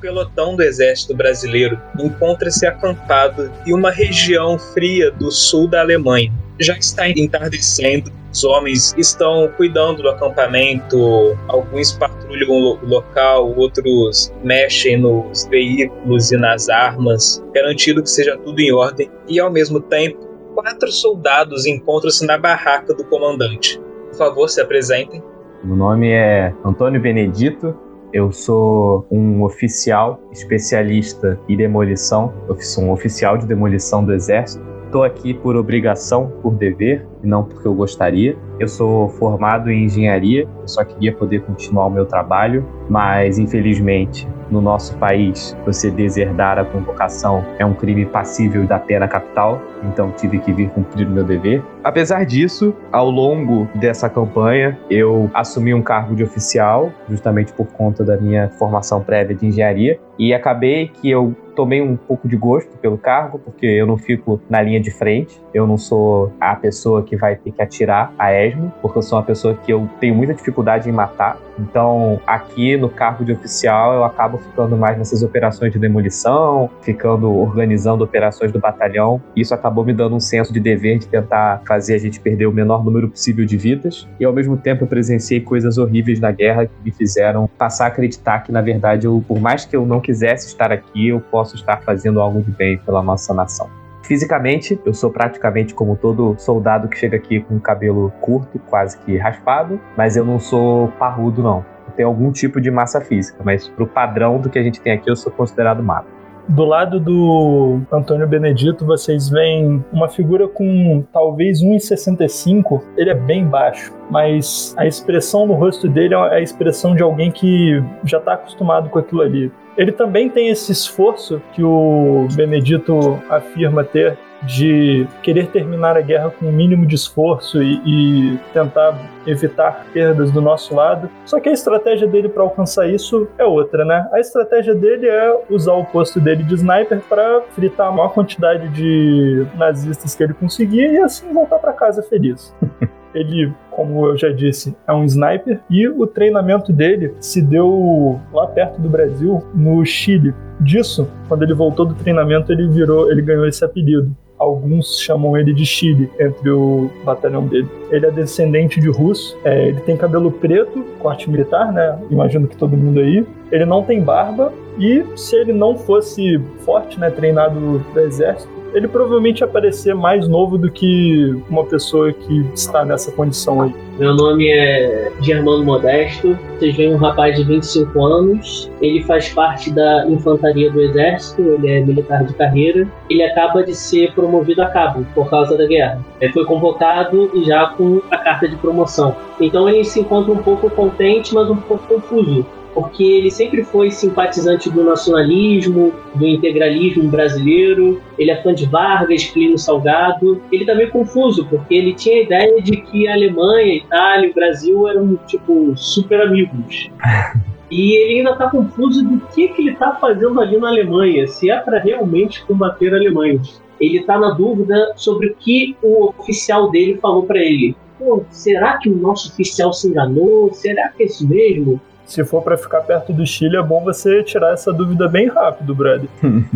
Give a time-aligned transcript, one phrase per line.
[0.00, 6.32] pelotão do exército brasileiro encontra-se acampado em uma região fria do sul da Alemanha.
[6.58, 14.98] Já está entardecendo, os homens estão cuidando do acampamento, alguns patrulham o local, outros mexem
[14.98, 20.18] nos veículos e nas armas, garantindo que seja tudo em ordem, e ao mesmo tempo,
[20.54, 23.80] quatro soldados encontram-se na barraca do comandante.
[24.10, 25.22] Por favor, se apresentem.
[25.62, 27.76] Meu nome é Antônio Benedito,
[28.12, 34.64] eu sou um oficial especialista em demolição, sou um oficial de demolição do Exército.
[34.86, 38.36] Estou aqui por obrigação, por dever, e não porque eu gostaria.
[38.58, 44.26] Eu sou formado em engenharia, eu só queria poder continuar o meu trabalho, mas infelizmente
[44.50, 50.10] no nosso país você deserdar a convocação é um crime passível da pena capital, então
[50.10, 51.62] tive que vir cumprir o meu dever.
[51.84, 58.04] Apesar disso, ao longo dessa campanha, eu assumi um cargo de oficial, justamente por conta
[58.04, 62.76] da minha formação prévia de engenharia, e acabei que eu tomei um pouco de gosto
[62.78, 67.02] pelo cargo, porque eu não fico na linha de frente, eu não sou a pessoa
[67.02, 70.14] que vai ter que atirar a esmo, porque eu sou uma pessoa que eu tenho
[70.14, 71.38] muita dificuldade em matar.
[71.58, 77.32] Então, aqui no cargo de oficial, eu acabo ficando mais nessas operações de demolição, ficando
[77.32, 79.20] organizando operações do batalhão.
[79.34, 82.52] Isso acabou me dando um senso de dever de tentar fazer a gente perder o
[82.52, 84.08] menor número possível de vidas.
[84.20, 87.88] E ao mesmo tempo, eu presenciei coisas horríveis na guerra que me fizeram passar a
[87.88, 91.56] acreditar que, na verdade, eu, por mais que eu não quisesse estar aqui, eu posso
[91.56, 93.68] estar fazendo algo de bem pela nossa nação.
[94.08, 99.18] Fisicamente, eu sou praticamente como todo soldado que chega aqui com cabelo curto, quase que
[99.18, 101.58] raspado, mas eu não sou parrudo, não.
[101.86, 104.94] Eu tenho algum tipo de massa física, mas pro padrão do que a gente tem
[104.94, 106.10] aqui, eu sou considerado magro.
[106.48, 112.80] Do lado do Antônio Benedito, vocês veem uma figura com talvez 1,65.
[112.96, 117.30] Ele é bem baixo, mas a expressão no rosto dele é a expressão de alguém
[117.30, 119.52] que já está acostumado com aquilo ali.
[119.78, 126.30] Ele também tem esse esforço que o Benedito afirma ter de querer terminar a guerra
[126.30, 128.96] com o mínimo de esforço e, e, tentar
[129.26, 131.10] evitar perdas do nosso lado.
[131.24, 134.08] Só que a estratégia dele para alcançar isso é outra, né?
[134.12, 138.68] A estratégia dele é usar o posto dele de sniper para fritar a maior quantidade
[138.68, 142.54] de nazistas que ele conseguir e assim voltar para casa feliz.
[143.18, 148.46] Ele, como eu já disse, é um sniper e o treinamento dele se deu lá
[148.46, 150.32] perto do Brasil, no Chile.
[150.60, 154.14] Disso, quando ele voltou do treinamento, ele virou, ele ganhou esse apelido.
[154.38, 157.68] Alguns chamam ele de Chile entre o batalhão dele.
[157.90, 161.98] Ele é descendente de russo, é, ele tem cabelo preto, corte militar, né?
[162.08, 163.26] Imagino que todo mundo aí.
[163.50, 168.88] Ele não tem barba e se ele não fosse forte, né, treinado do exército, ele
[168.88, 173.74] provavelmente ia aparecer mais novo do que uma pessoa que está nessa condição aí.
[173.98, 179.72] Meu nome é Germano Modesto, vocês veem um rapaz de 25 anos, ele faz parte
[179.72, 184.66] da infantaria do exército, ele é militar de carreira, ele acaba de ser promovido a
[184.66, 186.00] cabo por causa da guerra.
[186.20, 189.16] Ele foi convocado já com a carta de promoção.
[189.40, 192.46] Então ele se encontra um pouco contente, mas um pouco confuso
[192.78, 198.00] porque ele sempre foi simpatizante do nacionalismo, do integralismo brasileiro.
[198.16, 200.40] Ele é fã de Vargas, Plínio Salgado.
[200.52, 204.26] Ele tá meio confuso, porque ele tinha a ideia de que a Alemanha, a Itália
[204.28, 206.88] e o Brasil eram, tipo, super amigos.
[207.70, 211.50] E ele ainda tá confuso do que, que ele tá fazendo ali na Alemanha, se
[211.50, 213.60] é para realmente combater alemães.
[213.78, 217.76] Ele tá na dúvida sobre o que o oficial dele falou para ele.
[217.98, 220.50] Pô, será que o nosso oficial se enganou?
[220.54, 221.78] Será que é isso mesmo?
[222.08, 225.74] Se for para ficar perto do Chile, é bom você tirar essa dúvida bem rápido,
[225.74, 226.08] brother.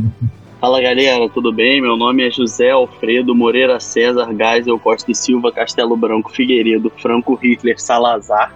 [0.59, 1.83] Fala galera, tudo bem?
[1.83, 7.35] Meu nome é José Alfredo Moreira César Geisel Costa e Silva Castelo Branco Figueiredo Franco
[7.35, 8.55] Hitler Salazar.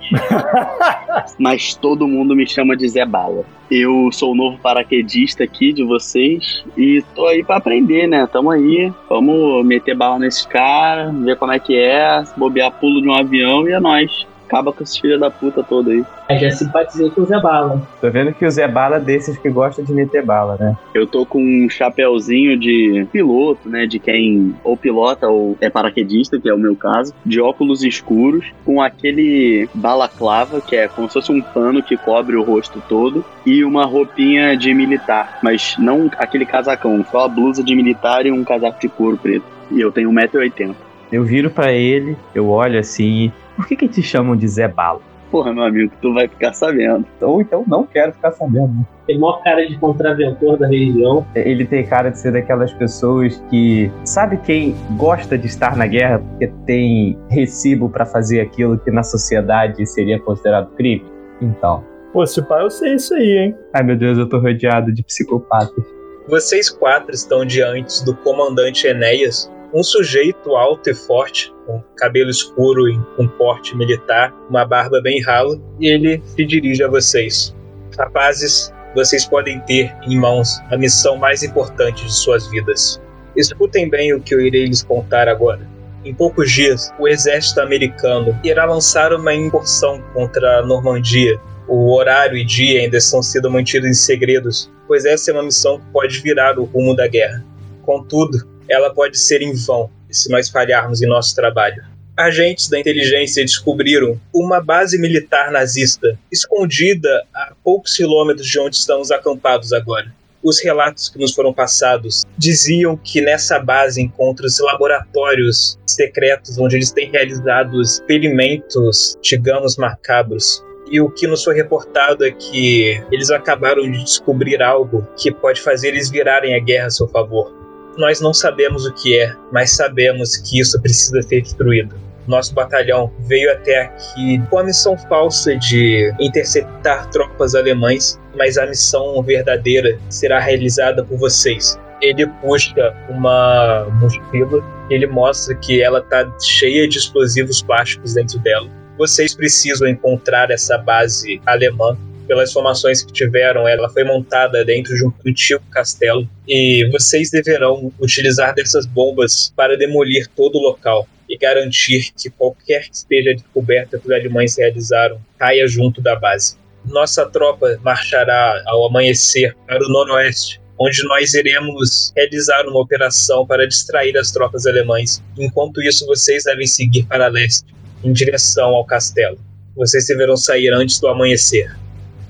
[1.37, 3.45] Mas todo mundo me chama de Zé Bala.
[3.69, 8.25] Eu sou o novo paraquedista aqui de vocês e tô aí para aprender, né?
[8.33, 13.09] Tamo aí, vamos meter bala nesses caras, ver como é que é, bobear pulo de
[13.09, 16.05] um avião e é nóis acaba com esses filhos da puta todo aí.
[16.29, 17.83] Eu já simpatizei com o Zé Bala.
[18.01, 20.77] Tô vendo que o Zé Bala é desses que gosta de meter bala, né?
[20.95, 23.87] Eu tô com um chapéuzinho de piloto, né?
[23.87, 28.47] De quem ou pilota ou é paraquedista, que é o meu caso, de óculos escuros,
[28.65, 33.25] com aquele balaclava, que é como se fosse um pano que cobre o rosto todo,
[33.45, 38.33] e uma roupinha de militar, mas não aquele casacão, só a blusa de militar e
[38.33, 39.45] um casaco de couro preto.
[39.71, 40.75] E eu tenho 1,80m.
[41.11, 45.01] Eu viro para ele, eu olho assim por que, que te chamam de Zé Bala?
[45.31, 47.05] Porra, meu amigo, tu vai ficar sabendo.
[47.21, 48.69] Ou então não quero ficar sabendo.
[48.69, 48.87] Né?
[49.07, 51.27] Tem maior cara de contraventor da religião.
[51.35, 53.91] Ele tem cara de ser daquelas pessoas que.
[54.05, 59.03] Sabe quem gosta de estar na guerra porque tem recibo para fazer aquilo que na
[59.03, 61.05] sociedade seria considerado crime?
[61.43, 61.85] Então,
[62.17, 63.57] Pô, se pá, eu sei isso aí, hein?
[63.75, 65.85] Ai meu Deus, eu tô rodeado de psicopatas.
[66.27, 72.89] Vocês quatro estão diante do comandante Enéas, um sujeito alto e forte, com cabelo escuro
[72.89, 77.55] e com porte militar, uma barba bem rala, e ele se dirige a vocês.
[77.99, 82.99] Rapazes, vocês podem ter em mãos a missão mais importante de suas vidas.
[83.37, 85.69] Escutem bem o que eu irei lhes contar agora.
[86.07, 91.39] Em poucos dias, o exército americano irá lançar uma incursão contra a Normandia.
[91.69, 95.79] O horário e dia ainda estão sendo mantidos em segredos, pois essa é uma missão
[95.79, 97.45] que pode virar o rumo da guerra.
[97.83, 101.85] Contudo, ela pode ser em vão se nós falharmos em nosso trabalho.
[102.17, 109.11] Agentes da inteligência descobriram uma base militar nazista escondida a poucos quilômetros de onde estamos
[109.11, 110.11] acampados agora.
[110.43, 116.91] Os relatos que nos foram passados diziam que nessa base encontra-se laboratórios secretos onde eles
[116.91, 120.65] têm realizado experimentos, digamos, macabros.
[120.91, 125.61] E o que nos foi reportado é que eles acabaram de descobrir algo que pode
[125.61, 127.66] fazer eles virarem a guerra a seu favor.
[127.97, 131.97] Nós não sabemos o que é, mas sabemos que isso precisa ser destruído.
[132.27, 138.67] Nosso batalhão veio até aqui com a missão falsa de interceptar tropas alemães, mas a
[138.67, 141.79] missão verdadeira será realizada por vocês.
[142.03, 148.69] Ele puxa uma mochila, ele mostra que ela está cheia de explosivos plásticos dentro dela.
[148.99, 155.05] Vocês precisam encontrar essa base alemã pelas informações que tiveram, ela foi montada dentro de
[155.05, 161.37] um antigo castelo e vocês deverão utilizar dessas bombas para demolir todo o local e
[161.37, 166.57] garantir que qualquer que esteja descoberta que os alemães realizaram caia junto da base.
[166.85, 173.67] Nossa tropa marchará ao amanhecer para o noroeste, onde nós iremos realizar uma operação para
[173.67, 175.23] distrair as tropas alemãs.
[175.37, 177.75] Enquanto isso, vocês devem seguir para leste,
[178.05, 179.39] em direção ao castelo.
[179.75, 181.75] Vocês deverão sair antes do amanhecer.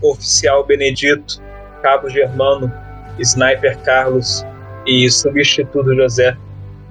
[0.02, 1.43] Oficial Benedito,
[1.82, 2.72] Cabo Germano,
[3.19, 4.44] Sniper Carlos
[4.87, 6.37] e Substituto José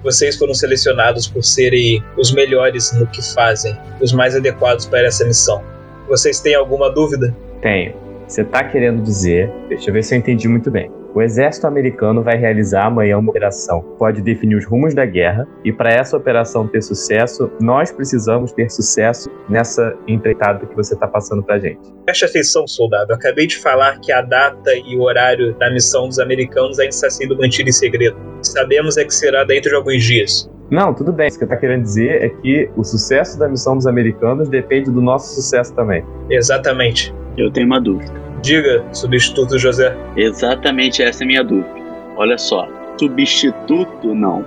[0.06, 5.24] vocês foram selecionados por serem os melhores no que fazem, os mais adequados para essa
[5.24, 5.60] missão.
[6.08, 7.36] Vocês têm alguma dúvida?
[7.60, 7.92] Tenho.
[8.28, 10.88] Você está querendo dizer, deixa eu ver se eu entendi muito bem.
[11.16, 15.48] O exército americano vai realizar amanhã uma operação que pode definir os rumos da guerra,
[15.64, 21.08] e para essa operação ter sucesso, nós precisamos ter sucesso nessa empreitada que você está
[21.08, 21.80] passando para gente.
[22.04, 23.12] Preste atenção, soldado.
[23.12, 26.90] Eu acabei de falar que a data e o horário da missão dos americanos ainda
[26.90, 28.18] está sendo mantido em segredo.
[28.42, 30.50] Sabemos é que será dentro de alguns dias.
[30.70, 31.28] Não, tudo bem.
[31.28, 34.90] O que você está querendo dizer é que o sucesso da missão dos americanos depende
[34.90, 36.04] do nosso sucesso também.
[36.28, 37.14] Exatamente.
[37.38, 38.25] Eu tenho uma dúvida.
[38.42, 39.96] Diga, substituto José.
[40.16, 41.74] Exatamente essa é a minha dúvida.
[42.16, 42.68] Olha só,
[42.98, 44.44] substituto não.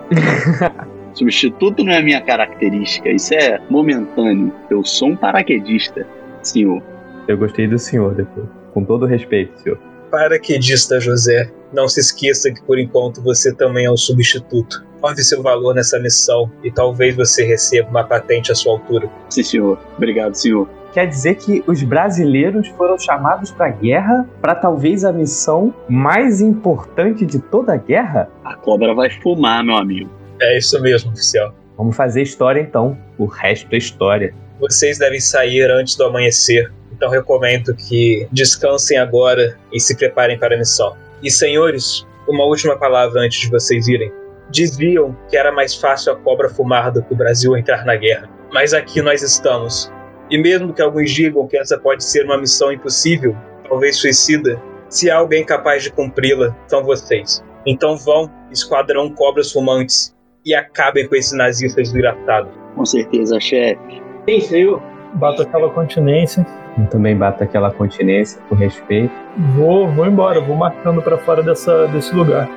[1.14, 4.54] substituto não é a minha característica, isso é momentâneo.
[4.70, 6.06] Eu sou um paraquedista,
[6.42, 6.82] senhor.
[7.28, 8.48] Eu gostei do senhor depois.
[8.74, 9.80] Com todo respeito, senhor.
[10.10, 14.84] Paraquedista José, não se esqueça que por enquanto você também é um substituto.
[15.02, 19.10] Prove seu valor nessa missão e talvez você receba uma patente à sua altura.
[19.30, 19.80] Sim, senhor.
[19.98, 25.12] Obrigado, senhor quer dizer que os brasileiros foram chamados para a guerra para talvez a
[25.12, 28.30] missão mais importante de toda a guerra?
[28.44, 30.10] A cobra vai fumar, meu amigo.
[30.42, 31.54] É isso mesmo, oficial.
[31.78, 32.98] Vamos fazer história então.
[33.18, 34.34] O resto é história.
[34.60, 40.56] Vocês devem sair antes do amanhecer, então recomendo que descansem agora e se preparem para
[40.56, 40.96] a missão.
[41.24, 44.12] E senhores, uma última palavra antes de vocês irem.
[44.50, 48.30] Diziam que era mais fácil a cobra fumar do que o Brasil entrar na guerra.
[48.52, 49.92] Mas aqui nós estamos,
[50.30, 53.36] e mesmo que alguns digam que essa pode ser uma missão impossível,
[53.68, 57.44] talvez suicida, se há alguém capaz de cumpri-la, são vocês.
[57.66, 60.16] Então vão, esquadrão cobras fumantes,
[60.46, 62.50] e acabem com esse nazista desgraçado.
[62.76, 64.02] Com certeza, chefe.
[64.28, 64.82] Sim, senhor.
[65.16, 66.46] Bato aquela continência.
[66.78, 69.14] Eu também bato aquela continência, por respeito.
[69.56, 72.50] Vou, vou embora, vou marcando para fora dessa, desse lugar.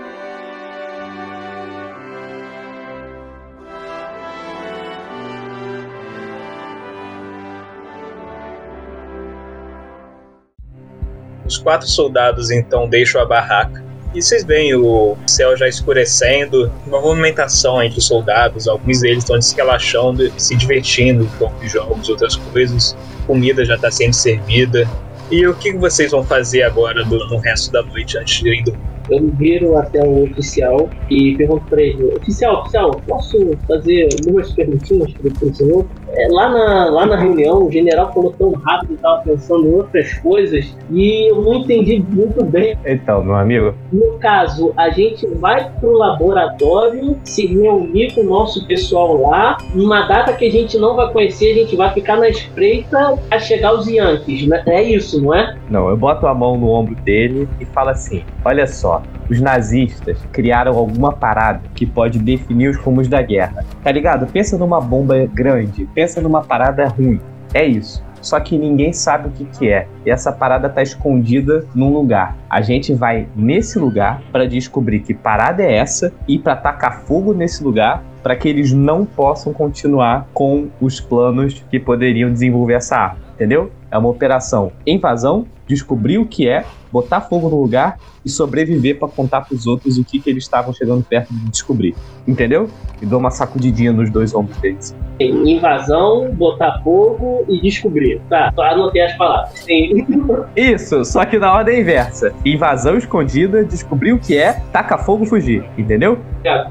[11.53, 13.85] Os quatro soldados então deixam a barraca.
[14.15, 19.41] E vocês veem o céu já escurecendo, uma movimentação entre os soldados, alguns deles estão
[19.41, 22.97] se relaxando, se divertindo com jogos, outras coisas.
[23.27, 24.89] Comida já está sendo servida.
[25.31, 28.93] E o que vocês vão fazer agora no resto da noite antes de ir dormir?
[29.11, 35.13] Eu viro até o oficial e pergunto para ele: Oficial, oficial, posso fazer algumas perguntinhas
[35.13, 35.87] para o senhor?
[36.15, 40.13] É, lá, na, lá na reunião, o general falou tão rápido, estava pensando em outras
[40.19, 42.77] coisas, e eu não entendi muito bem.
[42.85, 43.75] Então, meu amigo.
[43.93, 50.07] No caso, a gente vai pro laboratório, se reunir com o nosso pessoal lá, numa
[50.07, 53.75] data que a gente não vai conhecer, a gente vai ficar na espreita a chegar
[53.75, 54.63] os Yankees, né?
[54.67, 55.57] É isso, não é?
[55.69, 59.03] Não, eu boto a mão no ombro dele e falo assim: olha só,
[59.33, 63.65] os nazistas criaram alguma parada que pode definir os rumos da guerra.
[63.83, 64.27] Tá ligado?
[64.27, 67.19] Pensa numa bomba grande, pensa numa parada ruim.
[67.55, 68.05] É isso.
[68.21, 69.89] Só que ninguém sabe o que, que é.
[70.07, 72.37] E essa parada tá escondida num lugar.
[72.49, 77.33] A gente vai nesse lugar para descobrir que parada é essa e para tacar fogo
[77.33, 82.97] nesse lugar para que eles não possam continuar com os planos que poderiam desenvolver essa
[82.97, 83.19] arma.
[83.35, 83.73] Entendeu?
[83.93, 89.09] É uma operação invasão descobrir o que é, botar fogo no lugar e sobreviver para
[89.09, 91.95] contar para os outros o que, que eles estavam chegando perto de descobrir.
[92.27, 92.71] Entendeu?
[93.01, 94.97] E dou uma sacudidinha nos dois ombros deles.
[95.21, 98.21] Invasão, botar fogo e descobrir.
[98.31, 99.59] Tá, só anotei as palavras.
[99.59, 100.07] Sim.
[100.57, 102.35] Isso, só que na ordem inversa.
[102.45, 105.65] Invasão escondida, descobrir o que é, taca fogo fugir.
[105.77, 106.19] Entendeu?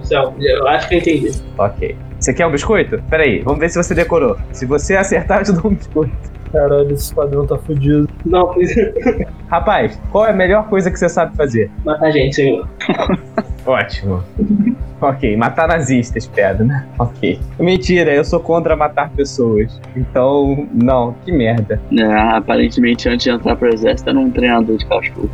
[0.04, 1.32] Céu, eu acho que eu entendi.
[1.58, 1.96] Ok.
[2.20, 3.02] Você quer um biscoito?
[3.10, 4.38] Peraí, vamos ver se você decorou.
[4.52, 6.31] Se você acertar, eu te dou um biscoito.
[6.52, 8.10] Caralho, esse padrão tá fudido.
[8.26, 8.74] Não, pois
[9.50, 11.72] Rapaz, qual é a melhor coisa que você sabe fazer?
[11.86, 12.68] Matar gente, senhor.
[13.66, 14.24] Ótimo.
[15.00, 16.88] ok, matar nazistas, pedra, né?
[16.98, 17.40] Ok.
[17.60, 19.80] Mentira, eu sou contra matar pessoas.
[19.96, 21.80] Então, não, que merda.
[21.98, 25.30] É, aparentemente, antes de entrar pro exército, era um treinador de cachorro.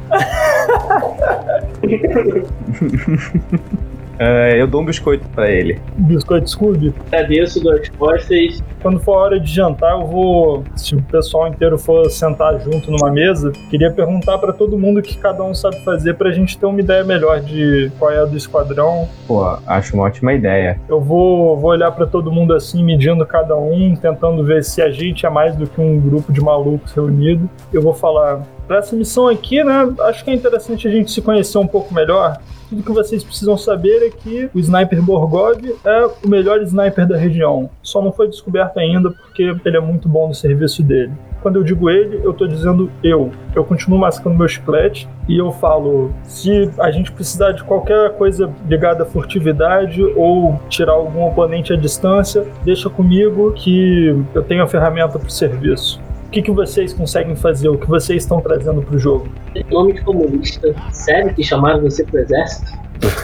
[4.20, 5.80] Uh, eu dou um biscoito pra ele.
[5.96, 6.94] Biscoito Scooby?
[7.08, 8.64] Agradeço, duas costas.
[8.82, 10.64] Quando for a hora de jantar, eu vou.
[10.76, 15.04] Se o pessoal inteiro for sentar junto numa mesa, queria perguntar para todo mundo o
[15.04, 18.26] que cada um sabe fazer pra gente ter uma ideia melhor de qual é a
[18.26, 19.08] do esquadrão.
[19.28, 20.80] Pô, acho uma ótima ideia.
[20.90, 24.90] Eu vou, vou olhar para todo mundo assim, medindo cada um, tentando ver se a
[24.90, 27.50] gente é mais do que um grupo de malucos reunido.
[27.72, 28.42] Eu vou falar.
[28.68, 29.94] Pra essa missão aqui, né?
[30.02, 32.38] Acho que é interessante a gente se conhecer um pouco melhor.
[32.70, 37.16] Tudo que vocês precisam saber é que o Sniper Borgov é o melhor sniper da
[37.16, 37.70] região.
[37.82, 41.14] Só não foi descoberto ainda porque ele é muito bom no serviço dele.
[41.42, 43.32] Quando eu digo ele, eu tô dizendo eu.
[43.56, 48.52] Eu continuo mascando meu chiclete e eu falo: se a gente precisar de qualquer coisa
[48.68, 54.68] ligada à furtividade ou tirar algum oponente à distância, deixa comigo que eu tenho a
[54.68, 56.02] ferramenta pro serviço.
[56.28, 57.70] O que, que vocês conseguem fazer?
[57.70, 59.30] O que vocês estão trazendo pro jogo?
[59.72, 60.76] Nome de comunista.
[60.92, 62.70] Sério que chamaram você pro exército?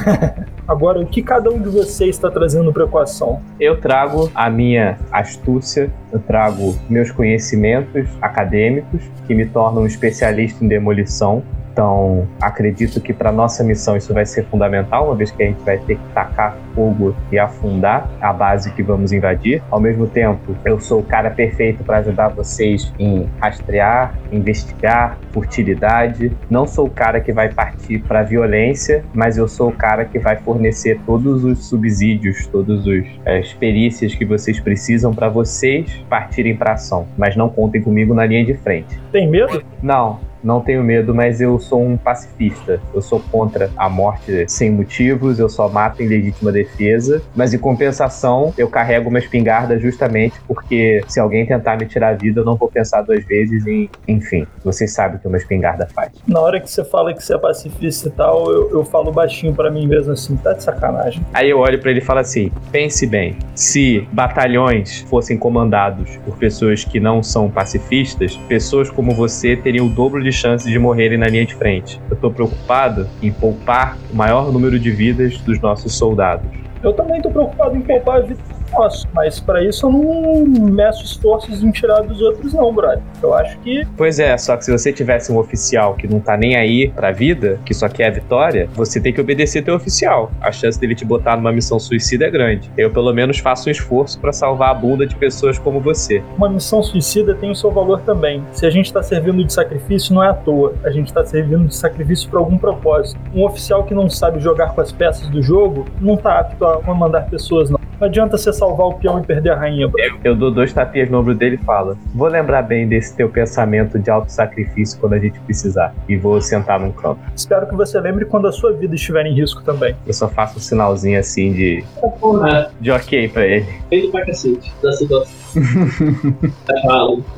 [0.66, 3.42] Agora, o que cada um de vocês está trazendo para a equação?
[3.60, 10.64] Eu trago a minha astúcia, eu trago meus conhecimentos acadêmicos, que me tornam um especialista
[10.64, 15.42] em demolição, então, acredito que para nossa missão isso vai ser fundamental, uma vez que
[15.42, 19.62] a gente vai ter que tacar fogo e afundar a base que vamos invadir.
[19.72, 26.32] Ao mesmo tempo, eu sou o cara perfeito para ajudar vocês em rastrear, investigar, furtilidade.
[26.50, 30.20] Não sou o cara que vai partir para violência, mas eu sou o cara que
[30.20, 32.84] vai fornecer todos os subsídios, todas
[33.26, 37.08] as perícias que vocês precisam para vocês partirem para ação.
[37.18, 39.00] Mas não contem comigo na linha de frente.
[39.12, 39.64] Tem medo?
[39.82, 42.82] Não, não tenho medo, mas eu sou um pacifista.
[42.94, 47.58] Eu sou contra a morte sem motivos, eu só mato em legítima defesa, mas em
[47.58, 52.46] compensação eu carrego uma espingarda justamente porque se alguém tentar me tirar a vida, eu
[52.46, 53.90] não vou pensar duas vezes em.
[54.08, 56.12] Enfim, vocês sabem o que uma espingarda faz.
[56.28, 59.56] Na hora que você fala que você é pacifista e tal, eu, eu falo baixinho
[59.56, 61.26] para mim mesmo assim, tá de sacanagem.
[61.34, 66.38] Aí eu olho para ele e falo assim: pense bem, se batalhões fossem comandados por
[66.38, 71.18] pessoas que não são pacifistas, pessoas como você teriam o dobro de chances de morrerem
[71.18, 72.02] na linha de frente.
[72.10, 76.46] Eu estou preocupado em poupar o maior número de vidas dos nossos soldados.
[76.84, 78.42] Eu também estou preocupado em poupar a vida
[78.74, 83.02] posso, mas para isso eu não meço esforços em tirar dos outros, não, brother.
[83.22, 83.86] Eu acho que.
[83.96, 87.12] Pois é, só que se você tivesse um oficial que não tá nem aí pra
[87.12, 90.32] vida, que só quer a vitória, você tem que obedecer teu oficial.
[90.42, 92.72] A chance dele te botar numa missão suicida é grande.
[92.78, 96.24] Eu, pelo menos, faço um esforço para salvar a bunda de pessoas como você.
[96.38, 98.44] Uma missão suicida tem o seu valor também.
[98.52, 100.74] Se a gente tá servindo de sacrifício, não é à toa.
[100.84, 103.20] A gente tá servindo de sacrifício por algum propósito.
[103.34, 106.82] Um oficial que não sabe jogar com as peças do jogo não tá apto a
[106.82, 107.80] comandar pessoas, não.
[108.00, 110.02] Não adianta você salvar o peão e perder a rainha, bro.
[110.02, 113.28] Eu, eu dou dois tapinhas no ombro dele e falo: Vou lembrar bem desse teu
[113.28, 115.94] pensamento de auto-sacrifício quando a gente precisar.
[116.08, 117.20] E vou sentar num canto.
[117.36, 119.96] Espero que você lembre quando a sua vida estiver em risco também.
[120.08, 121.84] Eu só faço um sinalzinho assim de.
[122.20, 123.66] Porra, de ok pra ele.
[123.90, 125.44] feito pra cacete da situação.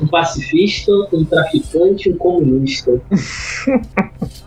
[0.00, 2.92] Um pacifista, um traficante, um comunista.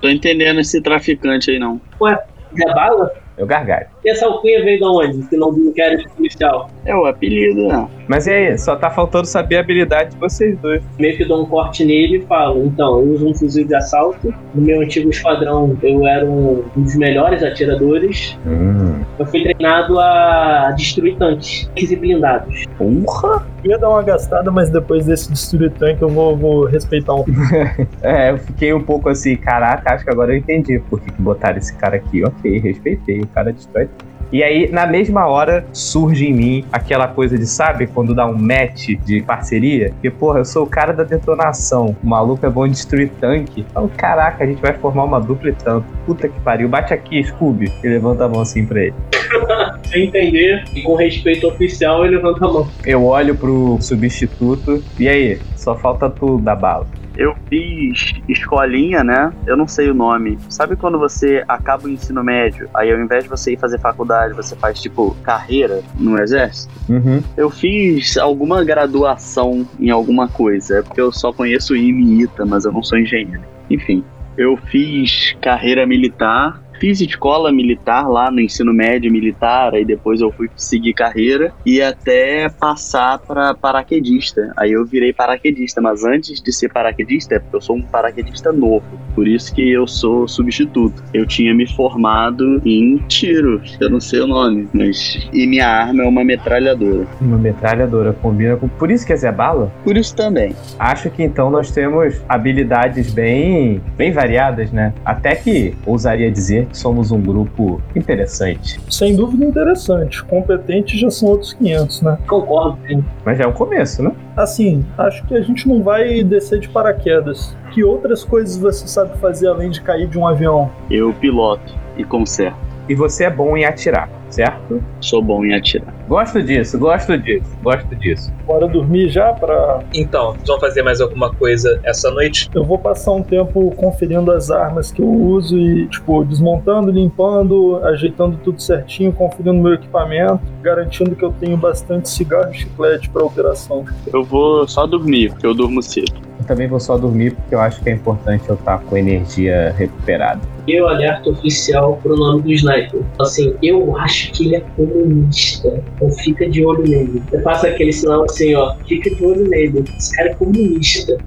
[0.02, 1.80] Tô entendendo esse traficante aí, não.
[2.02, 2.18] Ué,
[2.58, 3.12] é bala?
[3.38, 3.88] Eu gargalho.
[4.04, 5.24] E essa alcunha veio de onde?
[5.24, 6.70] Se não quer de policial?
[6.86, 7.88] É o apelido, né?
[8.08, 10.82] Mas e aí, só tá faltando saber a habilidade de vocês dois.
[10.98, 14.34] Meio que dou um corte nele e falo, então, eu uso um fuzil de assalto.
[14.56, 18.38] No meu antigo esquadrão, eu era um dos melhores atiradores.
[18.48, 19.04] Hum.
[19.20, 22.64] Eu fui treinado a destruir tanques e blindados.
[22.78, 23.46] Porra!
[23.64, 27.24] Eu ia dar uma gastada, mas depois desse destruir tanque eu vou, vou respeitar um
[27.24, 27.40] pouco.
[28.02, 31.58] É, eu fiquei um pouco assim, caraca, acho que agora eu entendi por que botaram
[31.58, 32.24] esse cara aqui.
[32.24, 33.89] Ok, respeitei, o cara destrói.
[34.32, 38.38] E aí, na mesma hora, surge em mim aquela coisa de, sabe, quando dá um
[38.38, 39.90] match de parceria?
[39.90, 41.96] Porque, porra, eu sou o cara da detonação.
[42.04, 43.66] O maluco é bom em destruir tanque.
[43.70, 45.86] Então, caraca, a gente vai formar uma dupla e tanto.
[46.06, 46.70] Puta que pariu.
[46.70, 47.72] Bate aqui, Scooby.
[47.84, 48.96] E levanta a mão assim pra ele.
[49.90, 52.68] Sem entender, e com respeito oficial, ele levanta a mão.
[52.86, 54.84] Eu olho pro substituto.
[55.00, 55.40] E aí?
[55.56, 56.86] Só falta tu dar bala.
[57.20, 59.34] Eu fiz escolinha, né?
[59.46, 60.40] Eu não sei o nome.
[60.48, 64.34] Sabe quando você acaba o ensino médio, aí ao invés de você ir fazer faculdade,
[64.34, 66.74] você faz tipo carreira no exército?
[66.88, 67.22] Uhum.
[67.36, 70.80] Eu fiz alguma graduação em alguma coisa.
[70.80, 73.44] É porque eu só conheço IME e ITA, mas eu não sou engenheiro.
[73.70, 74.02] Enfim,
[74.38, 76.62] eu fiz carreira militar.
[76.80, 81.82] Fiz escola militar lá no ensino médio militar, aí depois eu fui seguir carreira e
[81.82, 84.54] até passar para paraquedista.
[84.56, 88.54] Aí eu virei paraquedista, mas antes de ser paraquedista, é porque eu sou um paraquedista
[88.54, 91.04] novo, por isso que eu sou substituto.
[91.14, 96.04] Eu tinha me formado em tiro, eu não sei o nome, mas e minha arma
[96.04, 97.06] é uma metralhadora.
[97.20, 98.70] Uma metralhadora combina com.
[98.70, 99.70] Por isso que é Zé Bala?
[99.84, 100.56] Por isso também.
[100.80, 104.94] Acho que então nós temos habilidades bem, bem variadas, né?
[105.04, 108.80] Até que ousaria dizer que somos um grupo interessante.
[108.90, 110.24] Sem dúvida interessante.
[110.26, 112.18] Competentes já são outros 500, né?
[112.28, 112.78] Concordo.
[112.88, 113.04] sim.
[113.26, 114.12] Mas já é um começo, né?
[114.38, 117.58] Assim, acho que a gente não vai descer de paraquedas.
[117.72, 120.72] Que outras coisas você sabe fazer além de cair de um avião?
[120.90, 122.58] Eu piloto e conserto.
[122.88, 124.84] E você é bom em atirar, certo?
[125.00, 125.99] Sou bom em atirar.
[126.10, 128.34] Gosto disso, gosto disso, gosto disso.
[128.48, 129.84] Bora dormir já pra.
[129.94, 132.50] Então, vocês vão fazer mais alguma coisa essa noite?
[132.52, 137.80] Eu vou passar um tempo conferindo as armas que eu uso e, tipo, desmontando, limpando,
[137.84, 143.24] ajeitando tudo certinho, conferindo meu equipamento, garantindo que eu tenho bastante cigarro e chiclete pra
[143.24, 143.86] operação.
[144.12, 146.29] Eu vou só dormir, porque eu durmo cedo.
[146.50, 150.42] Também vou só dormir porque eu acho que é importante eu estar com energia recuperada.
[150.68, 153.02] Eu alerto oficial pro nome do sniper.
[153.20, 155.80] Assim, eu acho que ele é comunista.
[155.96, 157.22] Então fica de olho nele.
[157.32, 158.74] Eu faço aquele sinal assim, ó.
[158.88, 159.84] Fica de olho nele.
[159.96, 161.18] Esse cara é comunista.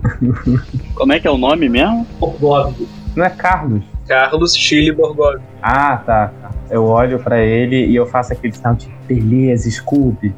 [0.96, 2.04] Como é que é o nome mesmo?
[2.18, 2.74] Borgov.
[3.14, 3.85] Não é Carlos?
[4.08, 5.40] Carlos Chile Borgov.
[5.62, 6.32] Ah, tá.
[6.42, 6.50] tá.
[6.68, 10.35] Eu olho pra ele e eu faço aquele sinal de beleza, Scooby.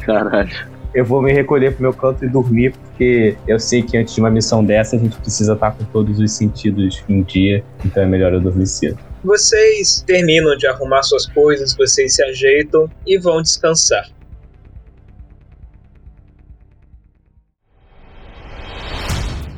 [0.00, 0.75] Caralho.
[0.96, 4.20] Eu vou me recolher pro meu canto e dormir, porque eu sei que antes de
[4.22, 8.06] uma missão dessa a gente precisa estar com todos os sentidos em dia, então é
[8.06, 8.98] melhor eu dormir cedo.
[9.22, 14.08] Vocês terminam de arrumar suas coisas, vocês se ajeitam e vão descansar.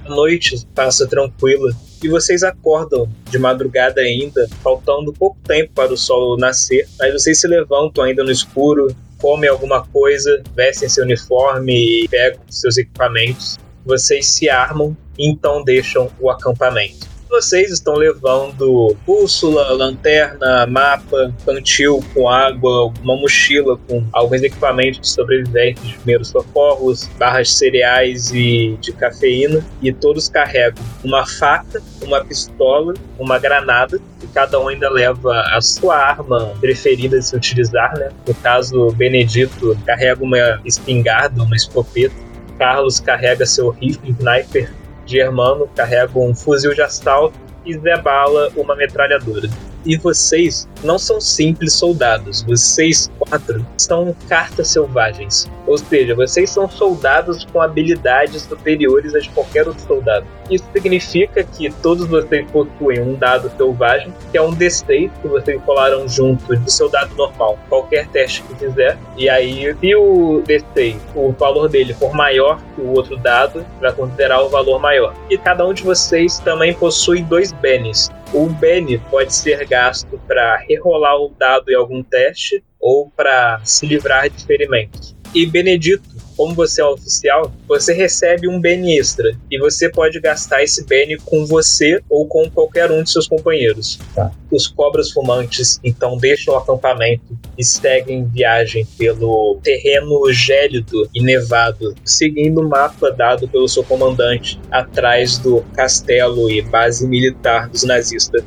[0.06, 1.70] A noite passa tranquila
[2.02, 7.40] e vocês acordam de madrugada ainda, faltando pouco tempo para o sol nascer, mas vocês
[7.40, 8.88] se levantam ainda no escuro,
[9.18, 13.58] comem alguma coisa, vestem seu uniforme e pegam seus equipamentos.
[13.84, 17.06] Vocês se armam e então deixam o acampamento.
[17.30, 25.08] Vocês estão levando bússola, lanterna, mapa, cantil com água, uma mochila com alguns equipamentos de
[25.08, 29.62] sobreviventes de primeiros socorros, barras de cereais e de cafeína.
[29.82, 34.00] E todos carregam uma faca, uma pistola, uma granada.
[34.22, 38.08] E cada um ainda leva a sua arma preferida de se utilizar, né?
[38.26, 42.16] No caso, Benedito carrega uma espingarda, uma escopeta.
[42.58, 44.77] Carlos carrega seu rifle sniper
[45.08, 49.48] Germano carrega um fuzil de assalto e Zé Bala uma metralhadora.
[49.84, 55.48] E vocês não são simples soldados, vocês quatro são cartas selvagens.
[55.68, 60.26] Ou seja, vocês são soldados com habilidades superiores a de qualquer outro soldado.
[60.50, 65.60] Isso significa que todos vocês possuem um dado selvagem, que é um D6 que vocês
[65.64, 68.96] colaram junto do seu dado normal, qualquer teste que fizer.
[69.14, 73.92] E aí, se o D6, o valor dele for maior que o outro dado, vai
[73.92, 75.14] considerar o valor maior.
[75.28, 78.10] E cada um de vocês também possui dois Bennies.
[78.32, 83.86] O Benny pode ser gasto para rerolar o dado em algum teste ou para se
[83.86, 85.17] livrar de ferimentos.
[85.34, 90.20] E Benedito, como você é um oficial, você recebe um Benny extra e você pode
[90.20, 93.98] gastar esse Benny com você ou com qualquer um de seus companheiros.
[94.14, 94.30] Tá.
[94.50, 101.94] Os cobras fumantes então deixam o acampamento e seguem viagem pelo terreno gélido e nevado,
[102.04, 108.44] seguindo o mapa dado pelo seu comandante atrás do castelo e base militar dos nazistas.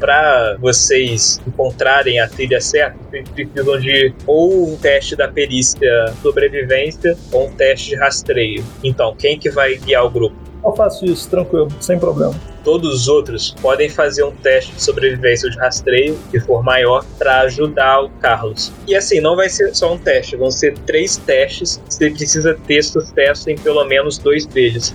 [0.00, 7.16] Para vocês encontrarem a trilha certa, vocês precisam de ou um teste da perícia sobrevivência
[7.30, 8.64] ou um teste de rastreio.
[8.82, 10.34] Então, quem que vai guiar o grupo?
[10.64, 12.34] Eu faço isso, tranquilo, sem problema.
[12.62, 17.04] Todos os outros podem fazer um teste de sobrevivência ou de rastreio, que for maior,
[17.18, 18.70] para ajudar o Carlos.
[18.86, 21.80] E assim, não vai ser só um teste, vão ser três testes.
[21.88, 24.94] Você precisa ter sucesso em pelo menos dois deles.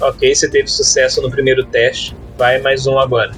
[0.00, 2.16] Ok, você teve sucesso no primeiro teste.
[2.36, 3.32] Vai mais um agora.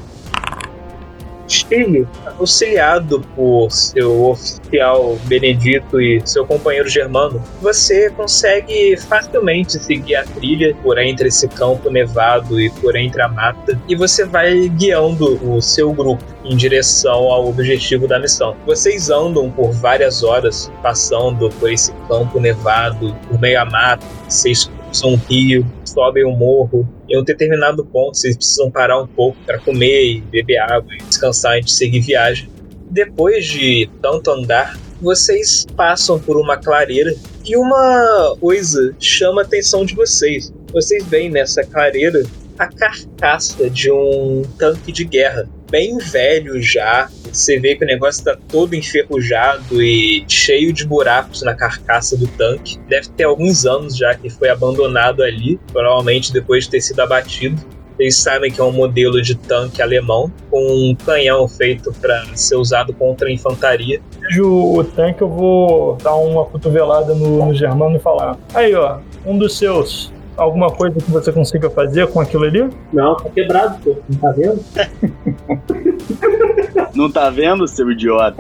[1.47, 2.07] Chile,
[2.39, 10.75] auxiliado por seu oficial Benedito e seu companheiro Germano, você consegue facilmente seguir a trilha
[10.83, 15.61] por entre esse campo nevado e por entre a mata, e você vai guiando o
[15.61, 18.55] seu grupo em direção ao objetivo da missão.
[18.67, 24.71] Vocês andam por várias horas, passando por esse campo nevado, por meio à mata, vocês
[24.95, 26.89] cruzam um rio, sobem um morro.
[27.09, 31.73] Em um determinado ponto, vocês precisam parar um pouco para comer beber água descansar antes
[31.73, 32.49] de seguir viagem.
[32.91, 39.85] Depois de tanto andar, vocês passam por uma clareira e uma coisa chama a atenção
[39.85, 40.53] de vocês.
[40.73, 42.23] Vocês veem nessa clareira
[42.57, 47.09] a carcaça de um tanque de guerra, bem velho já.
[47.33, 52.29] Você vê que o negócio está todo enferrujado e cheio de buracos na carcaça do
[52.29, 52.79] tanque.
[52.89, 57.61] Deve ter alguns anos já que foi abandonado ali, provavelmente depois de ter sido abatido.
[57.99, 62.55] Eles sabem que é um modelo de tanque alemão com um canhão feito para ser
[62.55, 64.01] usado contra a infantaria.
[64.21, 68.99] Vejo o tanque, eu vou dar uma cotovelada no, no Germano e falar: Aí, ó,
[69.27, 72.69] um dos seus alguma coisa que você consiga fazer com aquilo ali?
[72.93, 73.97] Não, tá quebrado, pô.
[74.09, 74.65] Não tá vendo?
[76.95, 78.37] Não tá vendo, seu idiota?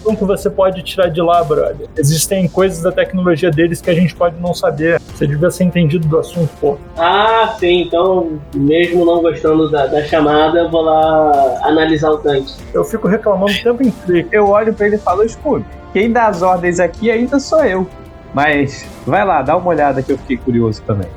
[0.00, 1.86] Então que você pode tirar de lá, brother.
[1.96, 5.00] Existem coisas da tecnologia deles que a gente pode não saber.
[5.00, 6.78] Você devia ser entendido do assunto, pô.
[6.96, 7.82] Ah, sim.
[7.82, 12.54] Então, mesmo não gostando da, da chamada, eu vou lá analisar o tanque.
[12.72, 14.28] Eu fico reclamando o tempo inteiro.
[14.32, 17.86] Eu olho pra ele e falo, escuta, quem dá as ordens aqui ainda sou eu.
[18.34, 21.08] Mas vai lá, dá uma olhada que eu fiquei curioso também.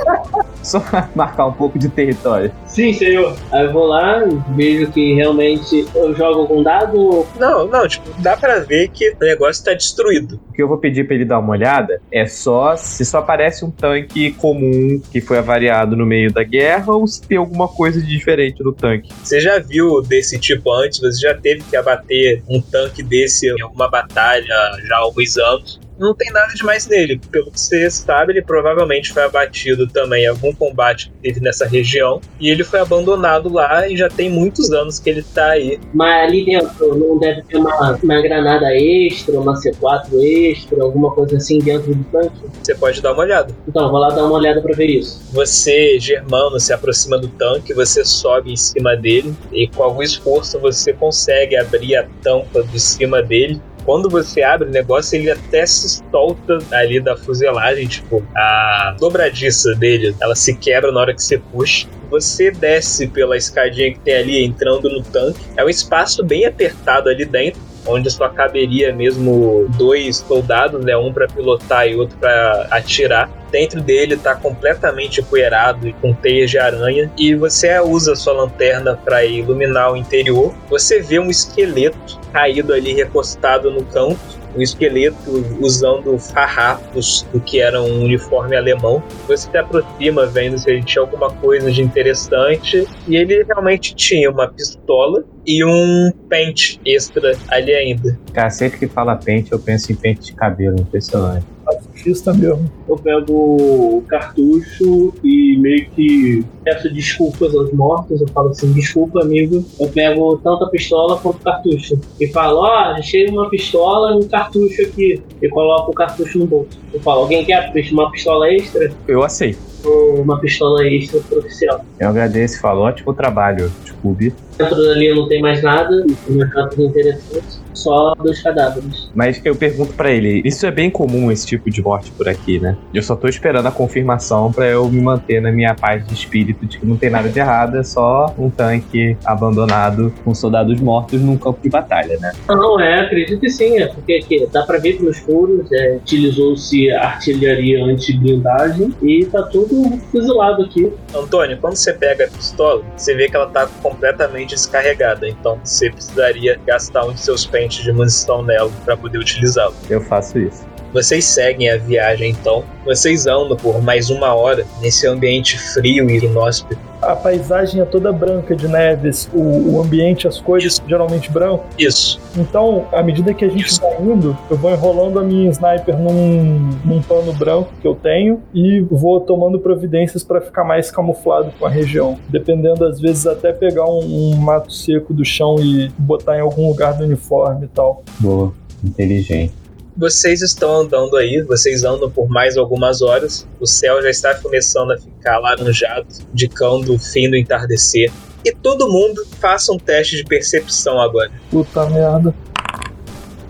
[0.62, 0.82] Só
[1.14, 2.50] marcar um pouco de território.
[2.64, 3.36] Sim, senhor.
[3.52, 7.24] Aí eu vou lá, vejo que realmente eu jogo com dado.
[7.38, 10.40] Não, não, tipo, dá pra ver que o negócio tá destruído.
[10.56, 13.62] O que eu vou pedir pra ele dar uma olhada é só se só aparece
[13.62, 18.00] um tanque comum que foi avariado no meio da guerra ou se tem alguma coisa
[18.00, 19.12] de diferente no tanque.
[19.22, 20.98] Você já viu desse tipo antes?
[20.98, 25.78] Você já teve que abater um tanque desse em alguma batalha já há alguns anos?
[25.98, 27.20] Não tem nada demais nele.
[27.30, 31.66] Pelo que você sabe, ele provavelmente foi abatido também em algum combate que teve nessa
[31.66, 32.20] região.
[32.38, 35.78] E ele foi abandonado lá e já tem muitos anos que ele tá aí.
[35.94, 40.45] Mas ali dentro não deve ter uma, uma granada extra, uma C4 extra,
[40.80, 42.36] alguma coisa assim dentro do tanque?
[42.62, 43.54] Você pode dar uma olhada.
[43.66, 45.20] Então, vou lá dar uma olhada pra ver isso.
[45.32, 50.58] Você, Germano, se aproxima do tanque, você sobe em cima dele e com algum esforço
[50.58, 55.64] você consegue abrir a tampa de cima dele quando você abre o negócio, ele até
[55.64, 61.22] se solta ali da fuselagem, tipo, a dobradiça dele, ela se quebra na hora que
[61.22, 61.86] você puxa.
[62.10, 65.38] Você desce pela escadinha que tem ali, entrando no tanque.
[65.56, 71.12] É um espaço bem apertado ali dentro onde só caberia mesmo dois soldados, né, um
[71.12, 73.30] para pilotar e outro para atirar.
[73.50, 78.98] Dentro dele está completamente empoeirado e com teias de aranha e você usa sua lanterna
[79.02, 80.52] para iluminar o interior.
[80.68, 85.16] Você vê um esqueleto caído ali recostado no canto um esqueleto
[85.60, 89.02] usando farrapos do que era um uniforme alemão.
[89.28, 94.30] Você se aproxima vendo se ele tinha alguma coisa de interessante e ele realmente tinha
[94.30, 98.18] uma pistola e um pente extra ali ainda.
[98.32, 102.70] Cara, sempre que fala pente, eu penso em pente de cabelo, impressionante pacifista mesmo.
[102.88, 108.20] Eu pego o cartucho e meio que peço desculpas aos mortos.
[108.20, 109.64] Eu falo assim: desculpa, amigo.
[109.78, 112.00] Eu pego tanto a pistola quanto o cartucho.
[112.20, 115.20] E falo: ó, oh, achei uma pistola e um cartucho aqui.
[115.42, 116.78] E coloco o cartucho no bolso.
[116.94, 118.92] Eu falo: alguém quer uma pistola extra?
[119.08, 119.58] Eu aceito.
[119.84, 121.84] Uma pistola extra pro oficial.
[122.00, 124.34] Eu agradeço, falo ótimo trabalho, Scooby.
[124.58, 129.10] Dentro dali não tem mais nada, não tem nada interessante só dos cadáveres.
[129.14, 132.58] Mas eu pergunto para ele, isso é bem comum esse tipo de morte por aqui,
[132.58, 132.76] né?
[132.92, 136.66] Eu só tô esperando a confirmação para eu me manter na minha paz de espírito
[136.66, 141.20] de que não tem nada de errado, é só um tanque abandonado com soldados mortos
[141.20, 142.32] num campo de batalha, né?
[142.48, 146.90] Não, é, acredito que sim, é porque aqui, dá pra ver pelos furos, é, utilizou-se
[146.92, 150.92] artilharia anti-blindagem e tá tudo fuzilado aqui.
[151.14, 155.90] Antônio, quando você pega a pistola, você vê que ela tá completamente descarregada, então você
[155.90, 159.74] precisaria gastar um de seus de munição nela para poder utilizá-lo.
[159.88, 160.64] Eu faço isso.
[160.92, 162.64] Vocês seguem a viagem então.
[162.84, 166.80] Vocês andam por mais uma hora nesse ambiente frio e inóspito.
[167.02, 171.64] A paisagem é toda branca de neves, o, o ambiente, as cores geralmente branco.
[171.78, 172.20] Isso.
[172.36, 176.70] Então, à medida que a gente vai indo, eu vou enrolando a minha sniper num,
[176.84, 181.66] num pano branco que eu tenho e vou tomando providências para ficar mais camuflado com
[181.66, 182.18] a região.
[182.28, 186.68] Dependendo, às vezes, até pegar um, um mato seco do chão e botar em algum
[186.68, 188.02] lugar do uniforme e tal.
[188.20, 189.65] Boa, inteligente.
[189.96, 193.48] Vocês estão andando aí, vocês andam por mais algumas horas.
[193.58, 198.12] O céu já está começando a ficar laranjado, indicando o fim do entardecer.
[198.44, 201.30] E todo mundo faça um teste de percepção agora.
[201.50, 202.34] Puta merda.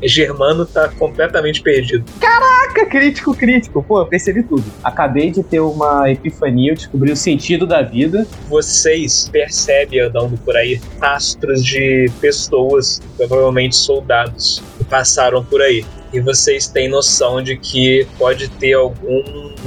[0.01, 2.05] Germano tá completamente perdido.
[2.21, 3.83] Caraca, crítico, crítico.
[3.83, 4.65] Pô, eu percebi tudo.
[4.85, 8.25] Acabei de ter uma epifania, eu descobri o sentido da vida.
[8.49, 15.85] Vocês percebem andando por aí rastros de pessoas, provavelmente soldados, que passaram por aí.
[16.17, 19.23] E vocês têm noção de que pode ter algum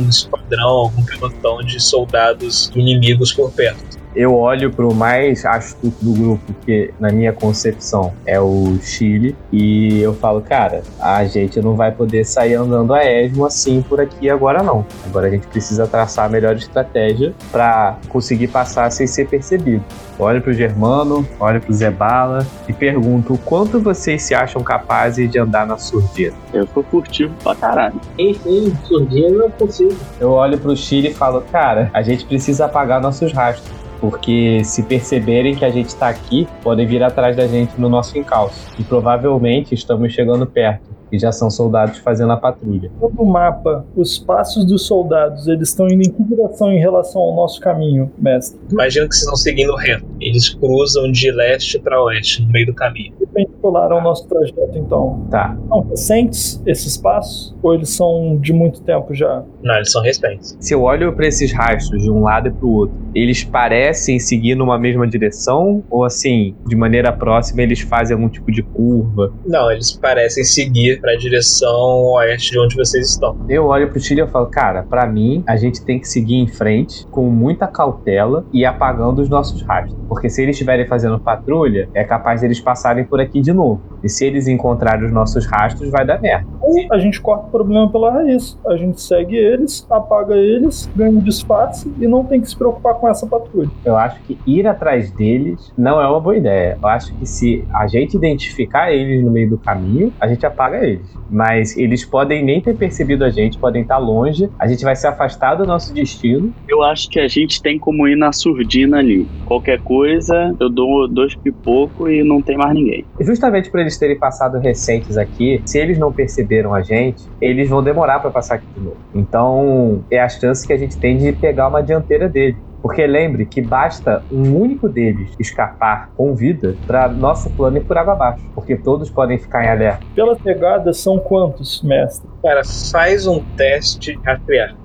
[0.09, 3.98] esquadrão, algum pelotão de soldados inimigos por perto.
[4.15, 10.01] Eu olho pro mais astuto do grupo, que na minha concepção é o Chile, e
[10.01, 14.29] eu falo, cara, a gente não vai poder sair andando a esmo assim por aqui
[14.29, 14.85] agora não.
[15.05, 19.83] Agora a gente precisa traçar a melhor estratégia para conseguir passar sem ser percebido.
[20.17, 25.39] Olho pro Germano, olho pro Zebala e pergunto o quanto vocês se acham capazes de
[25.39, 26.35] andar na surdina.
[26.51, 27.95] Eu sou furtivo pra caralho.
[28.17, 29.95] Sim, surdina é possível.
[30.19, 33.78] Eu olho pro Chile e falo, cara, a gente precisa apagar nossos rastros.
[33.99, 38.17] Porque se perceberem que a gente tá aqui, podem vir atrás da gente no nosso
[38.17, 38.71] encalço.
[38.79, 40.98] E provavelmente estamos chegando perto.
[41.11, 42.91] E já são soldados fazendo a patrulha.
[42.99, 47.21] Todo o mapa, os passos dos soldados, eles estão indo em que direção em relação
[47.21, 48.59] ao nosso caminho, mestre?
[48.71, 50.05] Imagina que vocês estão seguindo reto.
[50.19, 53.13] Eles cruzam de leste para oeste, no meio do caminho.
[53.17, 55.25] Perpendicular ao nosso trajeto, então.
[55.29, 55.57] Tá.
[55.67, 57.55] São recentes esses passos?
[57.61, 59.43] Ou eles são de muito tempo já?
[59.63, 60.57] Não, eles são recentes.
[60.59, 64.55] Se eu olho para esses rastros de um lado e pro outro, eles parecem seguir
[64.55, 65.83] numa mesma direção?
[65.89, 69.33] Ou assim, de maneira próxima, eles fazem algum tipo de curva?
[69.45, 73.37] Não, eles parecem seguir para a direção oeste de onde vocês estão.
[73.47, 76.47] Eu olho pro Chile e falo, cara, pra mim, a gente tem que seguir em
[76.47, 79.97] frente com muita cautela e apagando os nossos rastros.
[80.07, 83.81] Porque se eles estiverem fazendo patrulha, é capaz deles passarem por aqui de novo.
[84.03, 86.47] E se eles encontrarem os nossos rastros, vai dar merda.
[86.61, 88.57] Ou a gente corta o problema pela raiz.
[88.67, 92.95] A gente segue eles, apaga eles, ganha um disfarce e não tem que se preocupar
[92.95, 93.69] com essa patrulha.
[93.85, 96.77] Eu acho que ir atrás deles não é uma boa ideia.
[96.81, 100.77] Eu acho que se a gente identificar eles no meio do caminho, a gente apaga
[100.77, 100.88] eles.
[101.29, 105.05] Mas eles podem nem ter percebido a gente, podem estar longe, a gente vai se
[105.05, 106.51] afastar do nosso destino.
[106.67, 109.27] Eu acho que a gente tem como ir na surdina ali.
[109.45, 113.05] Qualquer coisa, eu dou dois pipocos e não tem mais ninguém.
[113.19, 117.83] Justamente por eles terem passado recentes aqui, se eles não perceberam a gente, eles vão
[117.83, 118.99] demorar para passar aqui de novo.
[119.13, 122.57] Então, é a chance que a gente tem de pegar uma dianteira dele.
[122.81, 127.97] Porque lembre que basta um único deles escapar com vida para nosso plano ir por
[127.97, 128.43] água abaixo.
[128.55, 130.05] Porque todos podem ficar em alerta.
[130.15, 132.29] Pelas pegadas, são quantos, mestre?
[132.41, 132.61] Cara,
[132.91, 134.75] faz um teste rastrear.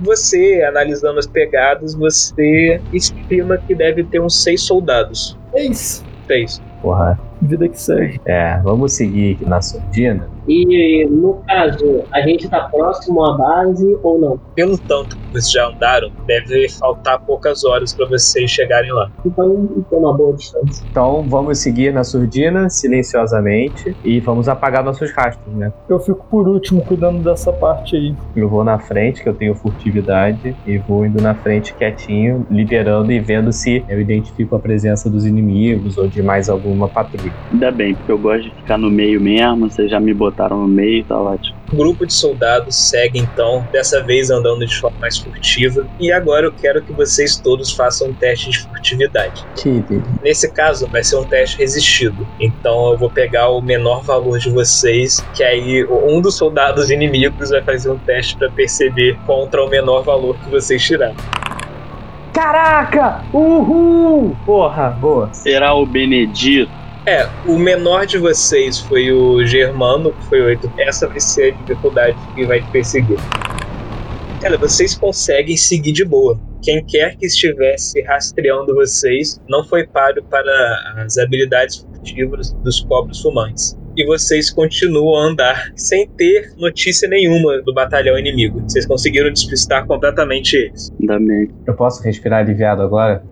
[0.00, 5.38] Você, analisando as pegadas, você estima que deve ter uns seis soldados.
[5.52, 6.04] Seis.
[6.26, 6.62] Seis.
[6.80, 7.31] Porra.
[7.42, 8.20] Vida que segue.
[8.24, 10.28] É, vamos seguir aqui na surdina.
[10.48, 14.40] E no caso, a gente tá próximo à base ou não?
[14.54, 19.10] Pelo tanto que vocês já andaram, deve faltar poucas horas para vocês chegarem lá.
[19.24, 20.84] Então, tem uma boa distância.
[20.90, 25.72] Então vamos seguir na surdina silenciosamente e vamos apagar nossos rastros, né?
[25.88, 28.14] Eu fico por último cuidando dessa parte aí.
[28.34, 33.12] Eu vou na frente, que eu tenho furtividade, e vou indo na frente quietinho, liderando
[33.12, 37.31] e vendo se eu identifico a presença dos inimigos ou de mais alguma patrulha.
[37.52, 40.66] Ainda bem, porque eu gosto de ficar no meio mesmo, vocês já me botaram no
[40.66, 41.54] meio, tá ótimo.
[41.70, 45.86] O grupo de soldados segue então, dessa vez andando de forma mais furtiva.
[46.00, 49.44] E agora eu quero que vocês todos façam um teste de furtividade.
[49.56, 49.82] Que
[50.22, 52.26] Nesse caso, vai ser um teste resistido.
[52.40, 57.50] Então eu vou pegar o menor valor de vocês, que aí um dos soldados inimigos
[57.50, 61.16] vai fazer um teste para perceber contra o menor valor que vocês tiraram.
[62.32, 63.22] Caraca!
[63.32, 64.34] Uhul!
[64.46, 65.28] Porra, boa.
[65.32, 66.81] Será o Benedito?
[67.04, 70.72] É, o menor de vocês foi o Germano, que foi 8.
[70.78, 73.18] Essa vai ser a dificuldade que vai te perseguir.
[74.40, 76.38] Cara, vocês conseguem seguir de boa.
[76.62, 83.20] Quem quer que estivesse rastreando vocês não foi páreo para as habilidades furtivas dos pobres
[83.20, 83.76] fumantes.
[83.96, 88.60] E vocês continuam a andar sem ter notícia nenhuma do batalhão inimigo.
[88.60, 90.92] Vocês conseguiram despistar completamente eles.
[91.00, 91.50] Ainda bem.
[91.66, 93.24] Eu posso respirar aliviado agora?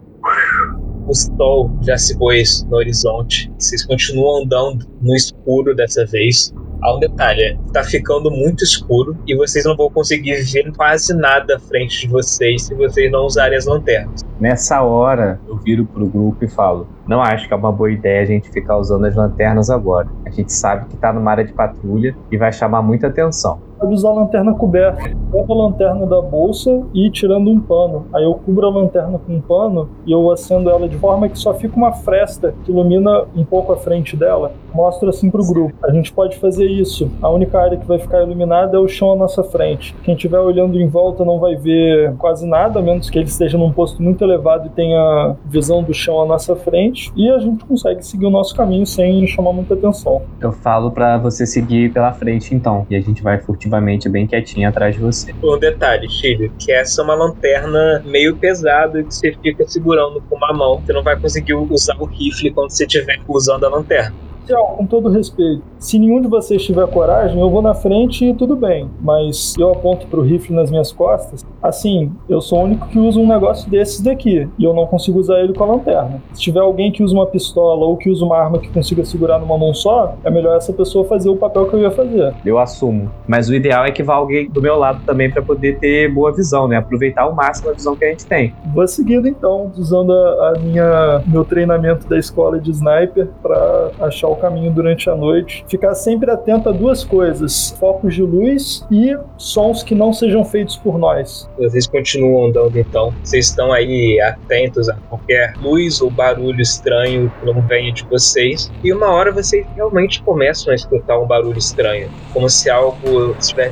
[1.10, 3.52] O sol já se pôs no horizonte.
[3.58, 6.54] Vocês continuam andando no escuro dessa vez.
[6.80, 11.56] Há um detalhe, tá ficando muito escuro e vocês não vão conseguir ver quase nada
[11.56, 14.24] à frente de vocês se vocês não usarem as lanternas.
[14.38, 18.22] Nessa hora, eu viro pro grupo e falo: Não acho que é uma boa ideia
[18.22, 20.06] a gente ficar usando as lanternas agora.
[20.24, 23.94] A gente sabe que tá numa área de patrulha e vai chamar muita atenção pode
[23.94, 25.16] usar a lanterna coberta.
[25.32, 28.06] Pego a lanterna da bolsa e ir tirando um pano.
[28.12, 31.38] Aí eu cubro a lanterna com um pano e eu acendo ela de forma que
[31.38, 34.52] só fica uma fresta que ilumina um pouco a frente dela.
[34.74, 35.74] Mostro assim pro grupo.
[35.82, 37.10] A gente pode fazer isso.
[37.22, 39.94] A única área que vai ficar iluminada é o chão à nossa frente.
[40.02, 43.56] Quem estiver olhando em volta não vai ver quase nada, a menos que ele esteja
[43.56, 47.10] num posto muito elevado e tenha visão do chão à nossa frente.
[47.16, 50.22] E a gente consegue seguir o nosso caminho sem chamar muita atenção.
[50.40, 52.86] Eu falo para você seguir pela frente então.
[52.90, 55.32] E a gente vai furtivamente furtivamente bem quietinho atrás de você.
[55.42, 60.36] Um detalhe, Chile, que essa é uma lanterna meio pesada que você fica segurando com
[60.36, 60.80] uma mão.
[60.80, 64.29] Você não vai conseguir usar o rifle quando você estiver usando a lanterna
[64.76, 68.56] com todo respeito, se nenhum de vocês tiver coragem, eu vou na frente e tudo
[68.56, 68.88] bem.
[69.00, 71.44] Mas eu aponto pro rifle nas minhas costas.
[71.62, 74.48] Assim, eu sou o único que usa um negócio desses daqui.
[74.58, 76.22] E eu não consigo usar ele com a lanterna.
[76.32, 79.38] Se tiver alguém que usa uma pistola ou que usa uma arma que consiga segurar
[79.38, 82.34] numa mão só, é melhor essa pessoa fazer o papel que eu ia fazer.
[82.44, 83.10] Eu assumo.
[83.26, 86.32] Mas o ideal é que vá alguém do meu lado também para poder ter boa
[86.32, 86.76] visão, né?
[86.76, 88.54] Aproveitar ao máximo a visão que a gente tem.
[88.74, 94.28] Vou seguindo então, usando a, a minha meu treinamento da escola de sniper para achar
[94.32, 95.64] o caminho durante a noite.
[95.68, 100.76] Ficar sempre atento a duas coisas: focos de luz e sons que não sejam feitos
[100.76, 101.48] por nós.
[101.58, 103.12] Vocês continuam andando então.
[103.22, 108.70] Vocês estão aí atentos a qualquer luz ou barulho estranho que não venha de vocês.
[108.82, 113.70] E uma hora vocês realmente começam a escutar um barulho estranho, como se algo estivesse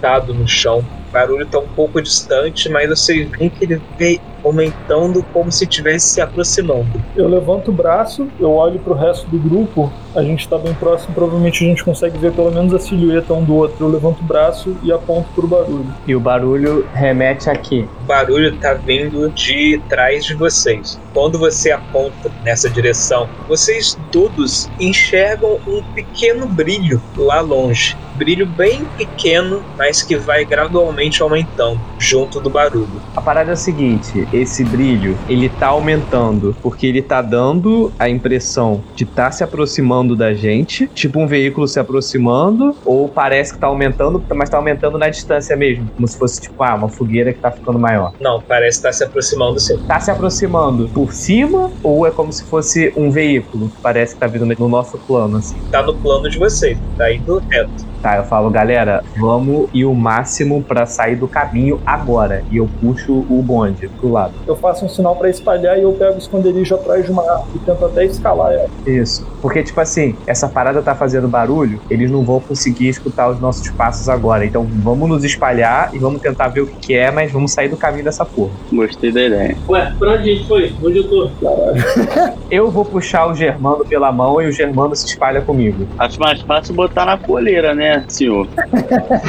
[0.00, 4.20] arrastado no chão o barulho está um pouco distante, mas você vê que ele vem
[4.44, 7.02] aumentando como se estivesse se aproximando.
[7.16, 10.72] Eu levanto o braço, eu olho para o resto do grupo, a gente está bem
[10.72, 13.84] próximo, provavelmente a gente consegue ver pelo menos a silhueta um do outro.
[13.84, 15.94] Eu levanto o braço e aponto para o barulho.
[16.06, 17.88] E o barulho remete aqui.
[18.02, 20.98] O barulho está vindo de trás de vocês.
[21.12, 28.84] Quando você aponta nessa direção, vocês todos enxergam um pequeno brilho lá longe brilho bem
[28.98, 33.00] pequeno, mas que vai gradualmente aumentando junto do barulho.
[33.16, 38.10] A parada é a seguinte, esse brilho, ele tá aumentando porque ele tá dando a
[38.10, 43.58] impressão de tá se aproximando da gente, tipo um veículo se aproximando, ou parece que
[43.58, 47.32] tá aumentando, mas tá aumentando na distância mesmo, como se fosse tipo, ah, uma fogueira
[47.32, 48.12] que tá ficando maior.
[48.20, 49.78] Não, parece estar tá se aproximando sim.
[49.88, 54.20] Tá se aproximando por cima ou é como se fosse um veículo que parece que
[54.20, 55.56] tá vindo no nosso plano assim?
[55.70, 57.89] Tá no plano de vocês, tá indo reto.
[58.02, 62.42] Tá, eu falo, galera, vamos ir o máximo para sair do caminho agora.
[62.50, 64.32] E eu puxo o bonde pro lado.
[64.46, 67.50] Eu faço um sinal para espalhar e eu pego o esconderijo atrás de uma árvore
[67.54, 68.68] e tento até escalar ela.
[68.86, 69.26] Isso.
[69.42, 73.68] Porque, tipo assim, essa parada tá fazendo barulho, eles não vão conseguir escutar os nossos
[73.70, 74.44] passos agora.
[74.44, 77.76] Então vamos nos espalhar e vamos tentar ver o que, é, mas vamos sair do
[77.76, 78.52] caminho dessa porra.
[78.72, 79.56] Gostei da ideia.
[79.68, 80.74] Ué, pra onde a gente foi?
[80.82, 81.30] Onde eu tô?
[82.50, 85.86] eu vou puxar o Germano pela mão e o Germano se espalha comigo.
[85.98, 87.89] Acho mais fácil botar na coleira, né?
[88.08, 88.48] Senhor?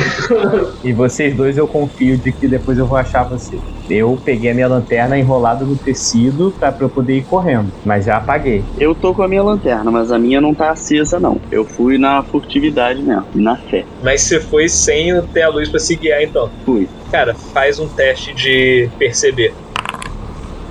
[0.84, 3.58] e vocês dois eu confio de que depois eu vou achar você.
[3.90, 8.06] Eu peguei a minha lanterna enrolada no tecido pra, pra eu poder ir correndo, mas
[8.06, 8.64] já apaguei.
[8.78, 11.40] Eu tô com a minha lanterna, mas a minha não tá acesa, não.
[11.52, 13.86] Eu fui na furtividade mesmo, na fé.
[14.04, 16.50] Mas você foi sem ter a luz pra se guiar, então?
[16.66, 16.88] Fui.
[17.12, 19.54] Cara, faz um teste de perceber.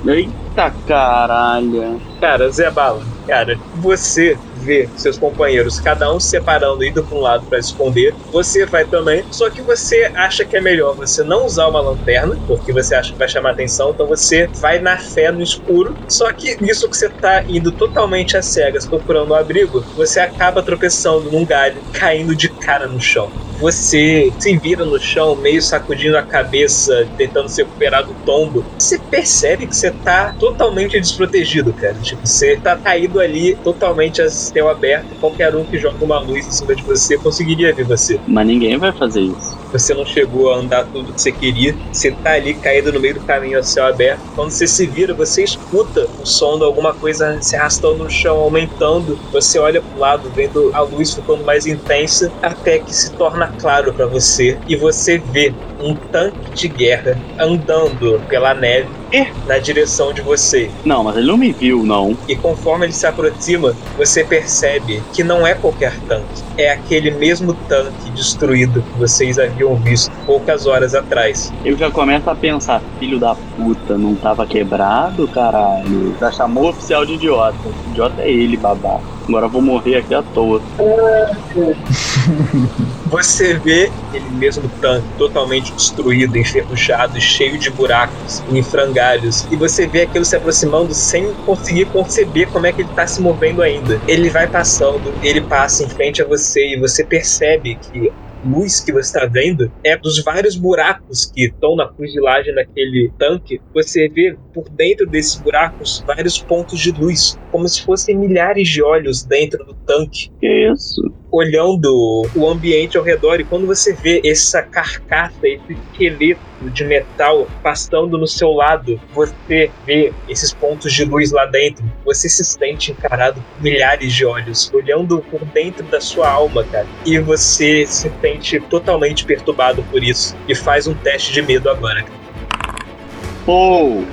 [0.07, 2.01] Eita caralho.
[2.21, 7.21] Cara, Zé Bala, cara, você vê seus companheiros, cada um se separando, indo para um
[7.21, 11.45] lado para esconder, você vai também, só que você acha que é melhor você não
[11.45, 15.31] usar uma lanterna, porque você acha que vai chamar atenção, então você vai na fé
[15.31, 19.85] no escuro, só que nisso que você tá indo totalmente às cegas procurando um abrigo,
[19.97, 23.31] você acaba tropeçando num galho, caindo de cara no chão.
[23.61, 28.65] Você se vira no chão, meio sacudindo a cabeça, tentando se recuperar do tombo.
[28.79, 31.95] Você percebe que você tá totalmente desprotegido, cara.
[32.01, 35.15] Tipo, você tá caído ali totalmente a céu aberto.
[35.21, 38.21] Qualquer um que joga uma luz em cima de você conseguiria ver você.
[38.27, 39.59] Mas ninguém vai fazer isso.
[39.73, 41.77] Você não chegou a andar tudo que você queria.
[41.93, 44.21] Você tá ali caído no meio do caminho a céu aberto.
[44.35, 48.39] Quando você se vira, você escuta o som de alguma coisa se arrastando no chão,
[48.39, 49.19] aumentando.
[49.33, 53.93] Você olha pro lado, vendo a luz ficando mais intensa, até que se torna claro
[53.93, 59.00] para você e você vê um tanque de guerra andando pela neve
[59.47, 60.71] na direção de você.
[60.85, 62.17] Não, mas ele não me viu, não.
[62.29, 66.43] E conforme ele se aproxima, você percebe que não é qualquer tanque.
[66.57, 71.53] É aquele mesmo tanque destruído que vocês haviam visto poucas horas atrás.
[71.65, 76.15] Eu já começo a pensar, filho da puta, não tava quebrado, caralho?
[76.21, 77.57] Já chamou o oficial de idiota.
[77.67, 79.03] O idiota é ele, babaca.
[79.29, 80.61] Agora eu vou morrer aqui à toa.
[83.11, 89.49] Você vê ele mesmo tanque totalmente destruído, enferrujado, cheio de buracos em frangalhos.
[89.51, 93.21] E você vê aquilo se aproximando sem conseguir conceber como é que ele tá se
[93.21, 94.01] movendo ainda.
[94.07, 98.13] Ele vai passando, ele passa em frente a você e você percebe que
[98.45, 103.61] luz que você está vendo é dos vários buracos que estão na fuzilagem daquele tanque.
[103.75, 108.83] Você vê por dentro desses buracos vários pontos de luz, como se fossem milhares de
[108.83, 110.31] olhos dentro do tanque.
[110.41, 111.03] Que isso?
[111.33, 117.49] Olhando o ambiente ao redor, e quando você vê essa carcaça, esse esqueleto de metal
[117.63, 122.93] passando no seu lado, você vê esses pontos de luz lá dentro, você se sente
[122.93, 126.87] encarado por milhares de olhos, olhando por dentro da sua alma, cara.
[127.07, 132.05] E você se sente totalmente perturbado por isso e faz um teste de medo agora.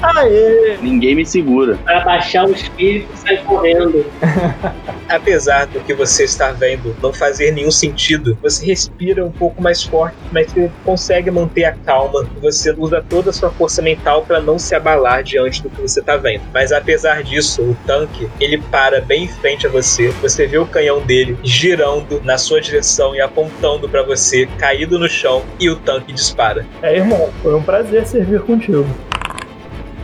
[0.01, 0.77] Aê!
[0.81, 1.77] ninguém me segura.
[1.83, 4.05] Pra baixar o espírito e sair correndo.
[5.09, 9.83] Apesar do que você está vendo não fazer nenhum sentido, você respira um pouco mais
[9.83, 12.27] forte, mas você consegue manter a calma.
[12.41, 15.99] Você usa toda a sua força mental para não se abalar diante do que você
[15.99, 16.41] está vendo.
[16.53, 20.09] Mas apesar disso, o tanque ele para bem em frente a você.
[20.21, 25.07] Você vê o canhão dele girando na sua direção e apontando para você, caído no
[25.07, 26.65] chão, e o tanque dispara.
[26.81, 28.85] É, irmão, foi um prazer servir contigo.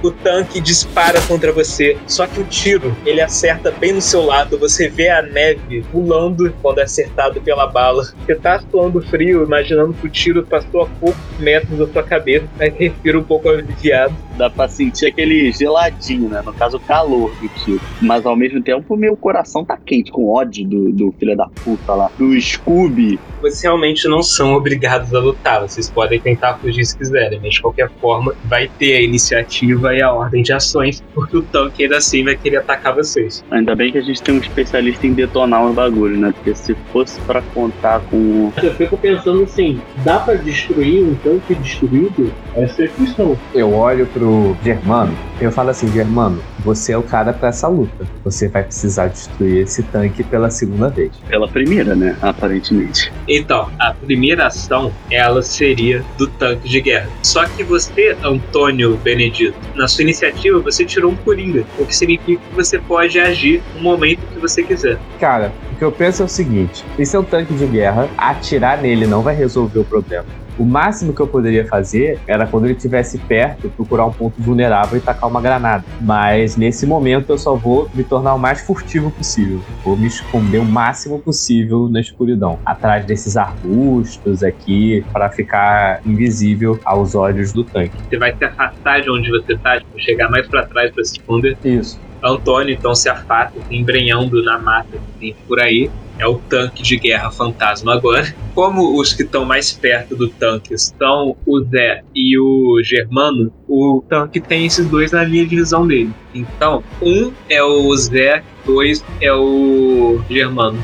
[0.07, 4.57] O tanque dispara contra você, só que o tiro ele acerta bem no seu lado.
[4.57, 8.03] Você vê a neve pulando quando é acertado pela bala.
[8.03, 12.45] Você tá suando frio, imaginando que o tiro passou a poucos metros da sua cabeça,
[12.57, 14.13] mas respira um pouco aliviado.
[14.37, 16.41] Dá pra sentir aquele geladinho, né?
[16.43, 17.81] No caso, o calor do tiro.
[18.01, 21.93] Mas ao mesmo tempo, meu coração tá quente, com ódio do, do filho da puta
[21.93, 22.11] lá.
[22.17, 23.19] Do Scooby.
[23.41, 27.61] Vocês realmente não são obrigados a lutar, vocês podem tentar fugir se quiserem, mas de
[27.61, 31.97] qualquer forma vai ter a iniciativa e a ordem de ações, porque o tanque ainda
[31.97, 33.43] assim vai querer atacar vocês.
[33.51, 36.31] Ainda bem que a gente tem um especialista em detonar os bagulhos, né?
[36.33, 38.51] Porque se fosse pra contar com.
[38.61, 42.31] Eu fico pensando assim, dá pra destruir um tanque destruído?
[42.55, 43.37] Essa é a questão.
[43.53, 44.22] Eu olho pro
[44.63, 48.05] Germano, eu falo assim, Germano, você é o cara pra essa luta.
[48.23, 51.11] Você vai precisar destruir esse tanque pela segunda vez.
[51.27, 52.15] Pela primeira, né?
[52.21, 53.11] Aparentemente.
[53.27, 57.09] Então, a primeira ação, ela seria do tanque de guerra.
[57.21, 62.41] Só que você, Antônio Benedito, na sua iniciativa, você tirou um Coringa, o que significa
[62.49, 64.97] que você pode agir no momento que você quiser.
[65.19, 68.81] Cara, o que eu penso é o seguinte: esse é um tanque de guerra, atirar
[68.81, 70.25] nele não vai resolver o problema.
[70.57, 74.97] O máximo que eu poderia fazer era quando ele estivesse perto, procurar um ponto vulnerável
[74.97, 75.83] e tacar uma granada.
[75.99, 79.61] Mas nesse momento eu só vou me tornar o mais furtivo possível.
[79.83, 86.79] Vou me esconder o máximo possível na escuridão, atrás desses arbustos aqui, para ficar invisível
[86.85, 87.91] aos olhos do tanque.
[88.09, 91.13] Você vai se afastar de onde você tá, tipo, chegar mais pra trás pra se
[91.13, 91.57] esconder.
[91.63, 91.99] Isso.
[92.23, 95.89] Antônio então se afasta, se embrenhando na mata que tem por aí.
[96.19, 98.33] É o tanque de guerra fantasma agora.
[98.53, 104.03] Como os que estão mais perto do tanque são o Zé e o Germano, o
[104.07, 106.11] tanque tem esses dois na linha de visão dele.
[106.33, 110.77] Então, um é o Zé, dois é o Germano.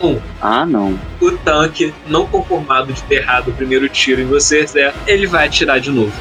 [0.00, 0.98] Um, Ah, não.
[1.20, 5.46] o tanque, não conformado de ter errado o primeiro tiro em você, Zé, ele vai
[5.46, 6.12] atirar de novo.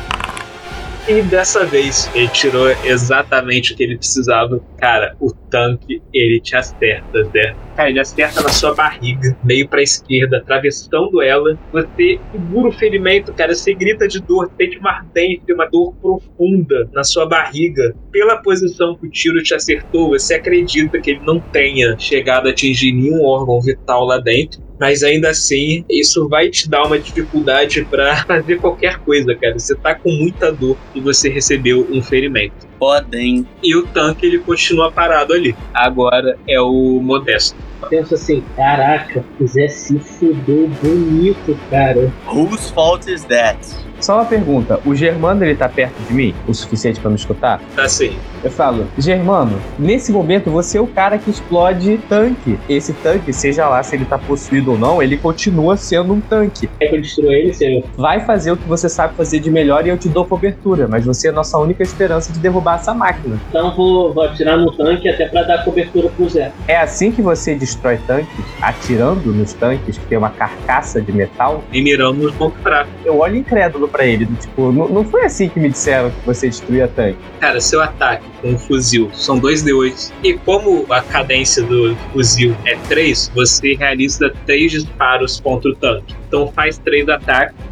[1.07, 4.61] E dessa vez ele tirou exatamente o que ele precisava.
[4.77, 7.55] Cara, o tanque ele te acerta, Zé.
[7.75, 11.57] Cara, ele acerta na sua barriga, meio pra esquerda, atravessando ela.
[11.71, 13.53] Você segura o ferimento, cara.
[13.55, 17.95] Você grita de dor, sente uma ardência, uma dor profunda na sua barriga.
[18.11, 22.51] Pela posição que o tiro te acertou, você acredita que ele não tenha chegado a
[22.51, 24.61] atingir nenhum órgão vital lá dentro.
[24.81, 29.53] Mas ainda assim, isso vai te dar uma dificuldade pra fazer qualquer coisa, cara.
[29.59, 32.70] Você tá com muita dor e você recebeu um ferimento.
[32.81, 33.45] Podem.
[33.61, 35.55] E o tanque ele continua parado ali.
[35.71, 37.55] Agora é o Modesto.
[37.83, 42.11] Eu penso assim, caraca, o Zé se fudeu bonito, cara.
[42.25, 43.59] Whose fault is that?
[44.01, 47.61] Só uma pergunta: o Germano ele tá perto de mim o suficiente pra me escutar?
[47.75, 48.17] Tá assim.
[48.43, 52.57] Eu falo, Germano, nesse momento você é o cara que explode tanque.
[52.67, 56.67] Esse tanque, seja lá se ele tá possuído ou não, ele continua sendo um tanque.
[56.79, 57.83] É que eu destruo ele, senhor.
[57.95, 61.05] Vai fazer o que você sabe fazer de melhor e eu te dou cobertura, mas
[61.05, 63.39] você é a nossa única esperança de derrubar essa máquina.
[63.49, 66.51] Então vou, vou atirar no tanque até pra dar cobertura pro Zé.
[66.67, 71.63] É assim que você destrói tanques, atirando nos tanques que tem uma carcaça de metal.
[71.71, 72.91] E mirando nos pontos fracos.
[73.05, 76.47] Eu olho incrédulo pra ele, tipo, não, não foi assim que me disseram que você
[76.47, 77.17] destruía tanque.
[77.39, 80.11] Cara, seu ataque com um fuzil são 2D8.
[80.23, 86.15] E como a cadência do fuzil é 3, você realiza 3 disparos contra o tanque.
[86.27, 87.70] Então faz 3 ataques.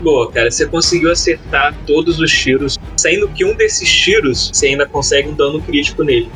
[0.00, 4.86] Boa, cara, você conseguiu acertar todos os tiros, sendo que um desses tiros você ainda
[4.86, 6.30] consegue um dano crítico nele.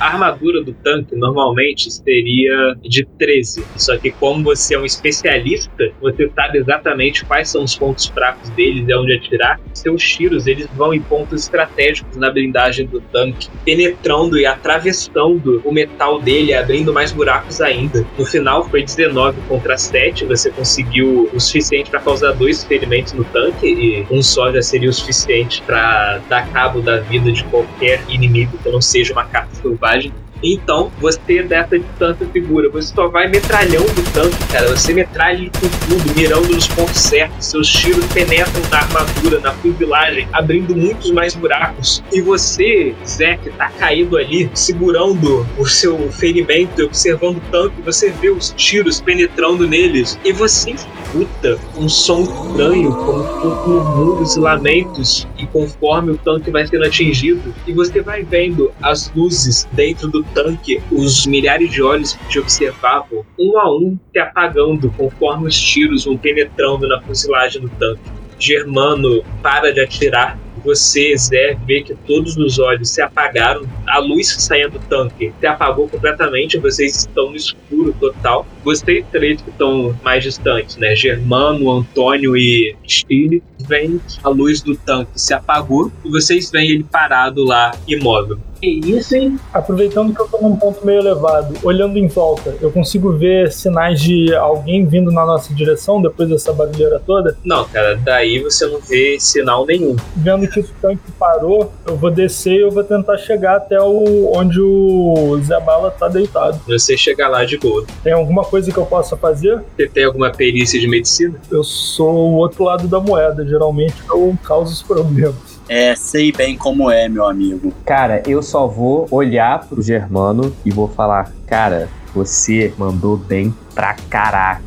[0.00, 3.64] A armadura do tanque normalmente seria de 13.
[3.76, 8.48] Só que como você é um especialista, você sabe exatamente quais são os pontos fracos
[8.50, 9.60] deles e onde atirar.
[9.72, 15.72] Seus tiros eles vão em pontos estratégicos na blindagem do tanque, penetrando e atravessando o
[15.72, 18.06] metal dele, abrindo mais buracos ainda.
[18.18, 23.24] No final foi 19 contra 7, você conseguiu o suficiente para causar dois ferimentos no
[23.24, 28.02] tanque e um só já seria o suficiente para dar cabo da vida de qualquer
[28.08, 29.93] inimigo que não seja uma carta selvagem.
[30.42, 34.68] Então, você dessa distância segura, você só vai metralhando o tanque, cara.
[34.76, 37.46] Você metralha ele com tudo, mirando nos pontos certos.
[37.46, 42.04] Seus tiros penetram na armadura, na fuzilagem, abrindo muitos mais buracos.
[42.12, 48.10] E você, Zé, que tá caído ali, segurando o seu ferimento observando o tanque, você
[48.10, 50.18] vê os tiros penetrando neles.
[50.24, 50.74] E você
[51.14, 55.26] escuta um som estranho, como com murmúrios e lamentos.
[55.38, 60.22] E conforme o tanque vai sendo atingido, e você vai vendo as luzes dentro do
[60.24, 65.58] tanque, os milhares de olhos que te observavam, um a um se apagando conforme os
[65.58, 68.02] tiros vão penetrando na fuzilagem do tanque.
[68.38, 74.32] Germano para de atirar você, Zé, vê que todos os olhos se apagaram, a luz
[74.32, 78.46] que saía do tanque se apagou completamente, vocês estão no escuro total.
[78.64, 80.96] Vocês três que estão mais distantes, né?
[80.96, 86.84] Germano, Antônio e Stile, vem a luz do tanque se apagou e vocês veem ele
[86.84, 88.38] parado lá, imóvel.
[88.64, 89.38] Que isso, hein?
[89.52, 94.00] Aproveitando que eu tô num ponto meio elevado, olhando em volta, eu consigo ver sinais
[94.00, 97.36] de alguém vindo na nossa direção depois dessa barulheira toda?
[97.44, 99.96] Não, cara, daí você não vê sinal nenhum.
[100.16, 104.32] Vendo que o tanque parou, eu vou descer e eu vou tentar chegar até o
[104.34, 106.58] onde o Zé Bala tá deitado.
[106.66, 107.84] Você chega lá de boa.
[108.02, 109.62] Tem alguma coisa que eu possa fazer?
[109.76, 111.38] Você tem alguma perícia de medicina?
[111.50, 115.53] Eu sou o outro lado da moeda, geralmente eu causo os problemas.
[115.68, 117.72] É, sei bem como é, meu amigo.
[117.84, 123.94] Cara, eu só vou olhar pro Germano e vou falar, cara, você mandou bem pra
[124.08, 124.62] caraca.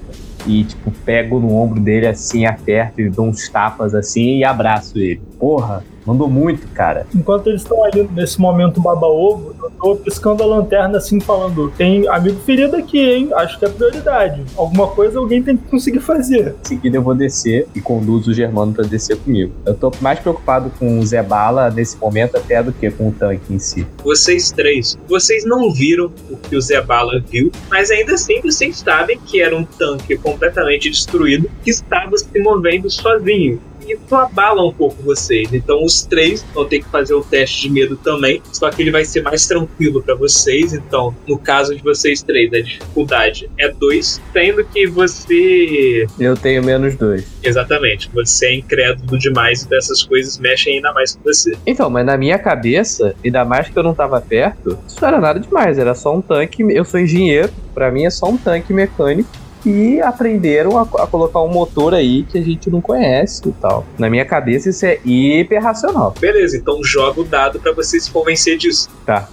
[0.46, 4.98] E, tipo, pego no ombro dele assim, aperto e dou uns tapas assim e abraço
[4.98, 5.22] ele.
[5.38, 7.06] Porra, mandou muito, cara.
[7.14, 12.40] Enquanto eles estão ali nesse momento baba-ovo, tô piscando a lanterna assim, falando: tem amigo
[12.42, 13.30] ferido aqui, hein?
[13.34, 14.44] Acho que é prioridade.
[14.56, 16.56] Alguma coisa alguém tem que conseguir fazer.
[16.64, 19.54] Em seguida eu vou descer e conduzo o Germano pra descer comigo.
[19.66, 23.12] Eu tô mais preocupado com o Zé Bala nesse momento até do que com o
[23.12, 23.86] tanque em si.
[24.04, 28.80] Vocês três, vocês não viram o que o Zé Bala viu, mas ainda assim vocês
[28.80, 33.60] sabem que era um tanque completamente destruído que estava se movendo sozinho.
[33.88, 35.54] E isso abala um pouco vocês.
[35.54, 38.42] Então os três vão ter que fazer o teste de medo também.
[38.52, 40.74] Só que ele vai ser mais tranquilo para vocês.
[40.74, 46.06] Então, no caso de vocês três, a dificuldade é dois, sendo que você.
[46.20, 47.26] Eu tenho menos dois.
[47.44, 51.56] Exatamente, você é incrédulo demais e dessas coisas mexem ainda mais com você.
[51.66, 55.20] Então, mas na minha cabeça, ainda mais que eu não tava perto, isso não era
[55.20, 55.78] nada demais.
[55.78, 56.64] Era só um tanque.
[56.70, 59.30] Eu sou engenheiro, pra mim é só um tanque mecânico.
[59.70, 63.86] E aprenderam a, a colocar um motor aí que a gente não conhece e tal.
[64.00, 66.14] Na minha cabeça, isso é hiper racional.
[66.18, 68.90] Beleza, então joga o dado para você se convencer disso.
[69.06, 69.28] Tá.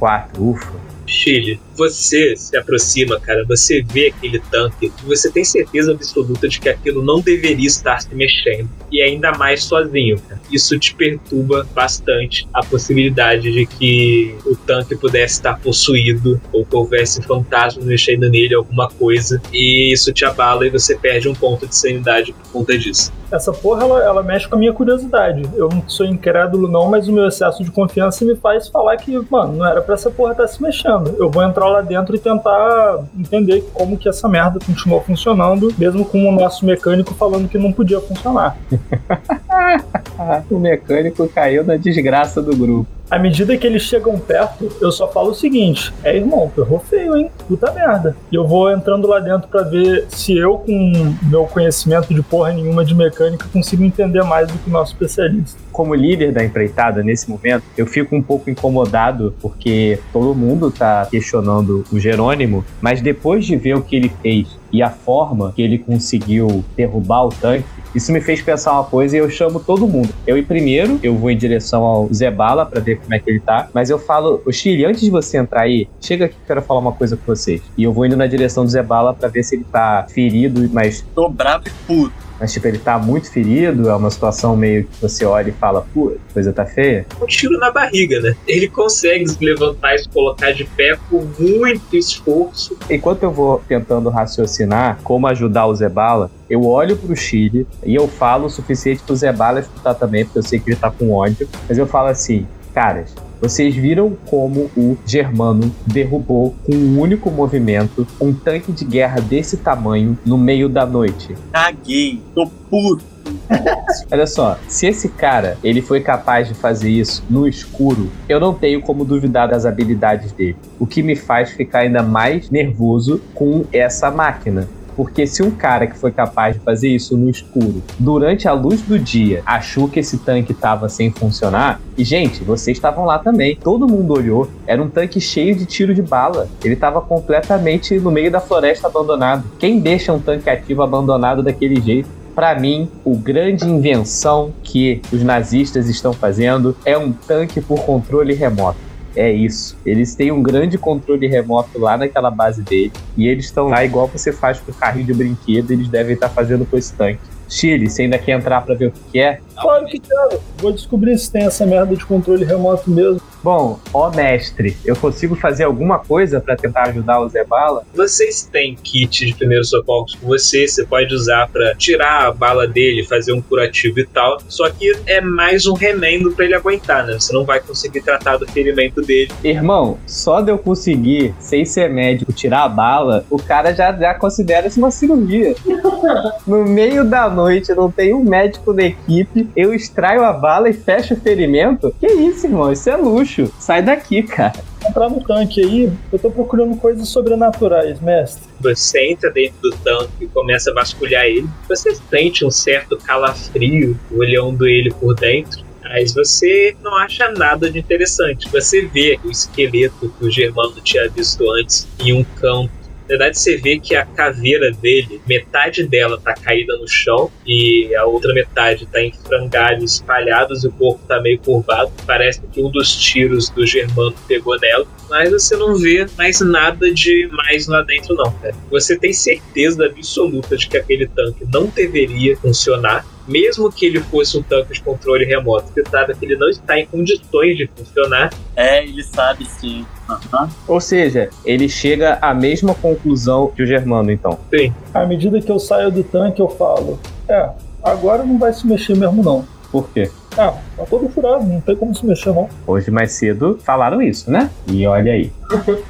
[0.00, 0.72] Quatro, ufa.
[1.06, 6.68] Chile, você se aproxima, cara, você vê aquele tanque você tem certeza absoluta de que
[6.68, 8.68] aquilo não deveria estar se mexendo.
[8.90, 10.40] E ainda mais sozinho, cara.
[10.50, 16.74] Isso te perturba bastante a possibilidade de que o tanque pudesse estar possuído ou que
[16.74, 19.40] houvesse fantasmas mexendo nele, alguma coisa.
[19.52, 23.12] E isso te abala e você perde um ponto de sanidade por conta disso.
[23.30, 25.42] Essa porra, ela, ela mexe com a minha curiosidade.
[25.54, 29.18] Eu não sou incrédulo, não, mas o meu excesso de confiança me faz falar que,
[29.30, 31.14] mano, não era pra essa porra estar se mexendo.
[31.18, 36.04] Eu vou entrar lá dentro e tentar entender como que essa merda continuou funcionando, mesmo
[36.04, 38.56] com o nosso mecânico falando que não podia funcionar.
[40.50, 42.97] o mecânico caiu na desgraça do grupo.
[43.10, 46.78] À medida que eles chegam perto, eu só falo o seguinte: é irmão, tu errou
[46.78, 47.30] feio, hein?
[47.46, 48.14] Puta merda.
[48.30, 52.52] E eu vou entrando lá dentro pra ver se eu, com meu conhecimento de porra
[52.52, 55.58] nenhuma de mecânica, consigo entender mais do que o nosso especialista.
[55.72, 61.06] Como líder da empreitada nesse momento, eu fico um pouco incomodado porque todo mundo tá
[61.10, 65.62] questionando o Jerônimo, mas depois de ver o que ele fez e a forma que
[65.62, 67.64] ele conseguiu derrubar o tanque,
[67.94, 70.10] isso me fez pensar uma coisa e eu chamo todo mundo.
[70.26, 73.30] Eu ir primeiro, eu vou em direção ao Zé Bala pra ver como é que
[73.30, 76.42] ele tá, mas eu falo, o Chile, antes de você entrar aí, chega aqui que
[76.42, 77.62] eu quero falar uma coisa com vocês.
[77.76, 80.68] E eu vou indo na direção do Zé Bala pra ver se ele tá ferido,
[80.72, 82.27] mas Tô bravo e puto.
[82.38, 85.86] Mas tipo, ele tá muito ferido, é uma situação meio que você olha e fala,
[85.92, 87.06] pô, coisa tá feia.
[87.20, 88.36] um tiro na barriga, né?
[88.46, 92.76] Ele consegue se levantar e se colocar de pé com muito esforço.
[92.88, 98.08] Enquanto eu vou tentando raciocinar como ajudar o Zebala, eu olho pro Chile e eu
[98.08, 101.48] falo o suficiente pro Zebala escutar também, porque eu sei que ele tá com ódio,
[101.68, 108.06] mas eu falo assim, caras, Vocês viram como o Germano derrubou com um único movimento
[108.20, 111.34] um tanque de guerra desse tamanho no meio da noite.
[111.52, 113.04] Caguei, tô puto.
[114.10, 118.54] Olha só, se esse cara ele foi capaz de fazer isso no escuro, eu não
[118.54, 120.56] tenho como duvidar das habilidades dele.
[120.78, 124.68] O que me faz ficar ainda mais nervoso com essa máquina.
[124.98, 128.82] Porque se um cara que foi capaz de fazer isso no escuro, durante a luz
[128.82, 133.54] do dia, achou que esse tanque estava sem funcionar, e gente, vocês estavam lá também,
[133.54, 136.48] todo mundo olhou, era um tanque cheio de tiro de bala.
[136.64, 139.44] Ele estava completamente no meio da floresta abandonado.
[139.56, 142.08] Quem deixa um tanque ativo abandonado daquele jeito?
[142.34, 148.34] Para mim, o grande invenção que os nazistas estão fazendo é um tanque por controle
[148.34, 148.87] remoto.
[149.18, 149.76] É isso.
[149.84, 152.92] Eles têm um grande controle remoto lá naquela base dele.
[153.16, 155.72] E eles estão lá igual você faz com o carrinho de brinquedo.
[155.72, 157.18] Eles devem estar fazendo com esse tanque.
[157.48, 159.40] Chile, você ainda quer entrar pra ver o que é?
[159.60, 160.40] Claro que quero.
[160.58, 163.20] Vou descobrir se tem essa merda de controle remoto mesmo.
[163.42, 167.84] Bom, ó mestre, eu consigo fazer alguma coisa para tentar ajudar o Zé Bala?
[167.94, 172.66] Vocês têm kit de primeiros socorros com você, você pode usar para tirar a bala
[172.66, 174.38] dele, fazer um curativo e tal.
[174.48, 177.14] Só que é mais um remendo para ele aguentar, né?
[177.14, 179.30] Você não vai conseguir tratar do ferimento dele.
[179.44, 184.14] Irmão, só de eu conseguir, sem ser médico, tirar a bala, o cara já, já
[184.14, 185.54] considera isso uma cirurgia.
[186.46, 190.72] no meio da noite, não tem um médico da equipe, eu extraio a bala e
[190.72, 191.94] fecho o ferimento?
[192.00, 192.72] Que isso, irmão?
[192.72, 193.27] Isso é luxo.
[193.58, 194.64] Sai daqui, cara.
[194.88, 198.48] Entrar no tanque aí, eu tô procurando coisas sobrenaturais, mestre.
[198.60, 201.48] Você entra dentro do tanque e começa a vasculhar ele.
[201.68, 205.66] Você sente um certo calafrio olhando ele por dentro.
[205.82, 208.48] Mas você não acha nada de interessante.
[208.50, 212.77] Você vê o esqueleto que o Germano tinha visto antes em um canto
[213.08, 217.94] na verdade, você vê que a caveira dele, metade dela tá caída no chão e
[217.96, 221.90] a outra metade tá em frangalhos espalhados e o corpo tá meio curvado.
[222.06, 224.86] Parece que um dos tiros do Germano pegou nela.
[225.08, 228.54] Mas você não vê mais nada de mais lá dentro, não, cara.
[228.70, 234.38] Você tem certeza absoluta de que aquele tanque não deveria funcionar mesmo que ele fosse
[234.38, 238.32] um tanque de controle remoto, você sabe que ele não está em condições de funcionar.
[238.56, 239.84] É, ele sabe sim.
[240.08, 240.48] Uhum.
[240.66, 244.38] Ou seja, ele chega à mesma conclusão que o Germano, então.
[244.50, 244.72] Sim.
[244.94, 246.98] À medida que eu saio do tanque, eu falo:
[247.28, 247.50] É,
[247.82, 249.44] agora não vai se mexer mesmo, não.
[249.70, 250.10] Por quê?
[250.36, 252.48] Ah, tá todo furado, não tem como se mexer, não.
[252.66, 254.50] Hoje mais cedo falaram isso, né?
[254.66, 255.32] E olha aí.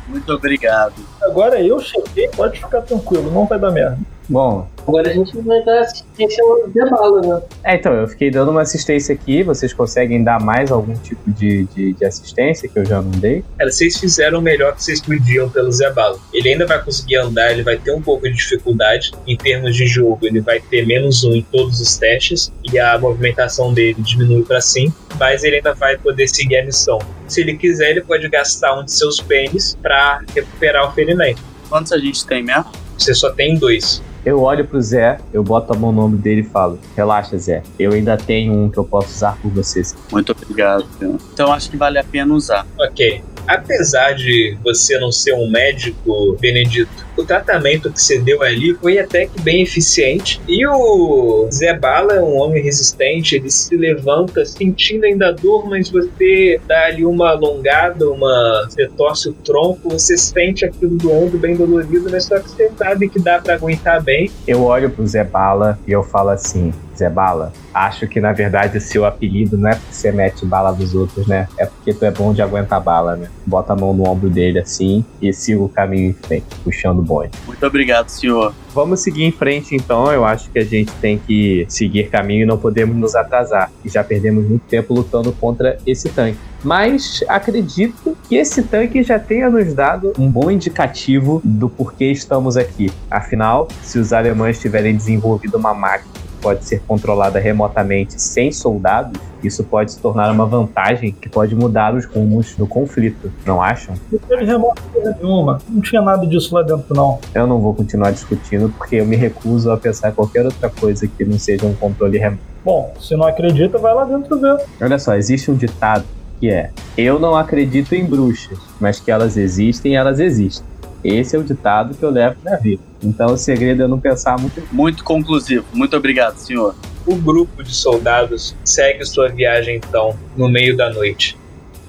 [0.09, 0.95] Muito obrigado.
[1.23, 3.99] Agora eu cheguei, pode ficar tranquilo, não vai dar merda.
[4.29, 7.43] Bom, Agora a gente vai dar assistência ao Zé Bala, né?
[7.63, 9.43] é, então, eu fiquei dando uma assistência aqui.
[9.43, 13.45] Vocês conseguem dar mais algum tipo de, de, de assistência que eu já não dei?
[13.59, 16.19] Cara, vocês fizeram o melhor que vocês podiam pelo Zé Bala.
[16.33, 19.13] Ele ainda vai conseguir andar, ele vai ter um pouco de dificuldade.
[19.27, 22.51] Em termos de jogo, ele vai ter menos um em todos os testes.
[22.73, 24.97] E a movimentação dele diminui para 5.
[25.21, 26.99] Mas ele ainda vai poder seguir a missão.
[27.27, 31.43] Se ele quiser, ele pode gastar um de seus pênis para recuperar o ferimento.
[31.69, 32.73] Quantos a gente tem mesmo?
[32.97, 34.03] Você só tem dois.
[34.29, 37.63] Eu olho pro Zé, eu boto a mão no ombro dele e falo: Relaxa, Zé,
[37.79, 39.97] eu ainda tenho um que eu posso usar por vocês.
[40.13, 40.87] Muito obrigado.
[41.33, 42.67] Então acho que vale a pena usar.
[42.79, 43.23] Ok.
[43.47, 48.99] Apesar de você não ser um médico, Benedito, o tratamento que você deu ali foi
[48.99, 50.41] até que bem eficiente.
[50.47, 55.91] E o Zé Bala é um homem resistente, ele se levanta sentindo ainda dor, mas
[55.91, 58.67] você dá ali uma alongada, uma.
[58.69, 62.71] Você torce o tronco, você sente aquilo do ombro bem dolorido, mas só que você
[62.77, 64.31] sabe que dá pra aguentar bem.
[64.47, 68.77] Eu olho pro Zé Bala e eu falo assim: Zé Bala, acho que na verdade
[68.77, 71.49] o seu apelido não é porque você mete bala dos outros, né?
[71.57, 73.29] É porque tu é bom de aguentar bala, né?
[73.47, 77.01] Bota a mão no ombro dele assim e siga o caminho em frente, puxando
[77.47, 78.55] Muito obrigado, senhor.
[78.75, 80.13] Vamos seguir em frente então.
[80.13, 83.71] Eu acho que a gente tem que seguir caminho e não podemos nos atrasar.
[83.85, 86.39] E já perdemos muito tempo lutando contra esse tanque.
[86.63, 92.57] Mas acredito que esse tanque já tenha nos dado um bom indicativo do porquê estamos
[92.57, 92.91] aqui.
[93.11, 99.63] Afinal, se os alemães tiverem desenvolvido uma máquina pode ser controlada remotamente sem soldados, isso
[99.65, 103.95] pode se tornar uma vantagem que pode mudar os rumos do conflito, não acham?
[104.11, 105.59] Não teve remoto porra nenhuma.
[105.69, 107.19] Não tinha nada disso lá dentro, não.
[107.35, 111.07] Eu não vou continuar discutindo porque eu me recuso a pensar em qualquer outra coisa
[111.07, 112.43] que não seja um controle remoto.
[112.65, 114.59] Bom, se não acredita, vai lá dentro ver.
[114.81, 116.05] Olha só, existe um ditado
[116.39, 120.67] que é: Eu não acredito em bruxas, mas que elas existem, elas existem.
[121.03, 122.83] Esse é o ditado que eu levo na vida.
[123.03, 124.63] Então o segredo é não pensar muito.
[124.73, 125.65] Muito conclusivo.
[125.73, 126.75] Muito obrigado, senhor.
[127.07, 131.37] O grupo de soldados segue sua viagem então no meio da noite.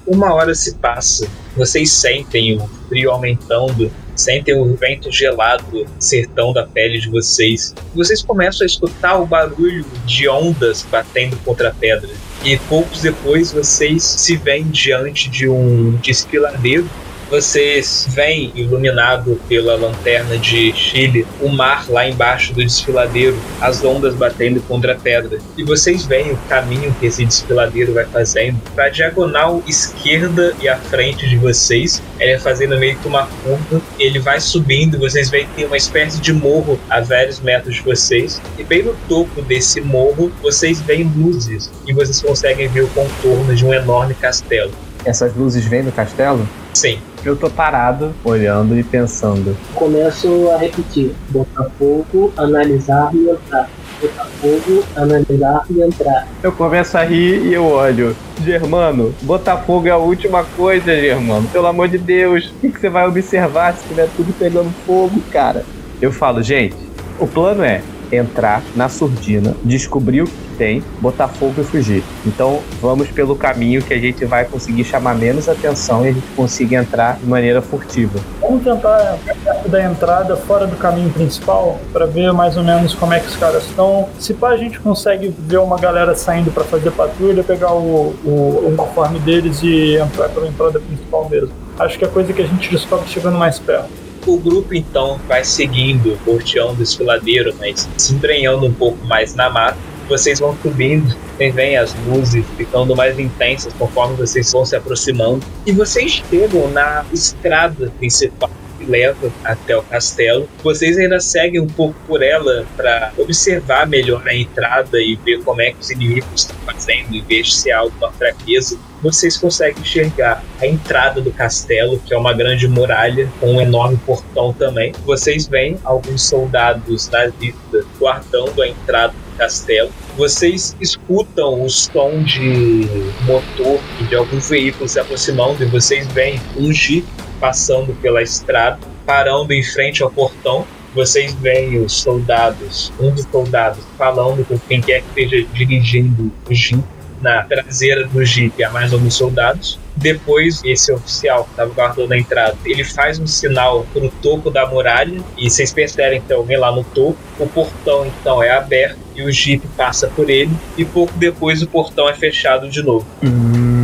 [0.06, 6.66] Uma hora se passa, vocês sentem o frio aumentando, sentem o vento gelado sertão da
[6.66, 7.74] pele de vocês.
[7.94, 12.10] Vocês começam a escutar o barulho de ondas batendo contra a pedra.
[12.42, 16.88] E poucos depois vocês se veem diante de um desfiladeiro
[17.30, 24.14] vocês veem, iluminado pela lanterna de Chile, o mar lá embaixo do desfiladeiro, as ondas
[24.14, 25.38] batendo contra a pedra.
[25.56, 30.68] E vocês veem o caminho que esse desfiladeiro vai fazendo para a diagonal esquerda e
[30.68, 32.02] à frente de vocês.
[32.18, 33.80] Ele vai fazendo meio que uma curva.
[33.98, 37.82] Ele vai subindo, vocês veem que tem uma espécie de morro a vários metros de
[37.82, 38.42] vocês.
[38.58, 43.54] E bem no topo desse morro, vocês veem luzes e vocês conseguem ver o contorno
[43.54, 44.72] de um enorme castelo.
[45.04, 46.46] Essas luzes vêm do castelo?
[46.74, 47.00] Sim.
[47.22, 49.54] Eu tô parado, olhando e pensando.
[49.74, 53.68] Começo a repetir: Botafogo, analisar e entrar.
[54.00, 56.28] Botafogo, analisar e entrar.
[56.42, 58.16] Eu começo a rir e eu olho.
[58.42, 61.46] Germano, Botafogo é a última coisa, Germano.
[61.48, 65.20] Pelo amor de Deus, o que, que você vai observar se tiver tudo pegando fogo,
[65.30, 65.62] cara?
[66.00, 66.74] Eu falo, gente,
[67.18, 67.82] o plano é
[68.12, 72.02] entrar na surdina, descobrir o que tem, botar fogo e fugir.
[72.26, 76.26] Então vamos pelo caminho que a gente vai conseguir chamar menos atenção e a gente
[76.36, 78.18] consiga entrar de maneira furtiva.
[78.40, 83.14] Vamos tentar perto da entrada, fora do caminho principal, para ver mais ou menos como
[83.14, 84.08] é que os caras estão.
[84.18, 88.30] Se pá, a gente consegue ver uma galera saindo para fazer patrulha, pegar o, o,
[88.64, 91.50] o uniforme deles e entrar pela entrada principal mesmo.
[91.78, 94.09] Acho que é coisa que a gente descobre chegando mais perto.
[94.26, 99.78] O grupo então vai seguindo, o desfiladeiro, mas se embrenhando um pouco mais na mata.
[100.08, 105.40] Vocês vão subindo, e vem as luzes ficando mais intensas conforme vocês vão se aproximando.
[105.64, 108.50] E vocês chegam na estrada principal
[108.80, 110.48] que leva até o castelo.
[110.62, 115.60] Vocês ainda seguem um pouco por ela para observar melhor a entrada e ver como
[115.60, 120.44] é que os inimigos estão fazendo e ver se há alguma fraqueza vocês conseguem enxergar
[120.60, 124.92] a entrada do castelo, que é uma grande muralha com um enorme portão também.
[125.04, 129.90] Vocês veem alguns soldados nazistas guardando a entrada do castelo.
[130.16, 132.86] Vocês escutam o som de
[133.22, 137.06] motor e de alguns veículos se aproximando e vocês veem um jeep
[137.40, 143.84] passando pela estrada, parando em frente ao portão vocês veem os soldados, um dos soldados,
[143.96, 146.82] falando com quem quer que esteja dirigindo o jeep
[147.20, 149.78] na traseira do Jeep há mais alguns soldados.
[149.94, 154.50] Depois, esse oficial que estava guardando a entrada, ele faz um sinal para o topo
[154.50, 157.18] da muralha e vocês percebem então alguém lá no topo.
[157.38, 161.66] O portão então é aberto e o Jeep passa por ele e pouco depois o
[161.66, 163.06] portão é fechado de novo.
[163.22, 163.79] Hum.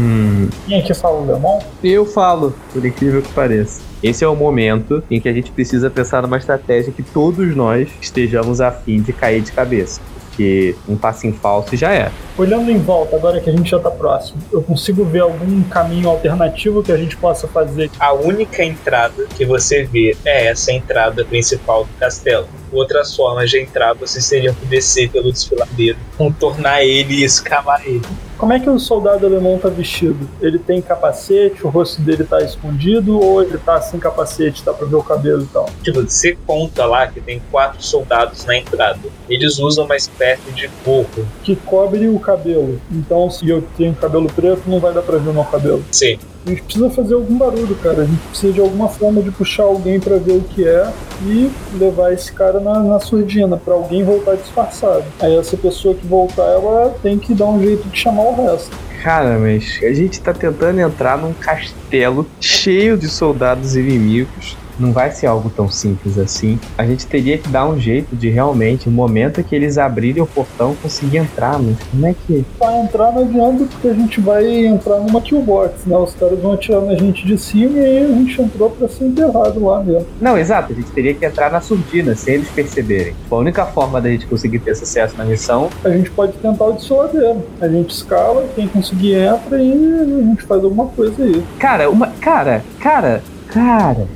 [0.66, 1.60] Quem aqui fala o Lemon?
[1.82, 3.80] Eu falo, por incrível que pareça.
[4.02, 7.88] Esse é o momento em que a gente precisa pensar numa estratégia que todos nós
[8.00, 10.00] estejamos a fim de cair de cabeça
[10.36, 12.12] porque um passo em falso já é.
[12.36, 16.10] Olhando em volta, agora que a gente já tá próximo, eu consigo ver algum caminho
[16.10, 17.90] alternativo que a gente possa fazer?
[17.98, 22.46] A única entrada que você vê é essa entrada principal do castelo.
[22.70, 28.02] Outras formas de entrar, vocês teriam que descer pelo desfiladeiro, contornar ele e escalar ele.
[28.38, 30.28] Como é que o soldado alemão tá vestido?
[30.42, 34.86] Ele tem capacete, o rosto dele tá escondido ou ele tá sem capacete, dá pra
[34.86, 35.70] ver o cabelo e tal?
[35.82, 39.00] Tipo, você conta lá que tem quatro soldados na entrada.
[39.28, 41.26] Eles usam uma espécie de gorro.
[41.42, 42.78] Que cobre o cabelo.
[42.92, 45.82] Então, se eu tenho cabelo preto, não vai dar pra ver o meu cabelo.
[45.90, 46.18] Sim.
[46.46, 48.02] A gente precisa fazer algum barulho, cara.
[48.02, 50.92] A gente precisa de alguma forma de puxar alguém para ver o que é
[51.22, 55.02] e levar esse cara na, na surdina, para alguém voltar disfarçado.
[55.18, 58.70] Aí essa pessoa que voltar, ela tem que dar um jeito de chamar o resto.
[59.02, 65.10] Cara, mas a gente tá tentando entrar num castelo cheio de soldados inimigos não vai
[65.10, 66.58] ser algo tão simples assim.
[66.76, 70.26] A gente teria que dar um jeito de realmente, no momento que eles abrirem o
[70.26, 72.44] portão, conseguir entrar, mas como é que.
[72.58, 75.96] Pra entrar não adianta porque a gente vai entrar numa killbox, né?
[75.96, 79.04] Os caras vão atirar na gente de cima e aí a gente entrou pra ser
[79.04, 80.06] enterrado lá mesmo.
[80.20, 83.14] Não, exato, a gente teria que entrar na surdina, sem eles perceberem.
[83.14, 85.68] Tipo, a única forma da gente conseguir ter sucesso na missão.
[85.84, 87.42] A gente pode tentar o desfiladeiro.
[87.60, 91.42] A gente escala, quem conseguir entra e a gente faz alguma coisa aí.
[91.58, 92.08] Cara, uma.
[92.20, 94.06] Cara, cara, cara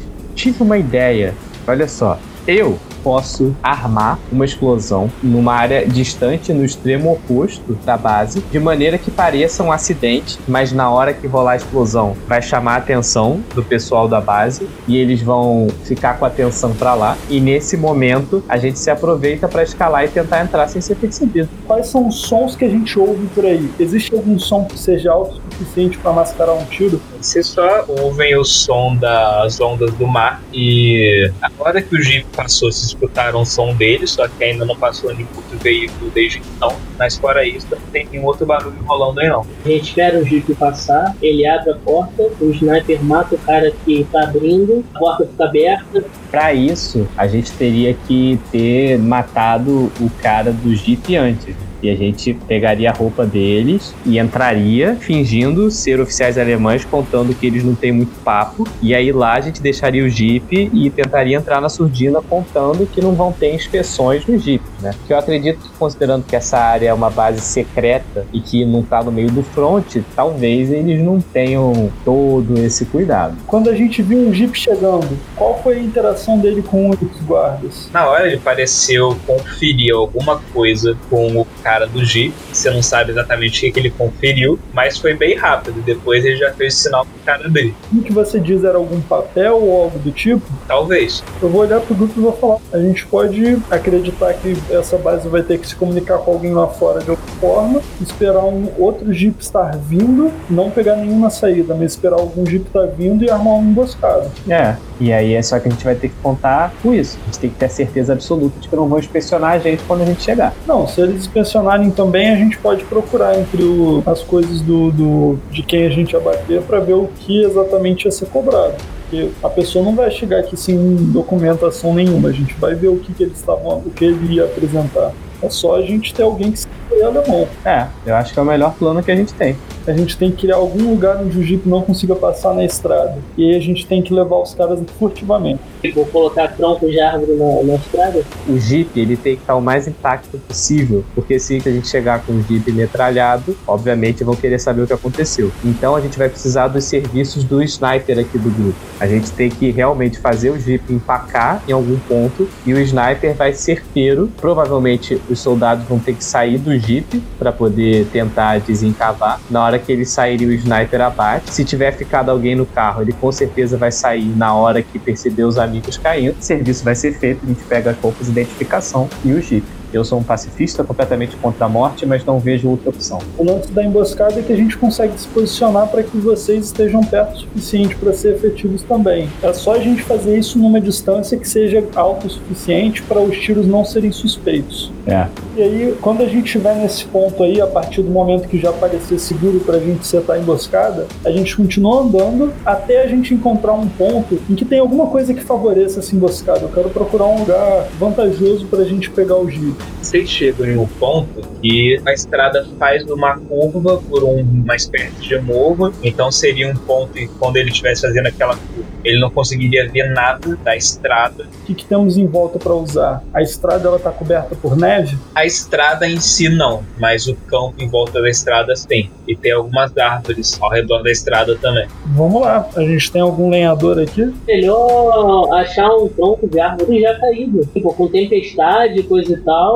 [0.40, 1.34] tive uma ideia.
[1.66, 8.40] Olha só, eu posso armar uma explosão numa área distante, no extremo oposto da base,
[8.50, 12.74] de maneira que pareça um acidente, mas na hora que rolar a explosão vai chamar
[12.74, 17.16] a atenção do pessoal da base e eles vão ficar com a atenção para lá.
[17.28, 21.48] E nesse momento a gente se aproveita para escalar e tentar entrar sem ser percebido.
[21.66, 23.70] Quais são os sons que a gente ouve por aí?
[23.78, 27.00] Existe algum som que seja alto o suficiente para mascarar um tiro?
[27.20, 32.70] Vocês só ouvem o som das ondas do mar e agora que o Jeep passou,
[32.72, 36.74] se escutaram o som dele, só que ainda não passou nenhum outro veículo desde então.
[36.98, 39.46] Mas fora isso, não tem nenhum outro barulho rolando aí não.
[39.64, 43.72] A gente espera o Jeep passar, ele abre a porta, o sniper mata o cara
[43.84, 46.04] que tá abrindo, a porta fica aberta.
[46.30, 51.54] Pra isso, a gente teria que ter matado o cara do Jeep antes.
[51.82, 57.46] E a gente pegaria a roupa deles e entraria fingindo ser oficiais alemães, contando que
[57.46, 58.66] eles não têm muito papo.
[58.82, 63.00] E aí lá a gente deixaria o Jeep e tentaria entrar na surdina contando que
[63.00, 64.92] não vão ter inspeções no Jeep, né?
[64.98, 68.82] Porque eu acredito que, considerando que essa área é uma base secreta e que não
[68.82, 73.36] tá no meio do front, talvez eles não tenham todo esse cuidado.
[73.46, 77.88] Quando a gente viu um Jeep chegando, qual foi a interação dele com os guardas?
[77.92, 82.34] Na hora ele pareceu conferir alguma coisa com o cara do Jeep.
[82.52, 85.82] Você não sabe exatamente o que, que ele conferiu, mas foi bem rápido.
[85.82, 87.74] Depois ele já fez o sinal pro cara dele.
[87.92, 90.46] O que você diz era algum papel ou algo do tipo?
[90.66, 91.22] Talvez.
[91.40, 92.58] Eu vou olhar pro grupo e vou falar.
[92.72, 96.66] A gente pode acreditar que essa base vai ter que se comunicar com alguém lá
[96.66, 101.92] fora de alguma forma, esperar um outro Jeep estar vindo, não pegar nenhuma saída, mas
[101.92, 104.30] esperar algum Jeep estar vindo e armar uma emboscada.
[104.48, 107.18] É, e aí é só que a gente vai ter que contar com isso.
[107.22, 110.02] A gente tem que ter certeza absoluta de que não vão inspecionar a gente quando
[110.02, 110.52] a gente chegar.
[110.66, 115.38] Não, se eles inspecionarem também, a gente pode procurar entre o- as coisas do, do-
[115.50, 118.74] de quem a gente abater para ver o que exatamente ia ser cobrado.
[119.10, 122.28] Porque a pessoa não vai chegar aqui sem documentação nenhuma.
[122.28, 125.12] A gente vai ver o que, que estavam, o que ele ia apresentar.
[125.42, 126.68] É só a gente ter alguém que se
[127.02, 127.48] alemão.
[127.64, 129.56] É, eu acho que é o melhor plano que a gente tem.
[129.86, 133.18] A gente tem que criar algum lugar onde o Jeep não consiga passar na estrada.
[133.36, 135.60] E aí a gente tem que levar os caras furtivamente.
[135.94, 138.22] Vou colocar tronco de árvore na, na estrada.
[138.46, 142.22] O Jeep, ele tem que estar o mais intacto possível, porque se a gente chegar
[142.24, 145.50] com o Jeep metralhado, obviamente vão querer saber o que aconteceu.
[145.64, 148.78] Então a gente vai precisar dos serviços do sniper aqui do grupo.
[149.00, 153.34] A gente tem que realmente fazer o Jeep empacar em algum ponto e o sniper
[153.34, 154.30] vai certeiro.
[154.40, 159.40] Provavelmente os soldados vão ter que sair do Jeep para poder tentar desencavar.
[159.50, 161.52] Na hora que eles saírem, o sniper abate.
[161.52, 165.44] Se tiver ficado alguém no carro, ele com certeza vai sair na hora que perceber
[165.44, 166.36] os amigos caindo.
[166.38, 169.79] O serviço vai ser feito, a gente pega roupas de identificação e o Jeep.
[169.92, 173.18] Eu sou um pacifista completamente contra a morte, mas não vejo outra opção.
[173.36, 177.00] O lance da emboscada é que a gente consegue se posicionar para que vocês estejam
[177.02, 179.28] perto o suficiente para ser efetivos também.
[179.42, 183.36] É só a gente fazer isso numa distância que seja alta o suficiente para os
[183.38, 184.92] tiros não serem suspeitos.
[185.06, 185.26] É.
[185.56, 188.72] E aí, quando a gente estiver nesse ponto aí, a partir do momento que já
[188.72, 193.34] parecer seguro para a gente setar a emboscada, a gente continua andando até a gente
[193.34, 196.60] encontrar um ponto em que tem alguma coisa que favoreça essa emboscada.
[196.60, 199.79] Eu quero procurar um lugar vantajoso para a gente pegar o jeep.
[200.02, 205.20] Vocês chegam em um ponto que a estrada faz uma curva por um- uma espécie
[205.20, 209.30] de morro, então seria um ponto que quando ele estivesse fazendo aquela curva, ele não
[209.30, 211.44] conseguiria ver nada da estrada.
[211.62, 213.22] O que, que temos em volta para usar?
[213.32, 215.16] A estrada ela tá coberta por neve?
[215.34, 219.08] A estrada em si não, mas o campo em volta da estrada sim.
[219.28, 221.86] E tem algumas árvores ao redor da estrada também.
[222.06, 224.32] Vamos lá, a gente tem algum lenhador aqui?
[224.46, 227.64] Melhor achar um tronco de árvore já caído.
[227.72, 229.69] Tipo, com tempestade, coisa e tal,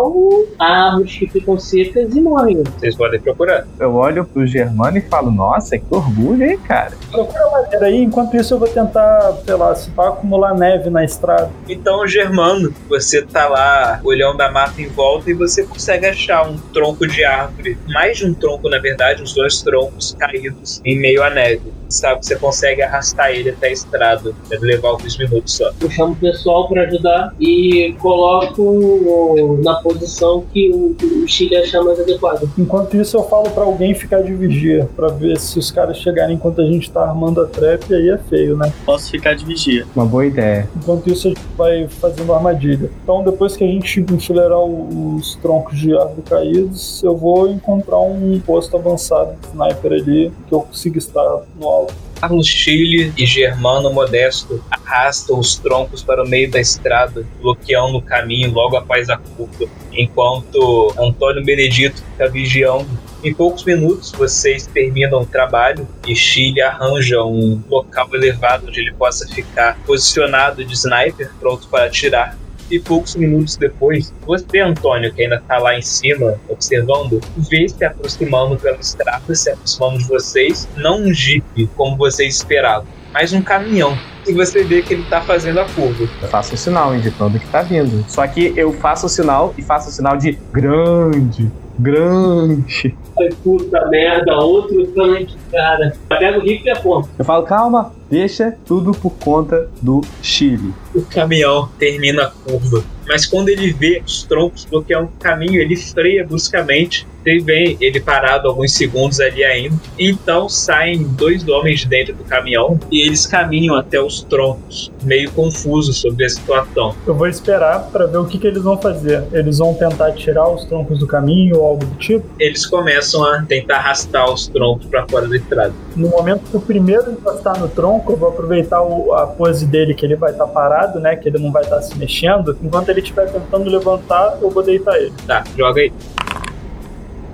[0.59, 2.63] há árvores que ficam secas e morrem.
[2.79, 3.67] Vocês podem procurar.
[3.79, 6.93] Eu olho pro Germano e falo, nossa, que orgulho, hein, cara?
[7.11, 11.05] Procura madeira aí, enquanto isso eu vou tentar, sei lá, se vai acumular neve na
[11.05, 11.51] estrada.
[11.69, 16.57] Então, Germano, você tá lá olhando a mata em volta e você consegue achar um
[16.73, 21.23] tronco de árvore, mais de um tronco, na verdade, uns dois troncos caídos em meio
[21.23, 21.63] à neve.
[21.95, 25.71] Sabe que você consegue arrastar ele até a estrada, deve levar alguns minutos só.
[25.81, 31.83] Eu chamo o pessoal para ajudar e coloco na posição que o, o Chile achar
[31.83, 32.51] mais adequado.
[32.59, 36.35] Enquanto isso eu falo pra alguém ficar de vigia, pra ver se os caras chegarem
[36.35, 38.73] enquanto a gente tá armando a trap, aí é feio, né?
[38.85, 39.87] Posso ficar de vigia.
[39.95, 40.69] Uma boa ideia.
[40.77, 42.91] Enquanto isso a gente vai fazendo armadilha.
[43.03, 48.41] Então depois que a gente enfileirar os troncos de árvore caídos, eu vou encontrar um
[48.41, 51.84] posto avançado de sniper ali, que eu consiga estar no alto.
[52.21, 58.03] Carlos Chile e Germano Modesto arrastam os troncos para o meio da estrada, bloqueando o
[58.03, 62.89] caminho logo após a curva, enquanto Antônio Benedito fica vigiando.
[63.23, 68.93] Em poucos minutos vocês terminam o trabalho e Chile arranja um local elevado onde ele
[68.93, 72.39] possa ficar posicionado de sniper, pronto para atirar.
[72.71, 77.85] E poucos minutos depois, você, Antônio, que ainda tá lá em cima observando, vê se
[77.85, 83.43] aproximando pela estrada, se aproximando de vocês, não um jeep como vocês esperavam, mas um
[83.43, 83.97] caminhão.
[84.27, 86.09] E você vê que ele tá fazendo a curva.
[86.23, 88.05] Eu faço o sinal indicando que tá vindo.
[88.09, 92.97] Só que eu faço o sinal e faço o sinal de grande, grande.
[93.19, 95.93] Ai, puta merda, outro tanque, cara.
[96.09, 97.09] Pega o rifle e aponta.
[97.19, 100.73] Eu falo, calma, Deixa tudo por conta do Chile.
[100.95, 105.77] O caminhão termina a curva mas quando ele vê os troncos bloqueando o caminho, ele
[105.77, 107.07] freia bruscamente.
[107.25, 109.77] Ele vem ele parado alguns segundos ali ainda.
[109.99, 115.31] Então saem dois homens de dentro do caminhão e eles caminham até os troncos, meio
[115.33, 116.95] confusos sobre a situação.
[117.07, 119.25] Eu vou esperar para ver o que, que eles vão fazer.
[119.33, 122.25] Eles vão tentar tirar os troncos do caminho ou algo do tipo?
[122.39, 125.73] Eles começam a tentar arrastar os troncos para fora da estrada.
[125.97, 129.95] No momento que o primeiro encostar no tronco, eu vou aproveitar o, a pose dele,
[129.95, 131.17] que ele vai estar tá parado, né?
[131.17, 132.57] Que ele não vai estar tá se mexendo.
[132.63, 135.13] Enquanto ele estiver tentando levantar, eu vou deitar ele.
[135.27, 135.93] Tá, joga aí.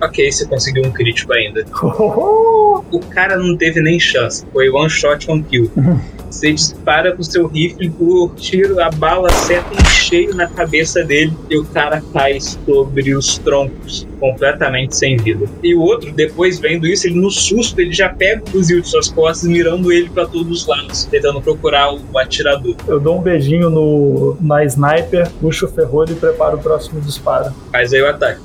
[0.01, 1.65] Ok, você conseguiu um crítico ainda.
[2.91, 4.47] o cara não teve nem chance.
[4.53, 5.71] Foi one shot, one kill.
[6.31, 11.33] Você dispara com seu rifle, o tiro, a bala acerta em cheio na cabeça dele
[11.51, 15.47] e o cara cai sobre os troncos, completamente sem vida.
[15.61, 18.89] E o outro, depois vendo isso, ele no susto, ele já pega o fuzil de
[18.89, 22.77] suas costas, mirando ele para todos os lados, tentando procurar o atirador.
[22.87, 27.53] Eu dou um beijinho no, na sniper, puxo o ferrolho e preparo o próximo disparo.
[27.73, 28.41] Faz aí o ataque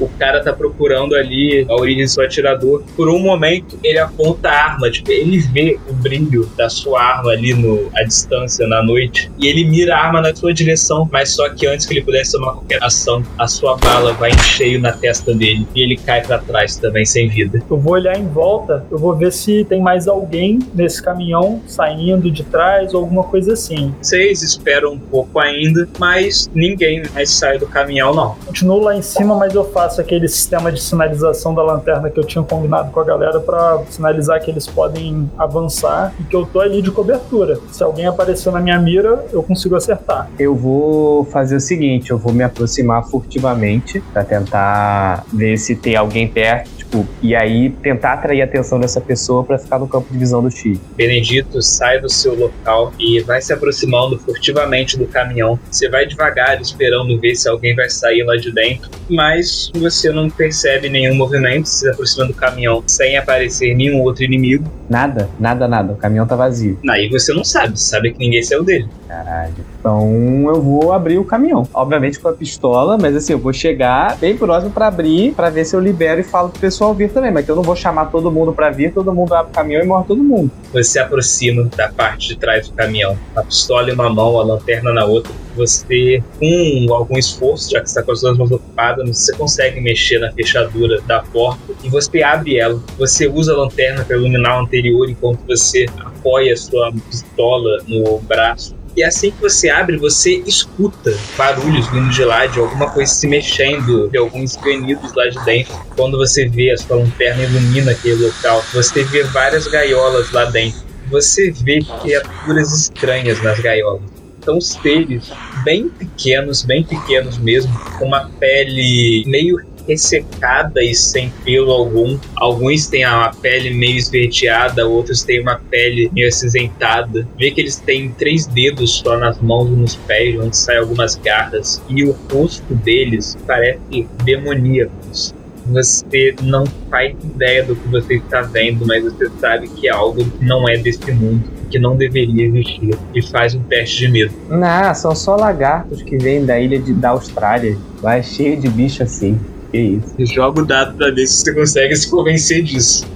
[0.00, 2.82] o cara tá procurando ali a origem do seu atirador.
[2.96, 7.32] Por um momento, ele aponta a arma, tipo, ele vê o brilho da sua arma
[7.32, 11.30] ali no, à distância, na noite, e ele mira a arma na sua direção, mas
[11.30, 14.80] só que antes que ele pudesse tomar qualquer ação, a sua bala vai em cheio
[14.80, 17.62] na testa dele, e ele cai para trás também, sem vida.
[17.68, 22.30] Eu vou olhar em volta, eu vou ver se tem mais alguém nesse caminhão saindo
[22.30, 23.94] de trás ou alguma coisa assim.
[24.00, 28.34] Vocês esperam um pouco ainda, mas ninguém mais sai do caminhão, não.
[28.46, 32.18] Continuo lá em cima, mas eu faço faço aquele sistema de sinalização da lanterna que
[32.18, 36.44] eu tinha combinado com a galera para sinalizar que eles podem avançar e que eu
[36.44, 37.58] tô ali de cobertura.
[37.70, 40.28] Se alguém aparecer na minha mira, eu consigo acertar.
[40.38, 45.94] Eu vou fazer o seguinte, eu vou me aproximar furtivamente para tentar ver se tem
[45.94, 50.12] alguém perto Tipo, e aí tentar atrair a atenção dessa pessoa para ficar no campo
[50.12, 50.78] de visão do X.
[50.96, 55.58] Benedito sai do seu local e vai se aproximando furtivamente do caminhão.
[55.70, 60.30] Você vai devagar, esperando ver se alguém vai sair lá de dentro, mas você não
[60.30, 64.64] percebe nenhum movimento se aproximando do caminhão sem aparecer nenhum outro inimigo.
[64.88, 65.92] Nada, nada, nada.
[65.92, 66.78] O caminhão tá vazio.
[66.88, 68.88] Aí você não sabe, sabe que ninguém saiu dele.
[69.08, 69.54] Caralho.
[69.80, 71.68] Então eu vou abrir o caminhão.
[71.74, 75.64] Obviamente com a pistola, mas assim, eu vou chegar bem próximo para abrir, para ver
[75.64, 77.30] se eu libero e falo pro pessoal vir também.
[77.30, 79.86] Mas eu não vou chamar todo mundo para vir, todo mundo abre o caminhão e
[79.86, 80.50] morre todo mundo.
[80.72, 83.16] Você se aproxima da parte de trás do caminhão.
[83.34, 85.32] A pistola em uma mão, a lanterna na outra.
[85.56, 90.18] Você, com algum esforço, já que está com as duas mãos ocupadas, você consegue mexer
[90.18, 92.80] na fechadura da porta e você abre ela.
[92.98, 98.18] Você usa a lanterna para iluminar o anterior enquanto você apoia a sua pistola no
[98.18, 103.12] braço e assim que você abre, você escuta barulhos vindo de lá, de alguma coisa
[103.12, 105.74] se mexendo, de alguns granidos lá de dentro.
[105.94, 110.80] Quando você vê a sua lanterna ilumina aquele local, você vê várias gaiolas lá dentro.
[111.10, 114.02] Você vê criaturas estranhas nas gaiolas.
[114.42, 115.30] São seres
[115.62, 122.18] bem pequenos, bem pequenos mesmo, com uma pele meio ressecada e sem pelo algum.
[122.36, 127.26] Alguns têm a pele meio esverdeada, outros têm uma pele meio acinzentada.
[127.38, 131.16] Vê que eles têm três dedos só nas mãos e nos pés, onde saem algumas
[131.16, 131.82] garras.
[131.88, 135.34] E o rosto deles parece demoníacos.
[135.66, 140.68] Você não faz ideia do que você está vendo, mas você sabe que algo não
[140.68, 144.32] é desse mundo que não deveria existir e faz um teste de medo.
[144.48, 147.76] Não, são só lagartos que vêm da ilha de, da Austrália.
[148.00, 149.38] Lá é cheio de bicho assim.
[149.76, 150.34] Que isso?
[150.34, 153.06] Joga o dado pra ver se você consegue se convencer disso.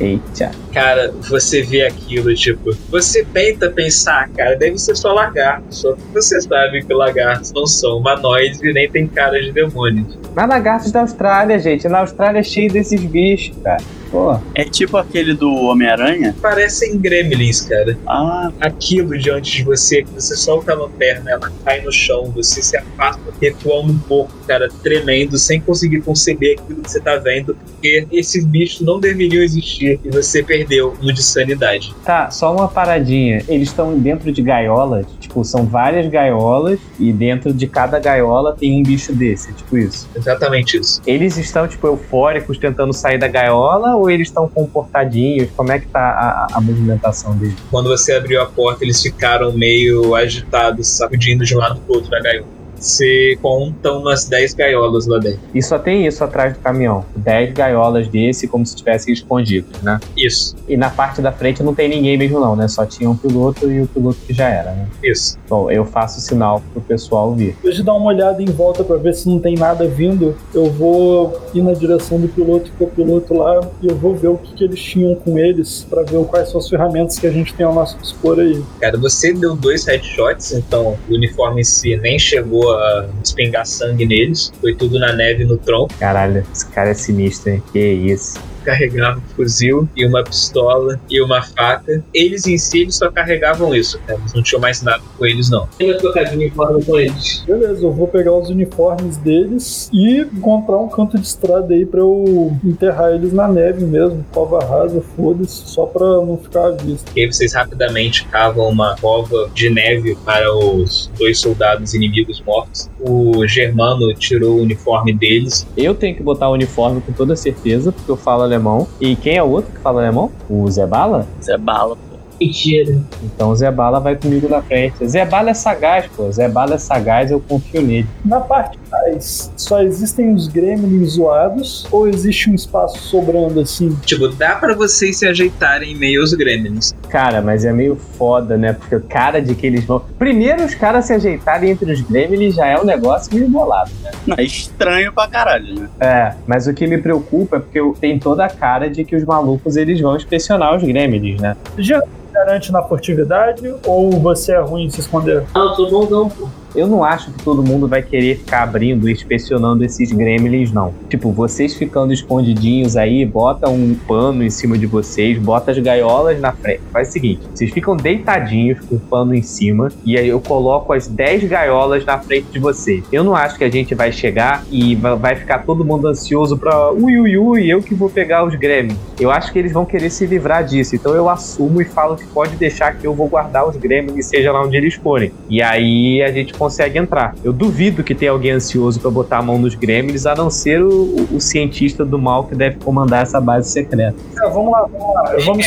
[0.00, 0.50] Eita.
[0.76, 5.74] Cara, você vê aquilo, tipo, você tenta pensar, cara, deve ser só lagarto.
[5.74, 10.18] Só que você sabe que lagartos não são humanoides e nem tem cara de demônios.
[10.34, 11.88] Mas lagartos da Austrália, gente.
[11.88, 13.82] Na Austrália é cheio desses bichos, cara.
[14.10, 14.38] Pô.
[14.54, 16.34] É tipo aquele do Homem-Aranha?
[16.40, 17.98] Parecem gremlins, cara.
[18.06, 18.52] Ah.
[18.60, 22.76] Aquilo diante de você, que você solta a lanterna, ela cai no chão, você se
[22.76, 28.06] afasta, recuando um pouco, cara, tremendo, sem conseguir conceber aquilo que você tá vendo, porque
[28.12, 30.65] esses bichos não deveriam existir e você perdeu
[31.00, 31.94] no de sanidade.
[32.04, 33.42] Tá, só uma paradinha.
[33.48, 38.80] Eles estão dentro de gaiolas, tipo, são várias gaiolas e dentro de cada gaiola tem
[38.80, 40.08] um bicho desse, tipo isso.
[40.14, 41.00] Exatamente isso.
[41.06, 45.48] Eles estão, tipo, eufóricos tentando sair da gaiola ou eles estão comportadinhos?
[45.56, 47.56] Como é que tá a, a movimentação deles?
[47.70, 52.10] Quando você abriu a porta, eles ficaram meio agitados, sacudindo de um lado pro outro
[52.10, 52.55] da gaiola.
[52.78, 55.40] Você conta umas 10 gaiolas lá dentro.
[55.54, 57.04] E só tem isso atrás do caminhão.
[57.16, 59.98] 10 gaiolas desse, como se estivessem escondidos, né?
[60.16, 62.68] Isso, E na parte da frente não tem ninguém mesmo, não, né?
[62.68, 64.88] Só tinha um piloto e o piloto que já era, né?
[65.02, 65.38] isso.
[65.48, 67.54] Bom, eu faço sinal pro pessoal vir.
[67.54, 70.70] Depois de dar uma olhada em volta pra ver se não tem nada vindo, eu
[70.70, 74.54] vou ir na direção do piloto e copiloto lá e eu vou ver o que,
[74.54, 77.64] que eles tinham com eles pra ver quais são as ferramentas que a gente tem
[77.64, 78.62] ao nosso dispor aí.
[78.80, 84.06] Cara, você deu dois headshots, então o uniforme em si nem chegou a espingar sangue
[84.06, 84.52] neles.
[84.60, 85.92] Foi tudo na neve no tronco.
[85.98, 87.62] Caralho, esse cara é sinistro, hein?
[87.72, 88.38] Que isso.
[88.66, 92.02] Carregava um fuzil e uma pistola e uma faca.
[92.12, 94.18] Eles em si eles só carregavam isso, cara.
[94.18, 95.68] Eles não tinham mais nada com eles, não.
[95.78, 97.44] Vai trocar de uniforme com eles.
[97.46, 102.00] Beleza, eu vou pegar os uniformes deles e encontrar um canto de estrada aí pra
[102.00, 107.10] eu enterrar eles na neve mesmo, cova rasa, foda-se, só pra não ficar à vista.
[107.14, 112.90] E aí vocês rapidamente cavam uma cova de neve para os dois soldados inimigos mortos.
[113.00, 115.66] O Germano tirou o uniforme deles.
[115.76, 118.86] Eu tenho que botar o uniforme com toda certeza, porque eu falo alemão.
[119.00, 120.30] E quem é o outro que fala alemão?
[120.48, 121.26] O Zé Bala?
[121.42, 121.96] Zé Bala.
[122.40, 122.98] Mentira.
[123.22, 125.06] Então o Zé Bala vai comigo na frente.
[125.06, 126.30] Zé Bala é sagaz, pô.
[126.30, 128.06] Zé Bala é sagaz, eu confio nele.
[128.24, 133.96] Na parte de trás, só existem os gremlins zoados ou existe um espaço sobrando assim?
[134.04, 136.92] Tipo, dá pra vocês se ajeitarem em meio aos gremlins.
[137.08, 138.72] Cara, mas é meio foda, né?
[138.74, 140.02] Porque o cara de que eles vão.
[140.18, 144.10] Primeiro, os caras se ajeitarem entre os gremlins já é um negócio meio bolado, né?
[144.26, 145.88] Não, é estranho pra caralho, né?
[146.00, 149.16] É, mas o que me preocupa é porque eu- tem toda a cara de que
[149.16, 151.56] os malucos eles vão inspecionar os gremlins, né?
[151.78, 152.02] Já
[152.36, 155.44] garante na furtividade ou você é ruim em se esconder?
[155.54, 156.46] Ah, eu sou bonzão, pô.
[156.76, 160.92] Eu não acho que todo mundo vai querer ficar abrindo e inspecionando esses gremlins, não.
[161.08, 166.40] Tipo, vocês ficando escondidinhos aí, bota um pano em cima de vocês, bota as gaiolas
[166.40, 166.80] na frente.
[166.92, 170.92] Faz o seguinte: vocês ficam deitadinhos com o pano em cima, e aí eu coloco
[170.92, 173.02] as 10 gaiolas na frente de vocês.
[173.10, 176.56] Eu não acho que a gente vai chegar e va- vai ficar todo mundo ansioso
[176.58, 178.98] pra ui, ui, ui, eu que vou pegar os gremlins.
[179.18, 182.26] Eu acho que eles vão querer se livrar disso, então eu assumo e falo que
[182.26, 185.32] pode deixar que eu vou guardar os gremlins, seja lá onde eles forem.
[185.48, 186.65] E aí a gente consegue
[186.98, 187.34] entrar.
[187.44, 190.82] Eu duvido que tenha alguém ansioso pra botar a mão nos gremlins, a não ser
[190.82, 194.16] o, o- cientista do mal que deve comandar essa base secreta.
[194.52, 195.34] Vamos lá, vamos lá.
[195.44, 195.66] Vamos.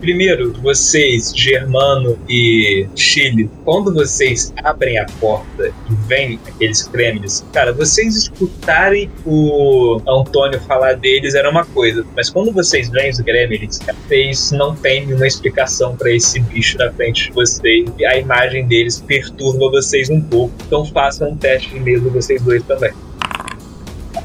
[0.00, 7.72] Primeiro, vocês, Germano e Chile, quando vocês abrem a porta e vem aqueles gremlins, cara,
[7.72, 13.78] vocês escutarem o Antônio falar deles era uma coisa, mas quando vocês veem os gremlins,
[14.06, 19.00] vocês não têm nenhuma explicação pra esse bicho na frente de vocês a imagem deles
[19.00, 20.54] perturba vocês um pouco.
[20.66, 22.92] Então façam um teste de medo vocês dois também.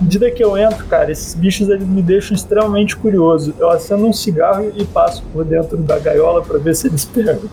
[0.02, 3.54] À medida que eu entro, cara, esses bichos eles me deixam extremamente curioso.
[3.60, 7.48] Eu acendo um cigarro e passo por dentro da gaiola pra ver se eles pegam.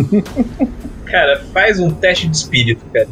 [1.04, 3.08] Cara, faz um teste de espírito, cara.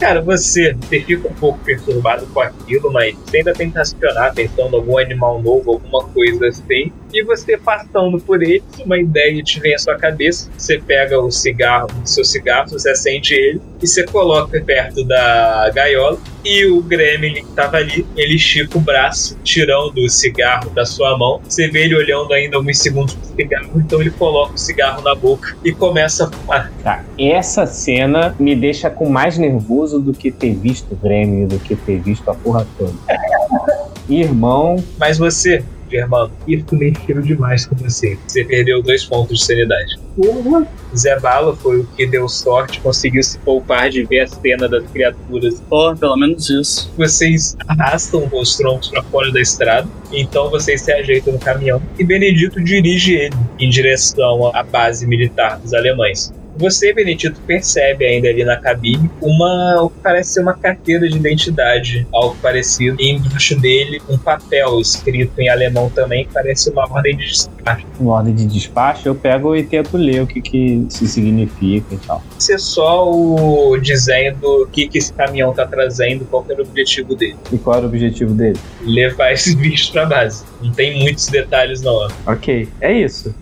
[0.00, 4.74] Cara, você, você fica um pouco perturbado com aquilo, mas você ainda tenta acionar pensando
[4.74, 6.92] em algum animal novo, alguma coisa assim.
[7.12, 10.50] E você passando por eles, uma ideia te vem à sua cabeça.
[10.56, 15.70] Você pega o cigarro, o seu cigarro, você acende ele e você coloca perto da
[15.74, 16.18] gaiola.
[16.44, 21.16] E o gremlin que tava ali, ele estica o braço, tirando o cigarro da sua
[21.18, 21.40] mão.
[21.46, 25.14] Você vê ele olhando ainda alguns segundos pro cigarro, então ele coloca o cigarro na
[25.14, 26.72] boca e começa a fumar.
[26.82, 31.58] Tá, essa cena me deixa com mais nervoso do que ter visto o Grêmio, do
[31.58, 32.94] que ter visto a porra toda.
[34.08, 38.16] Irmão, Mas você, Germano, isso mexeu demais com você.
[38.26, 39.98] Você perdeu dois pontos de sanidade.
[40.16, 40.66] Porra.
[40.96, 44.84] Zé Bala foi o que deu sorte, conseguiu se poupar de ver a cena das
[44.90, 45.60] criaturas.
[45.68, 46.92] Pô, pelo menos isso.
[46.96, 52.04] Vocês arrastam os troncos para fora da estrada, então vocês se ajeitam no caminhão e
[52.04, 56.32] Benedito dirige ele em direção à base militar dos alemães.
[56.60, 61.16] Você, Benedito, percebe ainda ali na cabine uma, o que parece ser uma carteira de
[61.16, 62.96] identidade, algo parecido.
[63.00, 67.86] E embaixo dele, um papel escrito em alemão também, que parece uma ordem de despacho.
[67.98, 71.98] em ordem de despacho, eu pego e tento ler o que, que isso significa e
[71.98, 72.22] tal.
[72.38, 76.66] Ser só o dizendo o que, que esse caminhão tá trazendo, qual que era o
[76.66, 77.36] objetivo dele.
[77.50, 78.58] E qual era o objetivo dele?
[78.82, 80.44] Levar esses bichos pra base.
[80.62, 82.06] Não tem muitos detalhes, não.
[82.26, 83.34] Ok, é isso.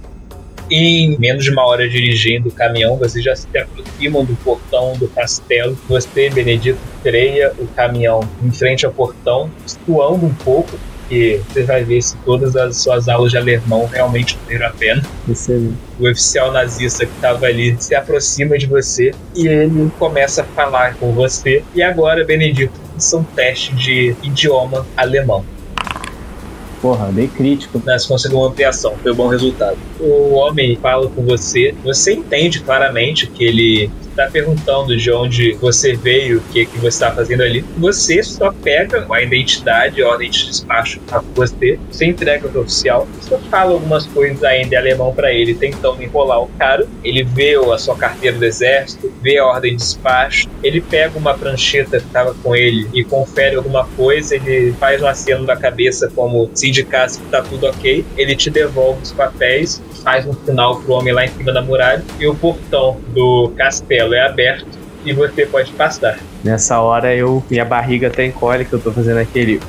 [0.70, 5.08] Em menos de uma hora dirigindo o caminhão, vocês já se aproximam do portão do
[5.08, 5.78] castelo.
[5.88, 11.82] Você, Benedito, freia o caminhão em frente ao portão, suando um pouco, porque você vai
[11.82, 15.02] ver se todas as suas aulas de alemão realmente valeram a pena.
[15.26, 15.74] Excelente.
[15.98, 20.96] O oficial nazista que estava ali se aproxima de você e ele começa a falar
[20.96, 21.64] com você.
[21.74, 25.44] E agora, Benedito, isso é um teste de idioma alemão.
[26.80, 27.80] Porra, dei crítico.
[27.84, 29.76] Você conseguiu uma ampliação, foi um bom resultado.
[30.00, 35.94] O homem fala com você, você entende claramente que ele tá perguntando de onde você
[35.94, 37.64] veio, o que, que você tá fazendo ali.
[37.76, 43.06] Você só pega a identidade, a ordem de despacho pra você, você entrega pro oficial,
[43.20, 46.86] você fala algumas coisas ainda em alemão para ele, tentando enrolar o cara.
[47.04, 51.34] Ele vê a sua carteira do exército, vê a ordem de despacho, ele pega uma
[51.34, 56.10] prancheta que tava com ele e confere alguma coisa, ele faz um aceno da cabeça
[56.14, 60.80] como se indicasse que tá tudo ok, ele te devolve os papéis, faz um sinal
[60.80, 65.12] pro homem lá em cima da muralha e o portão do castelo é aberto e
[65.12, 66.18] você pode passar.
[66.42, 69.60] Nessa hora eu minha barriga até encolhe que eu tô fazendo aquele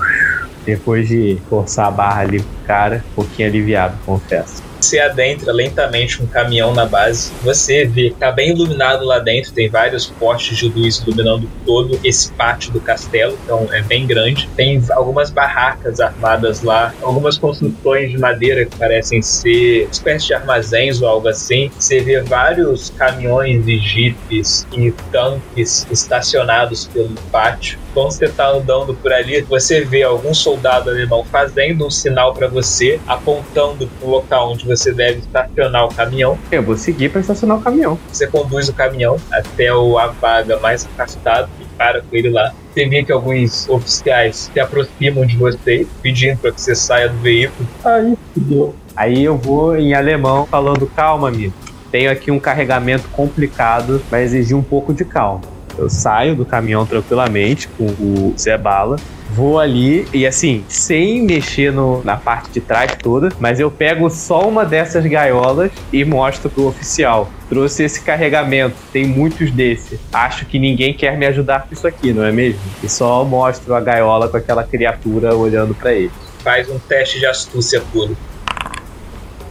[0.66, 4.69] depois de forçar a barra ali pro cara, um pouquinho aliviado, confesso.
[4.80, 7.32] Você adentra lentamente um caminhão na base.
[7.44, 12.32] Você vê tá bem iluminado lá dentro, tem vários postes de luz iluminando todo esse
[12.34, 14.50] pátio do castelo, então é bem grande.
[14.56, 20.34] Tem algumas barracas armadas lá, algumas construções de madeira que parecem ser uma espécie de
[20.34, 21.70] armazéns ou algo assim.
[21.78, 27.78] Você vê vários caminhões e jipes e tanques estacionados pelo pátio.
[27.94, 32.48] Quando você tá andando por ali, você vê algum soldado alemão fazendo um sinal para
[32.48, 36.38] você, apontando pro local onde você deve estacionar o caminhão.
[36.52, 38.00] Eu vou seguir pra estacionar o caminhão.
[38.12, 42.54] Você conduz o caminhão até o, a vaga mais afastada e para com ele lá.
[42.74, 47.18] Você vê que alguns oficiais se aproximam de você, pedindo para que você saia do
[47.18, 47.68] veículo.
[47.84, 48.76] Aí, fudeu.
[48.96, 51.54] Aí eu vou em alemão falando calma, amigo.
[51.92, 55.42] Tenho aqui um carregamento complicado, vai exigir um pouco de calma.
[55.80, 58.98] Eu saio do caminhão tranquilamente com o Zé Bala.
[59.32, 64.10] Vou ali e assim, sem mexer no, na parte de trás toda, mas eu pego
[64.10, 67.30] só uma dessas gaiolas e mostro pro oficial.
[67.48, 70.00] Trouxe esse carregamento, tem muitos desse.
[70.12, 72.60] Acho que ninguém quer me ajudar com isso aqui, não é mesmo?
[72.84, 76.12] E só mostro a gaiola com aquela criatura olhando para ele.
[76.44, 78.18] Faz um teste de astúcia puro.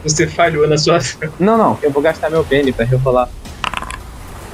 [0.03, 1.29] Você falhou na sua ação.
[1.39, 3.29] Não, não, eu vou gastar meu Penny pra rerolar.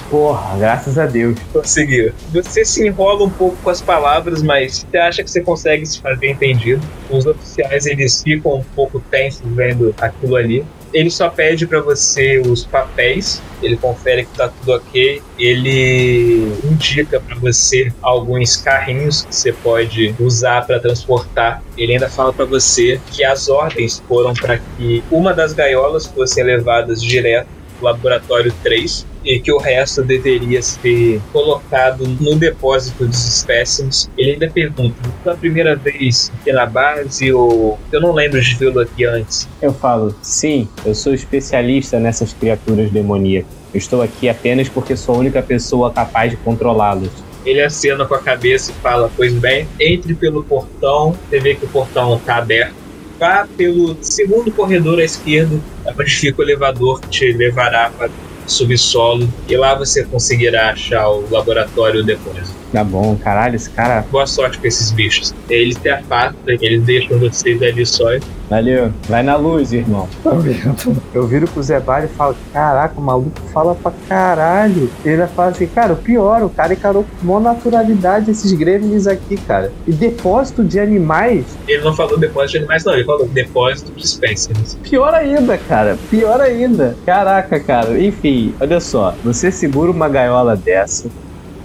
[0.10, 1.38] Porra, graças a Deus.
[1.52, 2.14] Conseguiu.
[2.32, 6.00] Você se enrola um pouco com as palavras, mas você acha que você consegue se
[6.00, 6.86] fazer entendido.
[7.10, 10.66] Os oficiais eles ficam um pouco tensos vendo aquilo ali.
[10.94, 17.20] Ele só pede para você os papéis, ele confere que tá tudo ok, ele indica
[17.20, 21.62] para você alguns carrinhos que você pode usar para transportar.
[21.78, 26.46] Ele ainda fala para você que as ordens foram para que uma das gaiolas fossem
[26.46, 33.28] levadas direto pro laboratório 3 e que o resto deveria ser colocado no depósito dos
[33.28, 34.10] espécimes.
[34.18, 38.56] Ele ainda pergunta: foi a primeira vez aqui na base ou eu não lembro de
[38.56, 39.48] vê-lo aqui antes?
[39.62, 43.52] Eu falo, sim, eu sou especialista nessas criaturas demoníacas.
[43.74, 47.12] Eu estou aqui apenas porque sou a única pessoa capaz de controlá-las.
[47.46, 51.16] Ele acena com a cabeça e fala: Pois bem, entre pelo portão.
[51.30, 52.74] Você vê que o portão está aberto.
[53.20, 58.10] Vá pelo segundo corredor à esquerda, onde fica o elevador que te levará para
[58.48, 59.32] subsolo.
[59.48, 62.56] E lá você conseguirá achar o laboratório depois.
[62.76, 64.04] Tá bom, caralho, esse cara.
[64.12, 65.34] Boa sorte com esses bichos.
[65.50, 68.04] Eles te afastam, eles deixam vocês ali só.
[68.50, 70.10] Valeu, vai na luz, irmão.
[70.22, 71.02] Tá vendo?
[71.14, 74.92] Eu viro pro Zé Bar e falo: Caraca, o maluco fala pra caralho.
[75.06, 79.38] Ele fala assim: Cara, o pior, o cara encarou com maior naturalidade esses gremlins aqui,
[79.38, 79.72] cara.
[79.88, 84.04] E depósito de animais, Ele não falou depósito de animais, não, ele falou depósito de
[84.04, 84.78] espécies.
[84.84, 85.98] pior ainda, cara.
[86.12, 86.94] Pior ainda.
[87.06, 87.98] Caraca, cara.
[87.98, 89.16] Enfim, olha só.
[89.24, 91.10] Você segura uma gaiola dessa.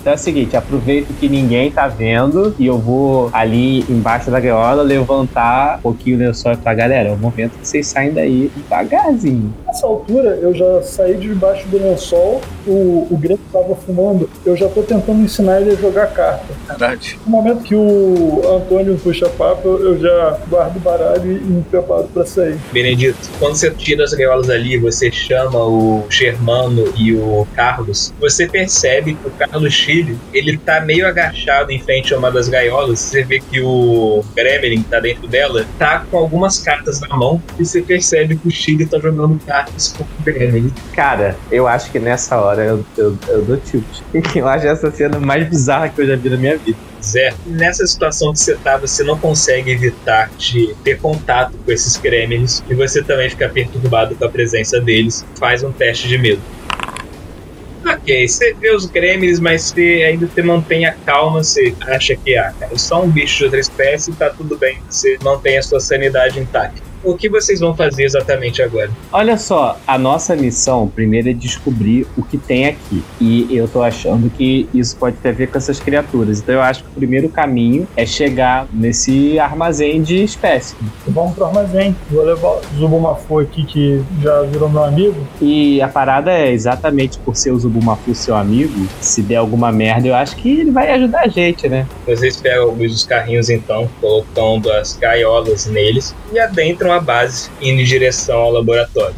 [0.00, 4.40] Então é o seguinte, aproveito que ninguém tá vendo e eu vou ali embaixo da
[4.40, 7.10] gaiola levantar um pouquinho o lençol pra galera.
[7.10, 9.52] É o momento que vocês saem daí devagarzinho.
[9.66, 14.56] Nessa altura, eu já saí de debaixo do lençol, o, o Grêmio tava fumando, eu
[14.56, 16.46] já tô tentando ensinar ele a jogar carta.
[16.66, 17.18] Verdade.
[17.26, 22.04] No momento que o Antônio puxa papo, eu já guardo o baralho e me preparo
[22.04, 22.56] pra sair.
[22.72, 28.48] Benedito, quando você tira as gaiolas ali, você chama o Germano e o Carlos, você
[28.48, 33.00] percebe que o Carlos Chile, ele tá meio agachado em frente a uma das gaiolas,
[33.00, 37.42] você vê que o Gremlin que tá dentro dela, tá com algumas cartas na mão,
[37.58, 40.72] e você percebe que o Chile tá jogando cartas com o Gremlin.
[40.94, 43.84] Cara, eu acho que nessa hora eu, eu, eu dou tilt.
[44.40, 46.78] Eu acho essa cena mais bizarra que eu já vi na minha vida.
[47.02, 51.96] Zé, nessa situação que você tá, você não consegue evitar de ter contato com esses
[51.96, 55.24] gremlins e você também fica perturbado com a presença deles.
[55.38, 56.40] Faz um teste de medo.
[57.84, 62.36] Ok, você vê os gremlins, mas você ainda você mantém a calma, você acha que,
[62.36, 65.62] ah, cara, é só um bicho de outra espécie, tá tudo bem, você mantém a
[65.62, 66.89] sua sanidade intacta.
[67.02, 68.90] O que vocês vão fazer exatamente agora?
[69.12, 73.02] Olha só, a nossa missão primeiro é descobrir o que tem aqui.
[73.20, 76.40] E eu tô achando que isso pode ter a ver com essas criaturas.
[76.40, 80.76] Então eu acho que o primeiro caminho é chegar nesse armazém de espécie.
[81.06, 81.96] Vamos pro armazém.
[82.10, 85.26] Vou levar o Zubumafu aqui, que já virou meu amigo.
[85.40, 90.08] E a parada é exatamente por ser o Zubumafu seu amigo, se der alguma merda,
[90.08, 91.86] eu acho que ele vai ajudar a gente, né?
[92.06, 97.80] Vocês pegam alguns dos carrinhos então, colocando as gaiolas neles e adentram a base, indo
[97.80, 99.16] em direção ao laboratório.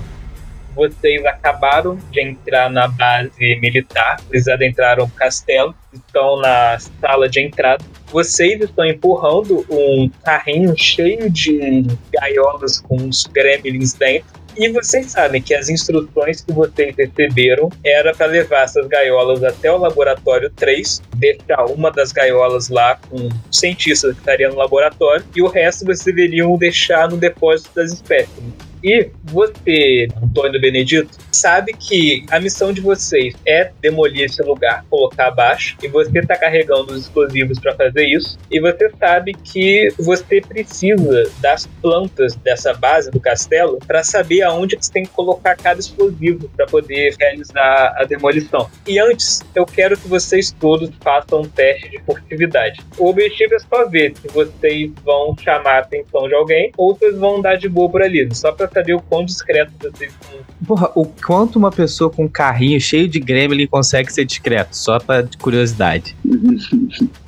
[0.75, 7.41] Vocês acabaram de entrar na base militar, eles adentraram o castelo, estão na sala de
[7.41, 7.85] entrada.
[8.11, 14.42] Vocês estão empurrando um carrinho cheio de gaiolas com os gremlins dentro.
[14.57, 19.73] E vocês sabem que as instruções que vocês receberam era para levar essas gaiolas até
[19.73, 25.25] o laboratório 3, deixar uma das gaiolas lá com um cientista que estaria no laboratório,
[25.35, 28.72] e o resto vocês deveriam deixar no depósito das espécimes.
[28.83, 35.29] E você, Antônio Benedito, sabe que a missão de vocês é demolir esse lugar, colocar
[35.29, 38.39] abaixo, e você está carregando os explosivos para fazer isso.
[38.51, 44.77] E você sabe que você precisa das plantas dessa base do castelo para saber aonde
[44.77, 48.69] você tem que colocar cada explosivo para poder realizar a demolição.
[48.87, 52.81] E antes, eu quero que vocês todos façam um teste de furtividade.
[52.99, 57.17] O objetivo é só ver se vocês vão chamar a atenção de alguém ou vocês
[57.17, 60.41] vão andar de boa por ali, só para saber o quão discreto vocês são.
[60.67, 64.77] Porra, o quanto uma pessoa com um carrinho cheio de gremlin consegue ser discreto?
[64.77, 66.17] Só pra curiosidade.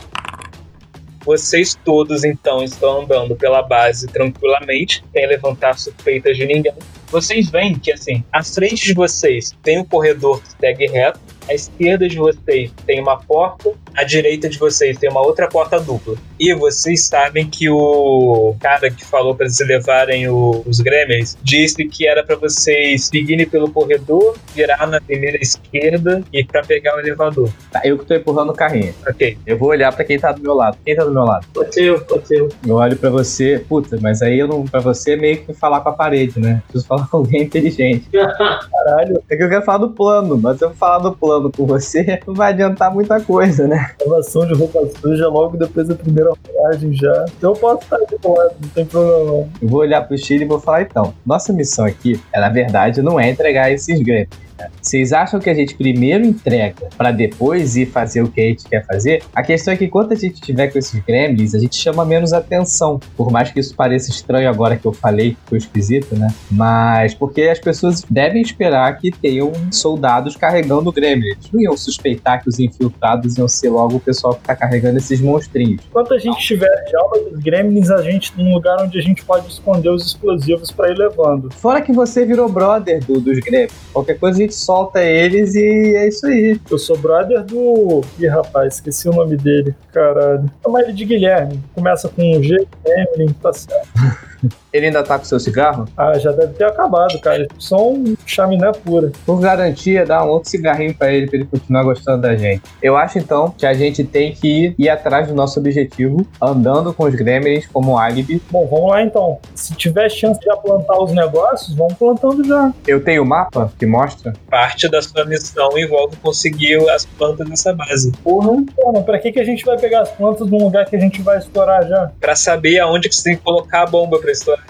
[1.25, 6.75] Vocês todos, então, estão andando pela base tranquilamente, sem levantar suspeitas de ninguém.
[7.09, 11.19] Vocês veem que, assim, à frente de vocês tem um corredor que segue reto,
[11.49, 15.79] à esquerda de vocês tem uma porta, à direita de vocês tem uma outra porta
[15.81, 16.15] dupla.
[16.39, 21.85] E vocês sabem que o cara que falou para eles levarem o- os gremlins disse
[21.87, 27.01] que era para vocês seguirem pelo corredor, virar na primeira esquerda e para pegar o
[27.01, 27.49] elevador.
[27.71, 28.95] Tá, eu que tô empurrando o carrinho.
[29.09, 29.39] Ok.
[29.47, 30.77] Eu vou olhar pra quem tá do meu lado.
[30.85, 31.47] Quem tá do meu lado?
[31.55, 32.49] Pode ser eu, pode ser eu.
[32.67, 34.65] Eu olho pra você, puta, mas aí eu não.
[34.65, 36.63] Pra você é meio que falar com a parede, né?
[36.67, 38.09] Preciso falar com alguém inteligente.
[38.13, 41.67] Caralho, É que eu quero falar do plano, mas se eu falar do plano com
[41.67, 43.91] você, não vai adiantar muita coisa, né?
[44.07, 47.25] lavação de roupa suja logo depois da primeira viagem já.
[47.41, 49.49] Eu posso estar de boa, não tem problema não.
[49.61, 51.15] Eu vou olhar pro Chile e vou falar então.
[51.25, 54.44] Nossa missão aqui, é, na verdade, não é entregar esses grêmios.
[54.81, 58.65] Vocês acham que a gente primeiro entrega pra depois ir fazer o que a gente
[58.69, 59.23] quer fazer?
[59.35, 62.33] A questão é que enquanto a gente tiver com esses gremlins, a gente chama menos
[62.33, 63.01] atenção.
[63.17, 66.29] Por mais que isso pareça estranho agora que eu falei, foi esquisito, né?
[66.51, 71.37] Mas porque as pessoas devem esperar que tenham soldados carregando gremlins.
[71.53, 75.21] Não iam suspeitar que os infiltrados iam ser logo o pessoal que tá carregando esses
[75.21, 75.83] monstrinhos.
[75.89, 79.03] Enquanto a gente estiver de aula dos gremlins, a gente tem um lugar onde a
[79.03, 81.53] gente pode esconder os explosivos pra ir levando.
[81.55, 83.73] Fora que você virou brother do- dos gremlins.
[83.93, 86.61] Qualquer coisa gente solta eles e é isso aí.
[86.71, 88.03] Eu sou brother do.
[88.19, 89.75] Ih, rapaz, esqueci o nome dele.
[89.93, 90.51] Caralho.
[90.63, 91.61] Chama ele de Guilherme.
[91.75, 93.89] Começa com um G, Gremlin, tá certo.
[94.73, 95.87] Ele ainda tá com seu cigarro?
[95.97, 97.47] Ah, já deve ter acabado, cara.
[97.59, 99.13] Só um chaminé pura.
[99.25, 102.63] Por garantia, dá um outro cigarrinho pra ele, pra ele continuar gostando da gente.
[102.83, 106.93] Eu acho então que a gente tem que ir, ir atrás do nosso objetivo, andando
[106.93, 108.43] com os gremlins como álibi.
[108.51, 109.39] Bom, vamos lá então.
[109.55, 112.73] Se tiver chance de já plantar os negócios, vamos plantando já.
[112.87, 114.33] Eu tenho o mapa que mostra.
[114.51, 118.13] Parte da sua missão envolve conseguir as plantas dessa base.
[118.23, 118.65] Porra.
[118.93, 121.23] Mas pra que, que a gente vai pegar as plantas num lugar que a gente
[121.23, 122.11] vai estourar já?
[122.21, 124.67] Pra saber aonde que você tem que colocar a bomba pra estourar.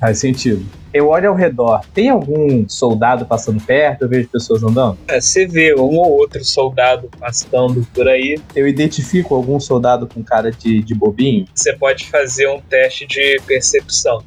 [0.00, 0.64] Faz sentido.
[0.94, 1.82] Eu olho ao redor.
[1.92, 4.02] Tem algum soldado passando perto?
[4.02, 4.96] Eu vejo pessoas andando?
[5.08, 10.22] É, você vê um ou outro soldado passando por aí, Eu identifico algum soldado com
[10.22, 11.44] cara de, de bobinho?
[11.54, 14.22] você pode fazer um teste de percepção.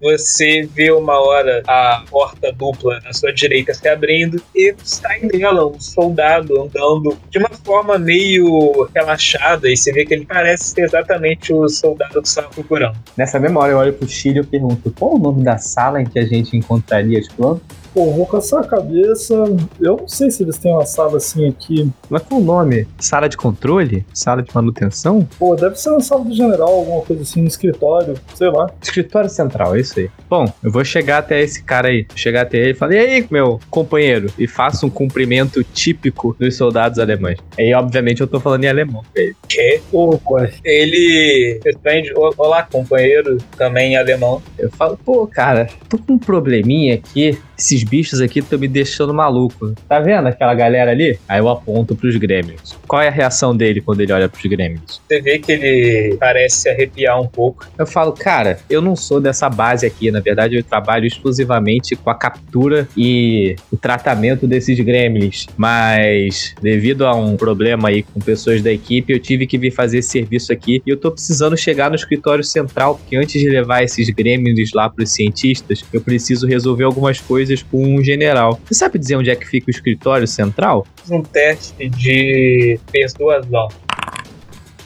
[0.00, 5.66] Você vê uma hora a porta dupla à sua direita se abrindo e sai dela
[5.66, 10.82] um soldado andando de uma forma meio relaxada e você vê que ele parece ser
[10.82, 12.96] exatamente o soldado que estava procurando.
[13.16, 16.18] Nessa memória, eu olho pro Chile e pergunto: qual o nome da sala em que
[16.18, 17.79] a gente encontraria as plantas?
[17.94, 19.34] Pô, vou caçar a cabeça.
[19.80, 21.90] Eu não sei se eles têm uma sala assim aqui.
[22.08, 22.86] Mas qual o nome?
[22.98, 24.04] Sala de controle?
[24.14, 25.26] Sala de manutenção?
[25.38, 28.70] Pô, deve ser na sala do general, alguma coisa assim, no escritório, sei lá.
[28.82, 30.10] Escritório central, é isso aí.
[30.28, 32.06] Bom, eu vou chegar até esse cara aí.
[32.14, 34.30] Chegar até ele e falar: E aí, meu companheiro?
[34.38, 37.38] E faço um cumprimento típico dos soldados alemães.
[37.58, 39.36] E obviamente eu tô falando em alemão pra ele.
[39.48, 40.52] Que Pô, pai.
[40.64, 44.40] ele responde: "O- Olá, companheiro, também em alemão.
[44.58, 47.38] Eu falo: Pô, cara, tô com um probleminha aqui.
[47.60, 49.74] Esses bichos aqui estão me deixando maluco.
[49.86, 51.18] Tá vendo aquela galera ali?
[51.28, 52.74] Aí eu aponto pros gremlins.
[52.88, 54.98] Qual é a reação dele quando ele olha pros gremlins?
[55.06, 57.68] Você vê que ele parece se arrepiar um pouco.
[57.76, 60.10] Eu falo, cara, eu não sou dessa base aqui.
[60.10, 65.46] Na verdade, eu trabalho exclusivamente com a captura e o tratamento desses gremlins.
[65.54, 69.98] Mas, devido a um problema aí com pessoas da equipe, eu tive que vir fazer
[69.98, 70.82] esse serviço aqui.
[70.86, 74.88] E eu tô precisando chegar no escritório central, porque antes de levar esses gremlins lá
[74.88, 78.58] pros cientistas, eu preciso resolver algumas coisas com um general.
[78.64, 80.86] Você sabe dizer onde é que fica o escritório central?
[81.10, 83.68] Um teste de persuasão.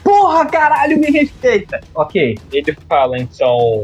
[0.03, 1.81] Porra, caralho, me respeita!
[1.95, 2.37] Ok.
[2.51, 3.83] Ele fala, então,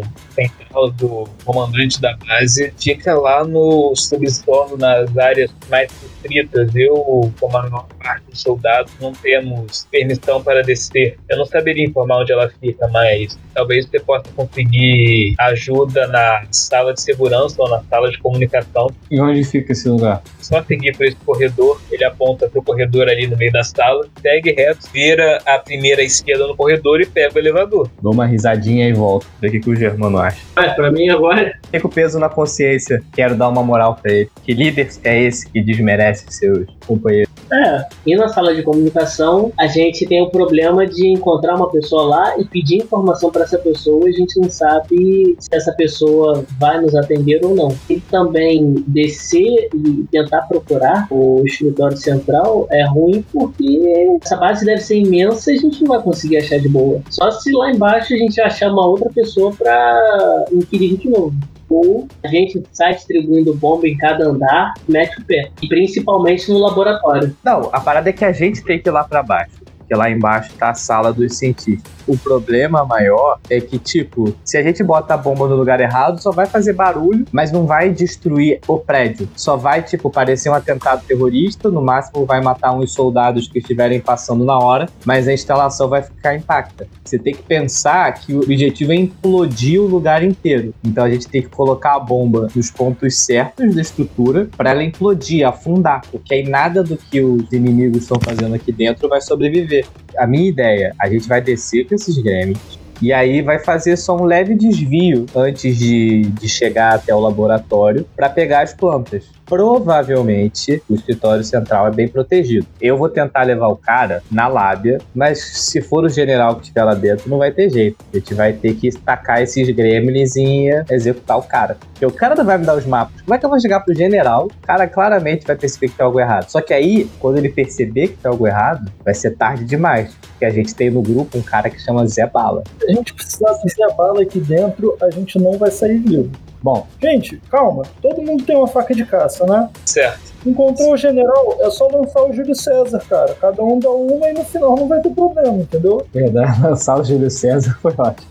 [0.50, 6.76] central do comandante da base fica lá no subsolo, nas áreas mais restritas.
[6.76, 11.18] Eu, como a maior parte dos soldados, não temos permissão para descer.
[11.30, 16.94] Eu não saberia informar onde ela fica, mas talvez você possa conseguir ajuda na sala
[16.94, 18.90] de segurança ou na sala de comunicação.
[19.10, 20.22] E onde fica esse lugar?
[20.40, 24.08] Só seguir por esse corredor, ele aponta para o corredor ali no meio da sala,
[24.22, 27.90] segue reto, vira a primeira esquerda no corredor e pega o elevador.
[28.02, 29.28] Dou uma risadinha e volto.
[29.40, 30.31] Que, que o Germano acha.
[30.56, 31.54] Ah, pra mim agora.
[31.70, 33.02] Fico peso na consciência.
[33.14, 34.30] Quero dar uma moral pra ele.
[34.44, 37.31] Que líder é esse que desmerece seus companheiros?
[37.52, 37.86] É.
[38.06, 42.40] E na sala de comunicação, a gente tem o problema de encontrar uma pessoa lá
[42.40, 44.08] e pedir informação para essa pessoa.
[44.08, 47.76] A gente não sabe se essa pessoa vai nos atender ou não.
[47.90, 54.82] E também descer e tentar procurar o escritório central é ruim porque essa base deve
[54.82, 57.02] ser imensa e a gente não vai conseguir achar de boa.
[57.10, 61.34] Só se lá embaixo a gente achar uma outra pessoa para inquirir de novo
[61.72, 65.50] ou a gente sai distribuindo bomba em cada andar, mete o pé.
[65.62, 67.36] E principalmente no laboratório.
[67.44, 69.61] Não, a parada é que a gente tem que ir lá para baixo.
[69.92, 71.92] Porque lá embaixo tá a sala dos cientistas.
[72.08, 76.22] O problema maior é que, tipo, se a gente bota a bomba no lugar errado,
[76.22, 79.28] só vai fazer barulho, mas não vai destruir o prédio.
[79.36, 84.00] Só vai, tipo, parecer um atentado terrorista, no máximo vai matar uns soldados que estiverem
[84.00, 86.88] passando na hora, mas a instalação vai ficar intacta.
[87.04, 90.74] Você tem que pensar que o objetivo é implodir o lugar inteiro.
[90.86, 94.84] Então a gente tem que colocar a bomba nos pontos certos da estrutura para ela
[94.84, 99.81] implodir, afundar, porque aí nada do que os inimigos estão fazendo aqui dentro vai sobreviver.
[100.18, 104.16] A minha ideia, a gente vai descer com esses grêmios e aí vai fazer só
[104.16, 109.26] um leve desvio antes de, de chegar até o laboratório para pegar as plantas.
[109.52, 112.66] Provavelmente o escritório central é bem protegido.
[112.80, 116.86] Eu vou tentar levar o cara na lábia, mas se for o general que estiver
[116.86, 117.98] lá dentro, não vai ter jeito.
[118.14, 121.76] A gente vai ter que estacar esses gremlins e executar o cara.
[121.92, 123.20] Porque o cara não vai me dar os mapas.
[123.24, 124.46] Como é que eu vou chegar pro general?
[124.46, 126.50] O cara claramente vai perceber que tem algo errado.
[126.50, 130.16] Só que aí, quando ele perceber que tem algo errado, vai ser tarde demais.
[130.32, 132.64] Porque a gente tem no grupo um cara que chama Zé Bala.
[132.80, 136.32] Se a gente precisar de Zé Bala aqui dentro, a gente não vai sair vivo.
[136.62, 137.84] Bom, Gente, calma.
[138.02, 139.70] Todo mundo tem uma faca de caça, né?
[139.86, 140.32] Certo.
[140.46, 143.36] Encontrou o general, é só lançar o Júlio César, cara.
[143.40, 146.06] Cada um dá uma e no final não vai ter problema, entendeu?
[146.14, 148.30] verdade, lançar o Júlio César foi ótimo.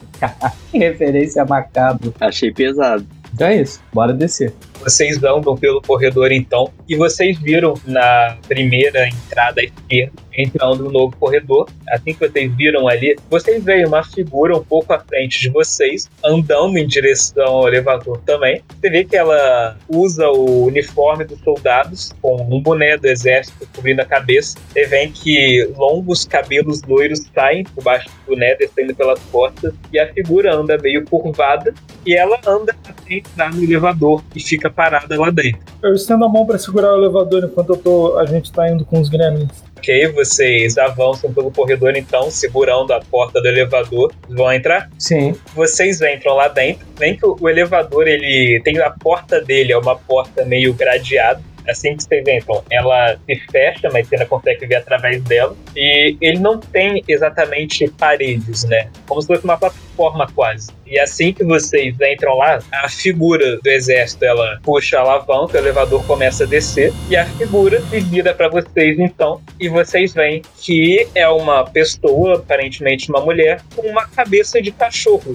[0.70, 2.12] que referência macabro.
[2.20, 3.06] Achei pesado.
[3.34, 4.52] Então é isso, bora descer.
[4.80, 10.90] Vocês andam pelo corredor então e vocês viram na primeira entrada à esquerda, entrando no
[10.90, 11.68] novo corredor.
[11.90, 16.08] Assim que vocês viram ali, vocês veem uma figura um pouco à frente de vocês,
[16.24, 18.62] andando em direção ao elevador também.
[18.80, 24.00] Você vê que ela usa o uniforme dos soldados, com um boné do exército cobrindo
[24.00, 24.58] a cabeça.
[24.72, 29.98] Você vê que longos cabelos loiros saem por baixo do boné, descendo pelas costas, e
[29.98, 31.74] a figura anda meio curvada,
[32.06, 35.60] e ela anda até entrar no elevador e fica parada lá dentro.
[35.82, 38.84] Eu estendo a mão pra segurar o elevador enquanto eu tô, a gente tá indo
[38.84, 39.50] com os gremlins.
[39.76, 44.12] Ok, vocês avançam pelo corredor então, segurando a porta do elevador.
[44.28, 44.90] Vão entrar?
[44.98, 45.34] Sim.
[45.54, 46.86] Vocês entram lá dentro.
[46.98, 51.40] Vem que o elevador, ele tem a porta dele, é uma porta meio gradeada.
[51.68, 55.56] Assim que vocês entram, ela se fecha, mas você ainda consegue ver através dela.
[55.76, 58.88] E ele não tem exatamente paredes, né?
[59.06, 60.70] Como se fosse uma plataforma quase.
[60.86, 65.60] E assim que vocês entram lá, a figura do exército ela puxa a alavanca, o
[65.60, 69.40] elevador começa a descer e a figura se vira para vocês então.
[69.60, 75.34] E vocês veem que é uma pessoa, aparentemente uma mulher, com uma cabeça de cachorro.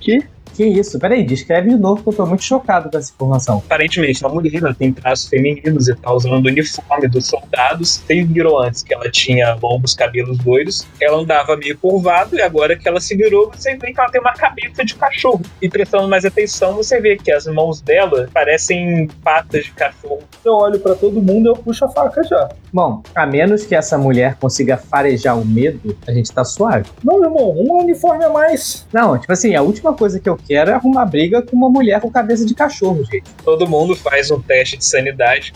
[0.00, 0.24] Que
[0.66, 0.98] isso?
[0.98, 3.58] Peraí, descreve de novo que eu tô muito chocado com essa informação.
[3.58, 8.02] Aparentemente uma mulher, ela tem traços femininos e tá usando o uniforme dos soldados.
[8.06, 10.86] Vocês viram antes que ela tinha longos cabelos loiros.
[11.00, 14.20] Ela andava meio curvado e agora que ela se virou, você vê que ela tem
[14.20, 15.42] uma cabeça de cachorro.
[15.60, 20.20] E prestando mais atenção, você vê que as mãos dela parecem patas de cachorro.
[20.44, 22.48] Eu olho pra todo mundo e eu puxo a faca já.
[22.72, 26.88] Bom, a menos que essa mulher consiga farejar o medo, a gente tá suave.
[27.02, 28.86] Não, irmão, um uniforme a mais.
[28.92, 32.00] Não, tipo assim, a última coisa que eu quero é arrumar briga com uma mulher
[32.00, 33.30] com cabeça de cachorro, gente.
[33.44, 35.52] Todo mundo faz um teste de sanidade.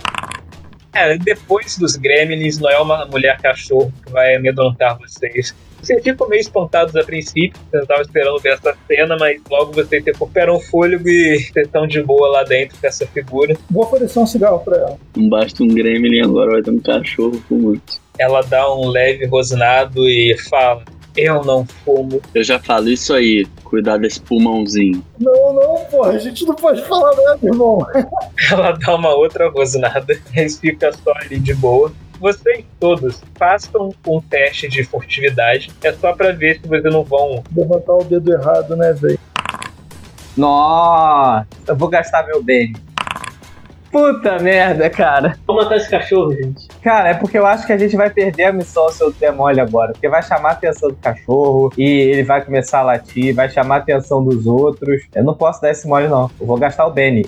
[0.93, 5.53] É, depois dos Gremlins, não é uma mulher cachorro que vai amedrontar vocês.
[5.83, 10.05] Vocês ficam meio espantados a princípio, vocês estavam esperando ver essa cena, mas logo vocês
[10.05, 13.57] recuperam o fôlego e vocês estão de boa lá dentro com essa figura.
[13.69, 14.99] Vou oferecer um cigarro pra ela.
[15.17, 18.01] Não basta um gremlin, agora vai ter um cachorro fumante.
[18.17, 20.85] Ela dá um leve rosnado e fala:
[21.17, 22.21] Eu não fumo.
[22.35, 25.05] Eu já falo isso aí, cuidar desse pulmãozinho.
[25.19, 27.87] Não, não, porra, a gente não pode falar nada, irmão.
[28.51, 31.93] Ela dá uma outra rosnada e fica só ali de boa.
[32.21, 35.71] Vocês todos façam um teste de furtividade.
[35.83, 37.43] É só pra ver se vocês não vão.
[37.55, 39.19] Levantar o dedo errado, né, velho?
[40.37, 42.73] Nossa, eu vou gastar meu bem.
[43.95, 45.39] Puta merda, cara.
[45.47, 46.67] Vamos matar esse cachorro, gente.
[46.83, 49.33] Cara, é porque eu acho que a gente vai perder a missão se eu der
[49.33, 49.93] mole agora.
[49.93, 53.77] Porque vai chamar a atenção do cachorro e ele vai começar a latir, vai chamar
[53.77, 55.05] a atenção dos outros.
[55.15, 56.29] Eu não posso dar esse mole, não.
[56.41, 57.25] Eu vou gastar o Benny.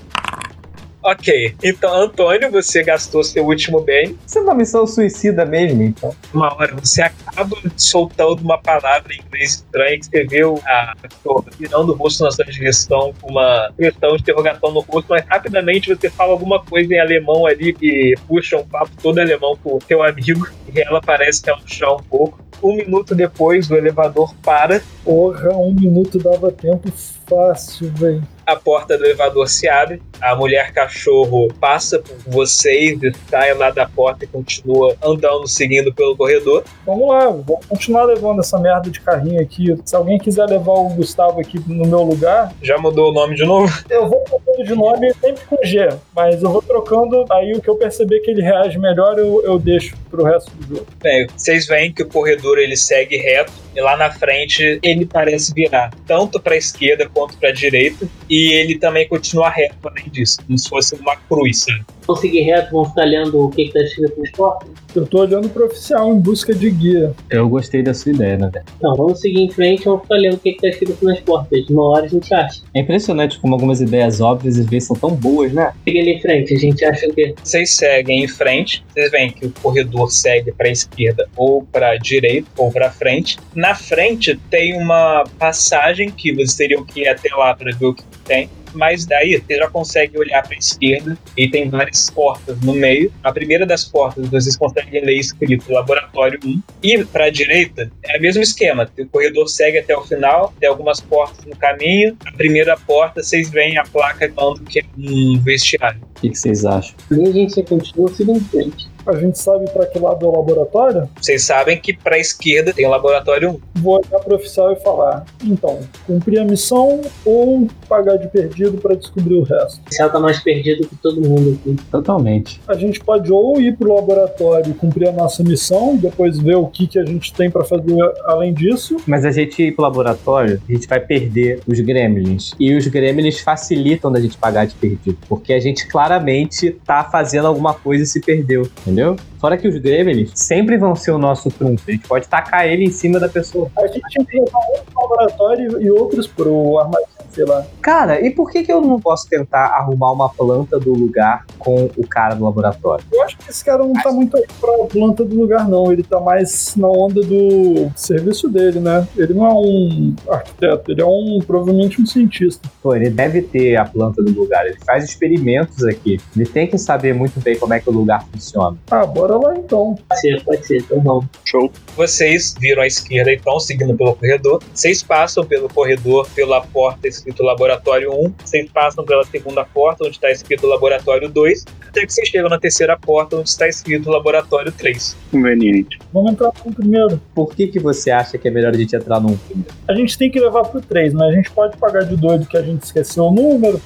[1.09, 4.19] Ok, então Antônio, você gastou seu último bem.
[4.27, 6.12] Isso é uma missão suicida mesmo, então.
[6.35, 11.45] Uma hora você acaba soltando uma palavra em inglês estranha que você viu a pessoa
[11.57, 15.95] virando o rosto na sua direção com uma questão de interrogação no rosto, mas rapidamente
[15.95, 20.03] você fala alguma coisa em alemão ali que puxa um papo todo alemão pro teu
[20.03, 22.45] amigo e ela parece relaxar um pouco.
[22.61, 26.91] Um minuto depois, o elevador para, Porra, um minuto dava tempo
[27.28, 28.23] fácil, velho.
[28.47, 32.98] a porta do elevador se abre, a mulher cachorro passa por vocês
[33.28, 36.65] sai lá da porta e continua andando, seguindo pelo corredor.
[36.85, 39.77] Vamos lá, vou continuar levando essa merda de carrinho aqui.
[39.85, 43.44] Se alguém quiser levar o Gustavo aqui no meu lugar, Já mudou o nome de
[43.44, 43.73] novo?
[43.90, 47.69] eu vou trocando de nome sempre com G, mas eu vou trocando, aí o que
[47.69, 50.86] eu perceber que ele reage melhor, eu, eu deixo pro resto do jogo.
[51.03, 55.53] Bem, vocês veem que o corredor ele segue reto e lá na frente ele parece
[55.53, 60.10] virar tanto para a esquerda quanto para a direita e ele também continua reto além
[60.10, 61.60] disso, como se fosse uma cruz.
[61.64, 61.86] sabe?
[62.06, 64.68] Vamos seguir reto, vamos ficar olhando o que, que tá escrito nas portas.
[64.94, 67.12] Eu tô olhando pro oficial em busca de guia.
[67.28, 68.51] Eu gostei da sua ideia, né?
[68.78, 71.68] Então, vamos seguir em frente, vamos ficar olhando o que, que tá escrito nas portas.
[71.68, 72.62] Uma hora a gente acha.
[72.72, 75.72] É impressionante como algumas ideias óbvias às vezes são tão boas, né?
[75.84, 77.34] Siga ali em frente, a gente acha o quê?
[77.43, 81.90] Vocês seguem em frente, vocês veem que o corredor segue para a esquerda ou para
[81.90, 83.36] a direita ou para frente.
[83.55, 87.95] Na frente tem uma passagem que vocês teriam que ir até lá para ver o
[87.95, 88.49] que tem.
[88.74, 93.11] Mas daí você já consegue olhar para a esquerda e tem várias portas no meio.
[93.24, 96.62] A primeira das portas vocês conseguem ler escrito Laboratório 1.
[96.83, 98.91] E para a direita é o mesmo esquema.
[98.99, 102.16] O corredor segue até o final, tem algumas portas no caminho.
[102.27, 106.01] A primeira porta vocês veem a placa falando que é um vestiário.
[106.16, 106.95] O que, que vocês acham?
[107.11, 108.95] Ali a gente continua seguindo em frente.
[109.07, 111.09] A gente sabe pra que lado é o laboratório?
[111.20, 113.81] Vocês sabem que para a esquerda tem o Laboratório 1.
[113.81, 118.97] Vou olhar pro oficial e falar: então, cumprir a missão ou pagar de perdido pra
[118.97, 119.81] descobrir o resto?
[119.89, 121.77] Esse ela tá mais perdido que todo mundo aqui.
[121.91, 122.61] Totalmente.
[122.66, 126.57] A gente pode ou ir pro laboratório e cumprir a nossa missão, e depois ver
[126.57, 128.97] o que, que a gente tem pra fazer além disso.
[129.07, 132.53] Mas a gente ir pro laboratório, a gente vai perder os gremlins.
[132.59, 135.19] E os gremlins facilitam da gente pagar de perdido.
[135.28, 138.95] Porque a gente claramente tá fazendo alguma coisa e se perdeu, entendeu?
[139.39, 141.85] Fora que os gremlins sempre vão ser o nosso trunfo.
[141.89, 143.70] A gente pode tacar ele em cima da pessoa.
[143.77, 147.66] A gente tem que um pro laboratório e outros pro armazém, sei lá.
[147.82, 151.90] Cara, e por que, que eu não posso tentar arrumar uma planta do lugar com
[151.96, 153.04] o cara do laboratório?
[153.12, 155.92] Eu acho que esse cara não tá muito aí pra planta do lugar, não.
[155.92, 159.06] Ele tá mais na onda do serviço dele, né?
[159.16, 162.68] Ele não é um arquiteto, ele é um provavelmente um cientista.
[162.82, 164.66] Pô, ele deve ter a planta do lugar.
[164.66, 166.18] Ele faz experimentos aqui.
[166.34, 168.76] Ele tem que saber muito bem como é que o lugar funciona.
[168.90, 169.94] Ah, bora lá então.
[170.08, 171.26] Pode ser, pode ser, então vamos.
[171.44, 171.70] Show.
[171.96, 174.62] Vocês viram à esquerda e estão seguindo pelo corredor.
[174.72, 178.35] Vocês passam pelo corredor, pela porta escrito Laboratório 1.
[178.44, 181.65] Vocês passam pela segunda porta, onde está escrito Laboratório 2.
[181.89, 185.16] Até que vocês chegam na terceira porta, onde está escrito Laboratório 3.
[185.31, 185.98] Conveniente.
[186.12, 187.20] Vamos entrar no primeiro.
[187.35, 189.74] Por que, que você acha que é melhor a gente entrar num primeiro?
[189.89, 192.57] A gente tem que levar pro 3, mas a gente pode pagar de doido que
[192.57, 193.81] a gente esqueceu o número,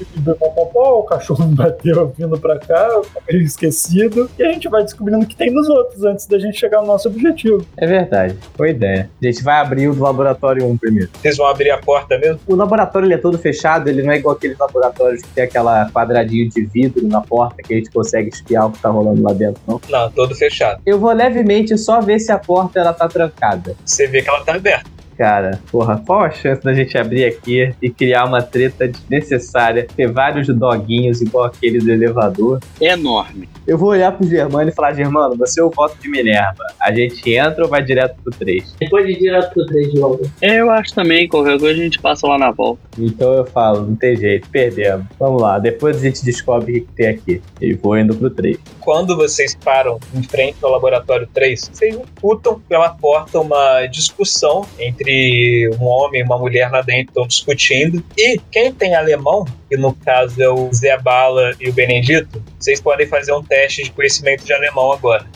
[0.75, 2.89] o cachorro me bateu vindo pra cá,
[3.29, 4.31] eu esquecido.
[4.39, 6.87] E a gente vai descobrindo o que tem nos outros antes da gente chegar no
[6.87, 7.65] nosso objetivo.
[7.77, 8.37] É verdade.
[8.57, 9.11] Boa ideia.
[9.23, 11.11] A gente vai abrir o do laboratório 1 primeiro.
[11.21, 12.41] Vocês vão abrir a porta mesmo?
[12.47, 15.90] O laboratório ele é todo fechado, ele não é igual aqueles laboratórios que tem aquela
[15.90, 19.32] quadradinho de vidro na porta que a gente consegue espiar o que tá rolando lá
[19.32, 19.81] dentro, não.
[19.89, 20.81] Não, todo fechado.
[20.85, 23.77] Eu vou levemente só ver se a porta ela tá trancada.
[23.85, 25.01] Você vê que ela tá aberta.
[25.20, 29.86] Cara, porra, qual a chance da gente abrir aqui e criar uma treta desnecessária?
[29.94, 32.59] Ter vários doguinhos igual aquele do elevador.
[32.81, 33.47] Enorme.
[33.71, 36.65] Eu vou olhar pro Germano e falar, Germano, você é o voto de Minerva.
[36.81, 38.75] A gente entra ou vai direto pro 3?
[38.81, 40.29] Depois de ir direto pro 3 de volta.
[40.43, 42.81] É, eu acho também, qualquer coisa a gente passa lá na volta.
[42.99, 45.07] Então eu falo, não tem jeito, perdemos.
[45.21, 47.41] Vamos lá, depois a gente descobre o que tem aqui.
[47.61, 48.59] E vou indo pro 3.
[48.81, 55.71] Quando vocês param em frente ao laboratório 3, vocês escutam pela porta uma discussão entre
[55.79, 58.03] um homem e uma mulher lá dentro, estão discutindo.
[58.19, 62.81] E quem tem alemão, que no caso é o Zé Bala e o Benedito, vocês
[62.81, 65.27] podem fazer um teste de conhecimento de alemão agora.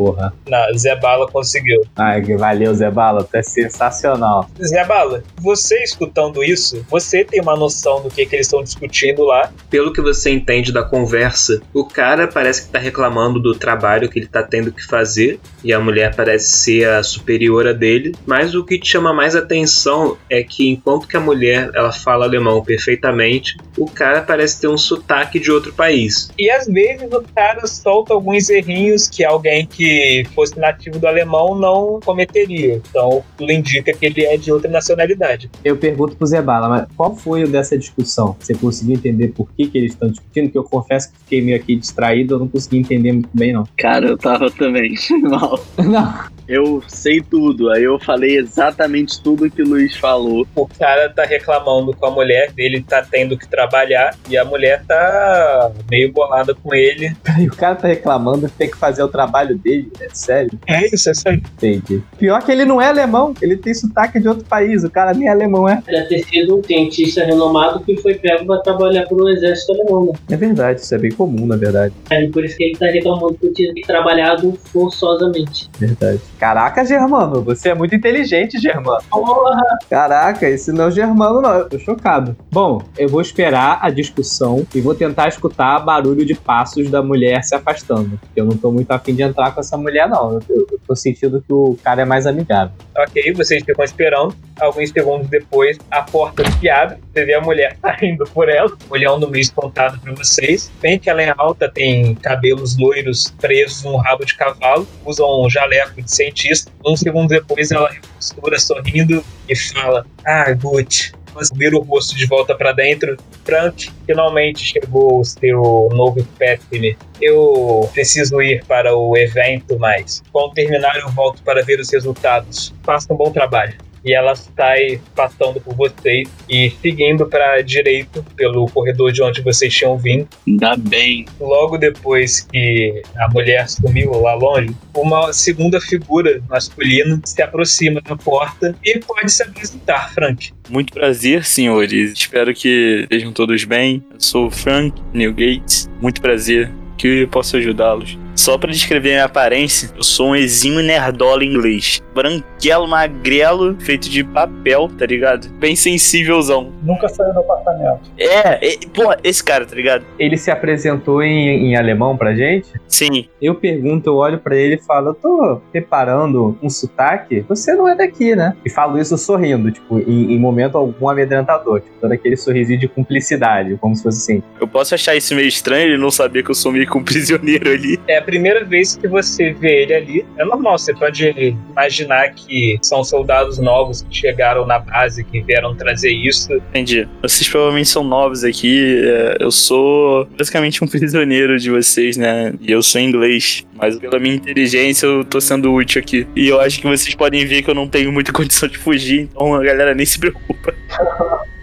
[0.00, 0.32] Porra.
[0.48, 1.82] Não, Zé Bala conseguiu.
[1.94, 4.48] Ai, que valeu, Zé Bala, tu é sensacional.
[4.58, 9.24] Zé Bala, você escutando isso, você tem uma noção do que, que eles estão discutindo
[9.24, 9.52] lá.
[9.68, 14.18] Pelo que você entende da conversa, o cara parece que tá reclamando do trabalho que
[14.18, 18.14] ele tá tendo que fazer e a mulher parece ser a superiora dele.
[18.24, 22.24] Mas o que te chama mais atenção é que enquanto que a mulher ela fala
[22.24, 26.30] alemão perfeitamente, o cara parece ter um sotaque de outro país.
[26.38, 29.89] E às vezes o cara solta alguns errinhos que alguém que
[30.34, 32.80] fosse nativo do alemão não cometeria.
[32.88, 35.50] Então, tudo indica que ele é de outra nacionalidade.
[35.64, 38.36] Eu pergunto pro Zé Bala, mas qual foi o dessa discussão?
[38.38, 40.50] Você conseguiu entender por que, que eles estão discutindo?
[40.50, 43.64] Que eu confesso que fiquei meio aqui distraído, eu não consegui entender muito bem, não.
[43.76, 45.58] Cara, eu tava também mal.
[45.78, 46.39] Não.
[46.50, 50.44] Eu sei tudo, aí eu falei exatamente tudo que o Luiz falou.
[50.56, 54.82] O cara tá reclamando com a mulher dele, tá tendo que trabalhar, e a mulher
[54.84, 57.14] tá meio bolada com ele.
[57.22, 60.58] Peraí, o cara tá reclamando que tem que fazer o trabalho dele, é sério?
[60.66, 61.40] É isso, é sério.
[61.56, 62.02] Entendi.
[62.18, 65.28] Pior que ele não é alemão, ele tem sotaque de outro país, o cara nem
[65.28, 65.80] é alemão é.
[65.86, 70.06] Deve ter sido um cientista renomado que foi pego pra trabalhar pro exército alemão.
[70.06, 70.12] Né?
[70.32, 71.94] É verdade, isso é bem comum, na verdade.
[72.10, 75.70] É por isso que ele tá reclamando que tinha trabalhado forçosamente.
[75.78, 76.20] Verdade.
[76.40, 79.02] Caraca, Germano, você é muito inteligente, Germano.
[79.10, 79.60] Porra!
[79.90, 81.52] Caraca, esse não é o Germano, não.
[81.52, 82.34] Eu tô chocado.
[82.50, 87.44] Bom, eu vou esperar a discussão e vou tentar escutar barulho de passos da mulher
[87.44, 88.18] se afastando.
[88.18, 90.40] Porque eu não tô muito afim de entrar com essa mulher, não.
[90.48, 92.72] Eu, eu, tô sentindo que o cara é mais amigável.
[92.96, 94.34] Ok, vocês ficam esperando.
[94.58, 96.96] Alguns segundos depois, a porta se abre.
[97.12, 100.72] Você vê a mulher saindo por ela, olhando meio espantado pra vocês.
[100.80, 105.50] Bem que ela é alta, tem cabelos loiros presos num rabo de cavalo, usa um
[105.50, 106.72] jaleco de cientista.
[106.84, 111.12] Um segundo depois, ela recostura sorrindo e fala: Ah, Gucci.
[111.32, 113.16] Mas vira o rosto de volta pra dentro.
[113.44, 116.96] Frank, finalmente chegou o seu novo espécime.
[117.20, 122.74] Eu preciso ir para o evento, mas quando terminar eu volto para ver os resultados.
[122.82, 123.74] Faça um bom trabalho.
[124.04, 129.42] E ela sai passando por vocês e seguindo para a direita pelo corredor de onde
[129.42, 130.28] vocês tinham vindo.
[130.46, 131.26] Ainda bem.
[131.38, 138.16] Logo depois que a mulher sumiu lá longe, uma segunda figura masculina se aproxima da
[138.16, 140.52] porta e pode se apresentar, Frank.
[140.68, 142.12] Muito prazer, senhores.
[142.12, 144.02] Espero que estejam todos bem.
[144.12, 145.90] Eu sou o Frank New Gates.
[146.00, 146.70] Muito prazer.
[146.96, 148.18] Que eu posso ajudá-los.
[148.34, 152.02] Só pra descrever minha aparência, eu sou um exímio nerdola inglês.
[152.14, 155.48] Branquelo, magrelo, feito de papel, tá ligado?
[155.58, 156.72] Bem sensívelzão.
[156.82, 158.00] Nunca saiu do apartamento.
[158.18, 160.04] É, é pô, esse cara, tá ligado?
[160.18, 162.68] Ele se apresentou em, em alemão pra gente?
[162.88, 163.28] Sim.
[163.40, 167.88] Eu pergunto, eu olho pra ele e falo, eu tô reparando um sotaque, você não
[167.88, 168.56] é daqui, né?
[168.64, 172.88] E falo isso sorrindo, tipo, em, em momento algum amedrentador, tipo, todo aquele sorrisinho de
[172.88, 174.42] cumplicidade, como se fosse assim.
[174.60, 177.02] Eu posso achar isso meio estranho, ele não saber que eu sou meio que um
[177.04, 177.98] prisioneiro ali.
[178.06, 180.26] É a primeira vez que você vê ele ali.
[180.36, 185.74] É normal, você pode imaginar que são soldados novos que chegaram na base, que vieram
[185.74, 186.52] trazer isso.
[186.54, 187.08] Entendi.
[187.22, 189.00] Vocês provavelmente são novos aqui.
[189.04, 192.52] é, Eu sou basicamente um prisioneiro de vocês, né?
[192.60, 193.66] E eu sou inglês.
[193.74, 196.26] Mas pela minha inteligência eu tô sendo útil aqui.
[196.36, 199.22] E eu acho que vocês podem ver que eu não tenho muita condição de fugir.
[199.30, 200.74] Então a galera nem se preocupa.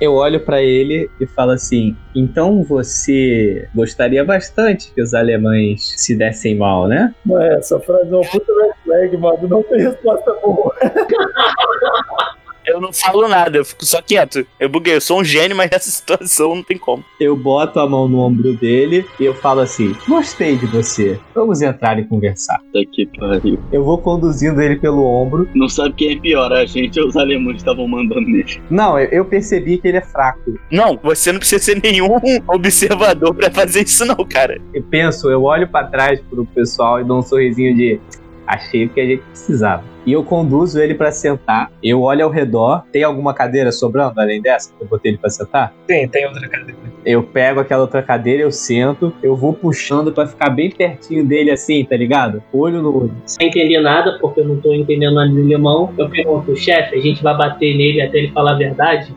[0.00, 6.16] Eu olho pra ele e falo assim: então você gostaria bastante que os alemães se
[6.16, 7.14] dessem mal, né?
[7.28, 9.48] Ué, essa frase é uma puta red flag, mano.
[9.48, 10.74] Não tem resposta boa.
[12.66, 14.46] Eu não falo nada, eu fico só quieto.
[14.58, 17.04] Eu buguei, eu sou um gênio, mas nessa situação não tem como.
[17.18, 21.18] Eu boto a mão no ombro dele e eu falo assim: gostei de você.
[21.34, 22.58] Vamos entrar e conversar.
[22.60, 23.58] Puta que pariu.
[23.72, 25.48] Eu vou conduzindo ele pelo ombro.
[25.54, 28.60] Não sabe quem é pior, a gente ou os alemães estavam mandando nele.
[28.70, 30.54] Não, eu- eu percebi que ele é fraco.
[30.70, 32.08] Não, você não precisa ser nenhum
[32.48, 34.60] observador pra fazer isso, não, cara.
[34.74, 38.00] Eu penso, eu olho pra trás pro pessoal e dou um sorrisinho de
[38.54, 39.84] achei o que a gente precisava.
[40.06, 41.70] E eu conduzo ele pra sentar.
[41.82, 42.84] Eu olho ao redor.
[42.90, 45.74] Tem alguma cadeira sobrando além dessa que eu botei ele pra sentar?
[45.88, 46.80] Sim, tem outra cadeira.
[47.04, 51.50] Eu pego aquela outra cadeira, eu sento, eu vou puxando pra ficar bem pertinho dele
[51.50, 52.42] assim, tá ligado?
[52.52, 53.14] Olho no olho.
[53.24, 57.00] Sem entender nada, porque eu não tô entendendo nada de alemão, eu pergunto, chefe, a
[57.00, 59.14] gente vai bater nele até ele falar a verdade?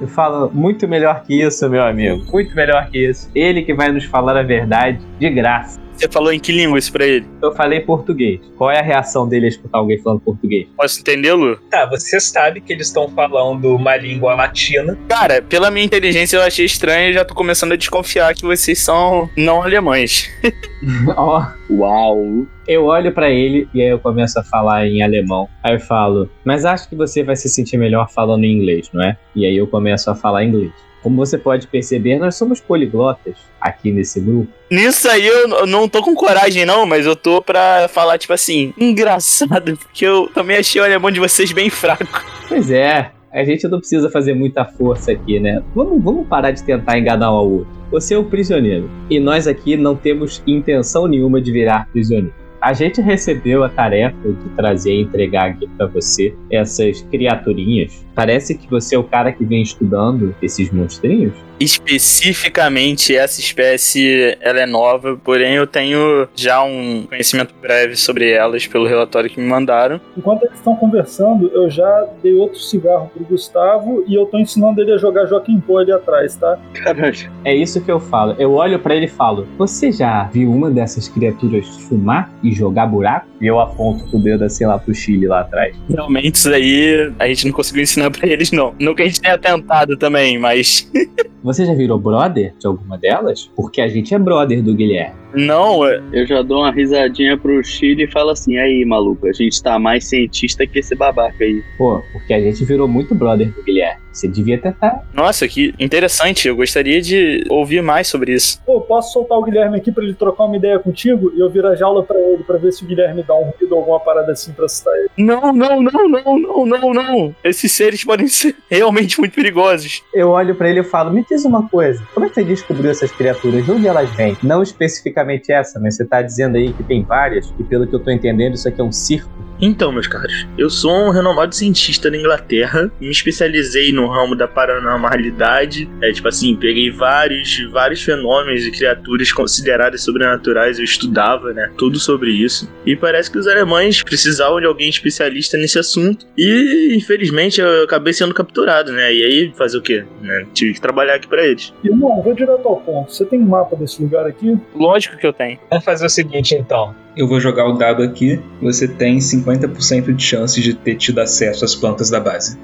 [0.00, 2.24] Eu falo muito melhor que isso, meu amigo.
[2.32, 3.30] Muito melhor que isso.
[3.34, 5.80] Ele que vai nos falar a verdade de graça.
[6.00, 7.26] Você falou em que língua isso pra ele?
[7.42, 8.40] Eu falei português.
[8.56, 10.66] Qual é a reação dele a escutar alguém falando português?
[10.74, 11.58] Posso entendê-lo?
[11.70, 14.98] Tá, você sabe que eles estão falando uma língua latina.
[15.06, 18.78] Cara, pela minha inteligência eu achei estranho e já tô começando a desconfiar que vocês
[18.78, 20.30] são não alemães.
[21.14, 22.46] Ó, Uau!
[22.66, 25.50] eu olho pra ele e aí eu começo a falar em alemão.
[25.62, 29.02] Aí eu falo, mas acho que você vai se sentir melhor falando em inglês, não
[29.02, 29.18] é?
[29.36, 30.72] E aí eu começo a falar inglês.
[31.02, 34.48] Como você pode perceber, nós somos poliglotas aqui nesse grupo.
[34.70, 38.72] Nisso aí eu não tô com coragem não, mas eu tô pra falar tipo assim,
[38.78, 42.24] engraçado, porque eu também achei o alemão de vocês bem fraco.
[42.48, 45.62] Pois é, a gente não precisa fazer muita força aqui, né?
[45.74, 47.80] Vamos, vamos parar de tentar enganar um ao outro.
[47.90, 48.90] Você é o prisioneiro.
[49.08, 52.34] E nós aqui não temos intenção nenhuma de virar prisioneiro.
[52.60, 58.04] A gente recebeu a tarefa de trazer e entregar aqui pra você essas criaturinhas.
[58.14, 61.32] Parece que você é o cara que vem estudando esses monstrinhos.
[61.58, 68.66] Especificamente essa espécie, ela é nova, porém eu tenho já um conhecimento breve sobre elas
[68.66, 70.00] pelo relatório que me mandaram.
[70.16, 74.80] Enquanto eles estão conversando, eu já dei outro cigarro pro Gustavo e eu tô ensinando
[74.80, 76.58] ele a jogar Joaquim Pô ali atrás, tá?
[76.72, 77.30] Caralho.
[77.44, 78.34] É isso que eu falo.
[78.38, 82.86] Eu olho pra ele e falo: Você já viu uma dessas criaturas fumar e jogar
[82.86, 83.26] buraco?
[83.38, 85.76] E eu aponto com o dedo assim lá pro Chile lá atrás.
[85.88, 88.72] Realmente isso aí a gente não conseguiu ensinar pra eles não.
[88.78, 90.88] Não que a gente tenha tentado também, mas
[91.42, 93.50] Você já virou brother de alguma delas?
[93.56, 95.14] Porque a gente é brother do Guilherme.
[95.34, 99.32] Não, é- Eu já dou uma risadinha pro Chile e falo assim: aí, maluco, a
[99.32, 101.62] gente tá mais cientista que esse babaca aí.
[101.78, 104.00] Pô, porque a gente virou muito brother do Guilherme.
[104.12, 105.04] Você devia tentar.
[105.14, 106.48] nossa, que interessante.
[106.48, 108.60] Eu gostaria de ouvir mais sobre isso.
[108.66, 111.76] Pô, posso soltar o Guilherme aqui pra ele trocar uma ideia contigo e eu virar
[111.76, 114.50] jaula pra ele pra ver se o Guilherme dá um ruído ou alguma parada assim
[114.52, 115.10] pra assustar ele.
[115.16, 117.34] Não, não, não, não, não, não, não.
[117.44, 120.02] Esses seres podem ser realmente muito perigosos.
[120.12, 122.02] Eu olho pra ele e falo: Me diz uma coisa.
[122.12, 123.64] Como é que você descobriu essas criaturas?
[123.64, 124.36] De onde elas vêm?
[124.42, 125.19] Não especificamente
[125.52, 127.52] essa, mas você tá dizendo aí que tem várias.
[127.58, 129.30] E pelo que eu tô entendendo, isso aqui é um circo.
[129.60, 134.48] Então, meus caros, eu sou um renomado cientista na Inglaterra, me especializei no ramo da
[134.48, 141.70] paranormalidade, é tipo assim, peguei vários, vários fenômenos e criaturas consideradas sobrenaturais, eu estudava, né,
[141.76, 142.70] tudo sobre isso.
[142.86, 148.12] E parece que os alemães precisavam de alguém especialista nesse assunto e infelizmente eu acabei
[148.12, 149.12] sendo capturado, né?
[149.12, 150.04] E aí fazer o quê?
[150.22, 150.46] Né?
[150.54, 151.72] Tive que trabalhar aqui pra eles.
[151.84, 153.12] Irmão, vou direto ao ponto.
[153.12, 154.56] Você tem um mapa desse lugar aqui?
[154.74, 155.58] Lógico que eu tenho.
[155.68, 156.94] Vamos fazer o seguinte então.
[157.16, 158.40] Eu vou jogar o dado aqui.
[158.62, 162.58] Você tem 50% de chance de ter tido acesso às plantas da base.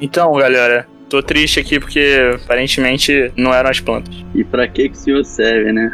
[0.00, 4.14] Então, galera, tô triste aqui porque aparentemente não eram as plantas.
[4.34, 5.90] E pra que que o senhor serve, né?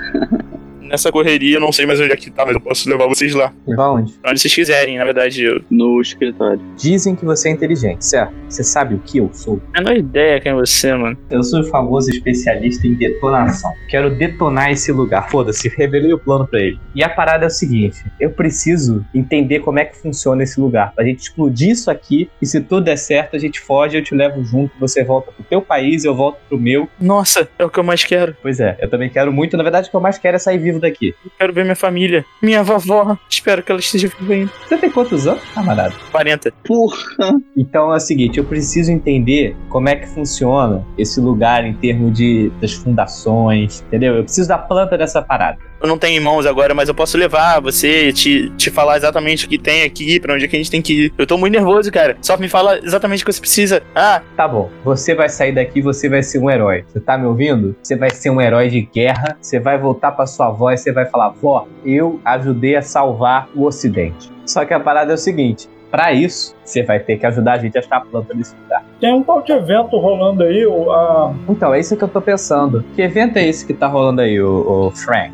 [0.91, 3.33] Nessa correria, eu não sei mais onde é que tá, mas eu posso levar vocês
[3.33, 3.53] lá.
[3.65, 4.13] Vai onde?
[4.15, 5.63] Pra onde vocês quiserem, na verdade, eu.
[5.71, 6.61] No escritório.
[6.77, 8.35] Dizem que você é inteligente, certo?
[8.49, 9.63] Você sabe o que eu sou?
[9.73, 11.17] Menor ideia quem é você, mano.
[11.31, 13.71] Eu sou o famoso especialista em detonação.
[13.89, 15.31] Quero detonar esse lugar.
[15.31, 16.81] Foda-se, revelei o plano pra ele.
[16.93, 20.93] E a parada é o seguinte: eu preciso entender como é que funciona esse lugar.
[20.93, 24.13] Pra gente explodir isso aqui e se tudo der certo, a gente foge, eu te
[24.13, 26.89] levo junto, você volta pro teu país, eu volto pro meu.
[27.01, 28.37] Nossa, é o que eu mais quero.
[28.43, 29.57] Pois é, eu também quero muito.
[29.57, 31.15] Na verdade, o que eu mais quero é sair vivo daqui.
[31.25, 32.25] Eu quero ver minha família.
[32.43, 33.17] Minha vovó.
[33.29, 34.51] Espero que ela esteja vivendo.
[34.67, 35.95] Você tem quantos anos, camarada?
[36.11, 36.53] 40.
[36.65, 37.41] Porra!
[37.57, 42.17] Então é o seguinte, eu preciso entender como é que funciona esse lugar em termos
[42.17, 44.17] de das fundações, entendeu?
[44.17, 45.70] Eu preciso da planta dessa parada.
[45.81, 49.49] Eu não tenho irmãos agora, mas eu posso levar você, te, te falar exatamente o
[49.49, 51.13] que tem aqui, pra onde é que a gente tem que ir.
[51.17, 52.17] Eu tô muito nervoso, cara.
[52.21, 53.83] Só me fala exatamente o que você precisa.
[53.95, 56.85] Ah, Tá bom, você vai sair daqui, você vai ser um herói.
[56.87, 57.75] Você tá me ouvindo?
[57.83, 59.37] Você vai ser um herói de guerra.
[59.41, 63.49] Você vai voltar pra sua avó e você vai falar: "Vó, eu ajudei a salvar
[63.55, 64.31] o ocidente".
[64.47, 67.59] Só que a parada é o seguinte, Pra isso, você vai ter que ajudar a
[67.59, 68.85] gente a achar a planta desse lugar.
[69.01, 72.21] Tem um tal de evento rolando aí, o- a, Então, é isso que eu tô
[72.21, 72.85] pensando.
[72.95, 75.33] Que evento é esse que tá rolando aí, o, o Frank?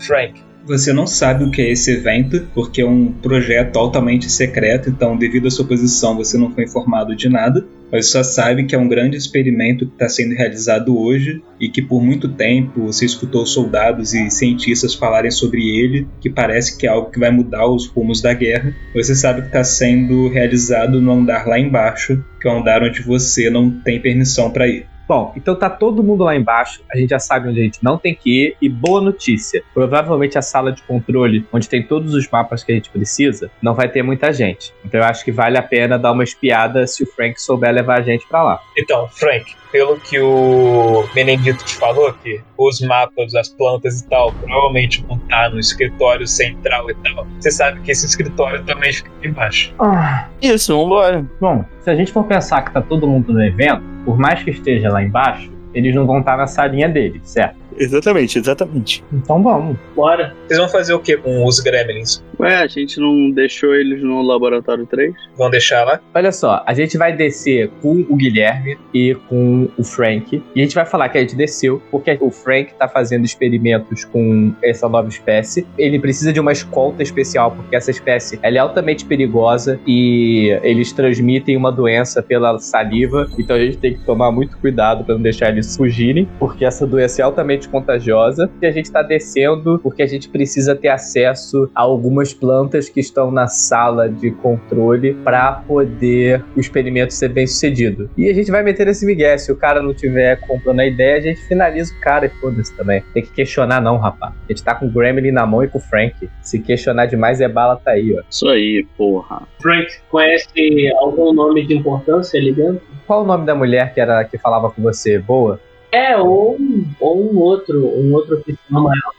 [0.00, 4.90] Frank, Você não sabe o que é esse evento, porque é um projeto altamente secreto,
[4.90, 7.66] então, devido à sua posição, você não foi informado de nada.
[7.90, 11.80] Mas só sabe que é um grande experimento que está sendo realizado hoje e que
[11.80, 16.90] por muito tempo você escutou soldados e cientistas falarem sobre ele, que parece que é
[16.90, 18.74] algo que vai mudar os rumos da guerra.
[18.94, 23.00] Você sabe que está sendo realizado no andar lá embaixo, que é o andar onde
[23.00, 24.86] você não tem permissão para ir.
[25.08, 27.96] Bom, então tá todo mundo lá embaixo, a gente já sabe onde a gente não
[27.96, 32.28] tem que ir, e boa notícia: provavelmente a sala de controle, onde tem todos os
[32.28, 34.74] mapas que a gente precisa, não vai ter muita gente.
[34.84, 38.00] Então eu acho que vale a pena dar uma espiada se o Frank souber levar
[38.00, 38.60] a gente pra lá.
[38.76, 44.32] Então, Frank, pelo que o Benedito te falou, que os mapas, as plantas e tal,
[44.32, 47.26] provavelmente vão estar no escritório central e tal.
[47.38, 49.74] Você sabe que esse escritório também fica aqui embaixo.
[49.78, 51.26] Ah, isso, vambora.
[51.40, 54.50] bom, se a gente for pensar que tá todo mundo no evento, por mais que
[54.50, 57.57] esteja lá embaixo, eles não vão estar na salinha deles, certo?
[57.78, 59.04] Exatamente, exatamente.
[59.12, 59.76] Então vamos.
[59.94, 60.34] Bora.
[60.46, 62.22] Vocês vão fazer o que com os gremlins?
[62.40, 65.12] Ué, a gente não deixou eles no laboratório 3?
[65.36, 66.00] Vão deixar lá?
[66.14, 70.42] Olha só, a gente vai descer com o Guilherme e com o Frank.
[70.54, 74.04] E a gente vai falar que a gente desceu porque o Frank tá fazendo experimentos
[74.04, 75.66] com essa nova espécie.
[75.76, 80.92] Ele precisa de uma escolta especial porque essa espécie ela é altamente perigosa e eles
[80.92, 83.28] transmitem uma doença pela saliva.
[83.38, 86.86] Então a gente tem que tomar muito cuidado para não deixar eles fugirem, porque essa
[86.86, 88.50] doença é altamente contagiosa.
[88.60, 93.00] E a gente tá descendo porque a gente precisa ter acesso a algumas plantas que
[93.00, 98.10] estão na sala de controle para poder o experimento ser bem sucedido.
[98.16, 99.36] E a gente vai meter esse migué.
[99.38, 102.74] Se o cara não tiver comprando a ideia, a gente finaliza o cara e foda-se
[102.76, 103.02] também.
[103.14, 104.32] Tem que questionar, não, rapaz.
[104.48, 106.28] A gente tá com o Gremlin na mão e com o Frank.
[106.42, 108.22] Se questionar demais, é bala, tá aí, ó.
[108.28, 109.42] Isso aí, porra.
[109.60, 112.80] Frank, conhece algum nome de importância ali dentro?
[113.06, 115.18] Qual o nome da mulher que era que falava com você?
[115.18, 115.60] Boa?
[115.90, 116.56] É, ou,
[117.00, 119.14] ou um outro, um outro oficial maior.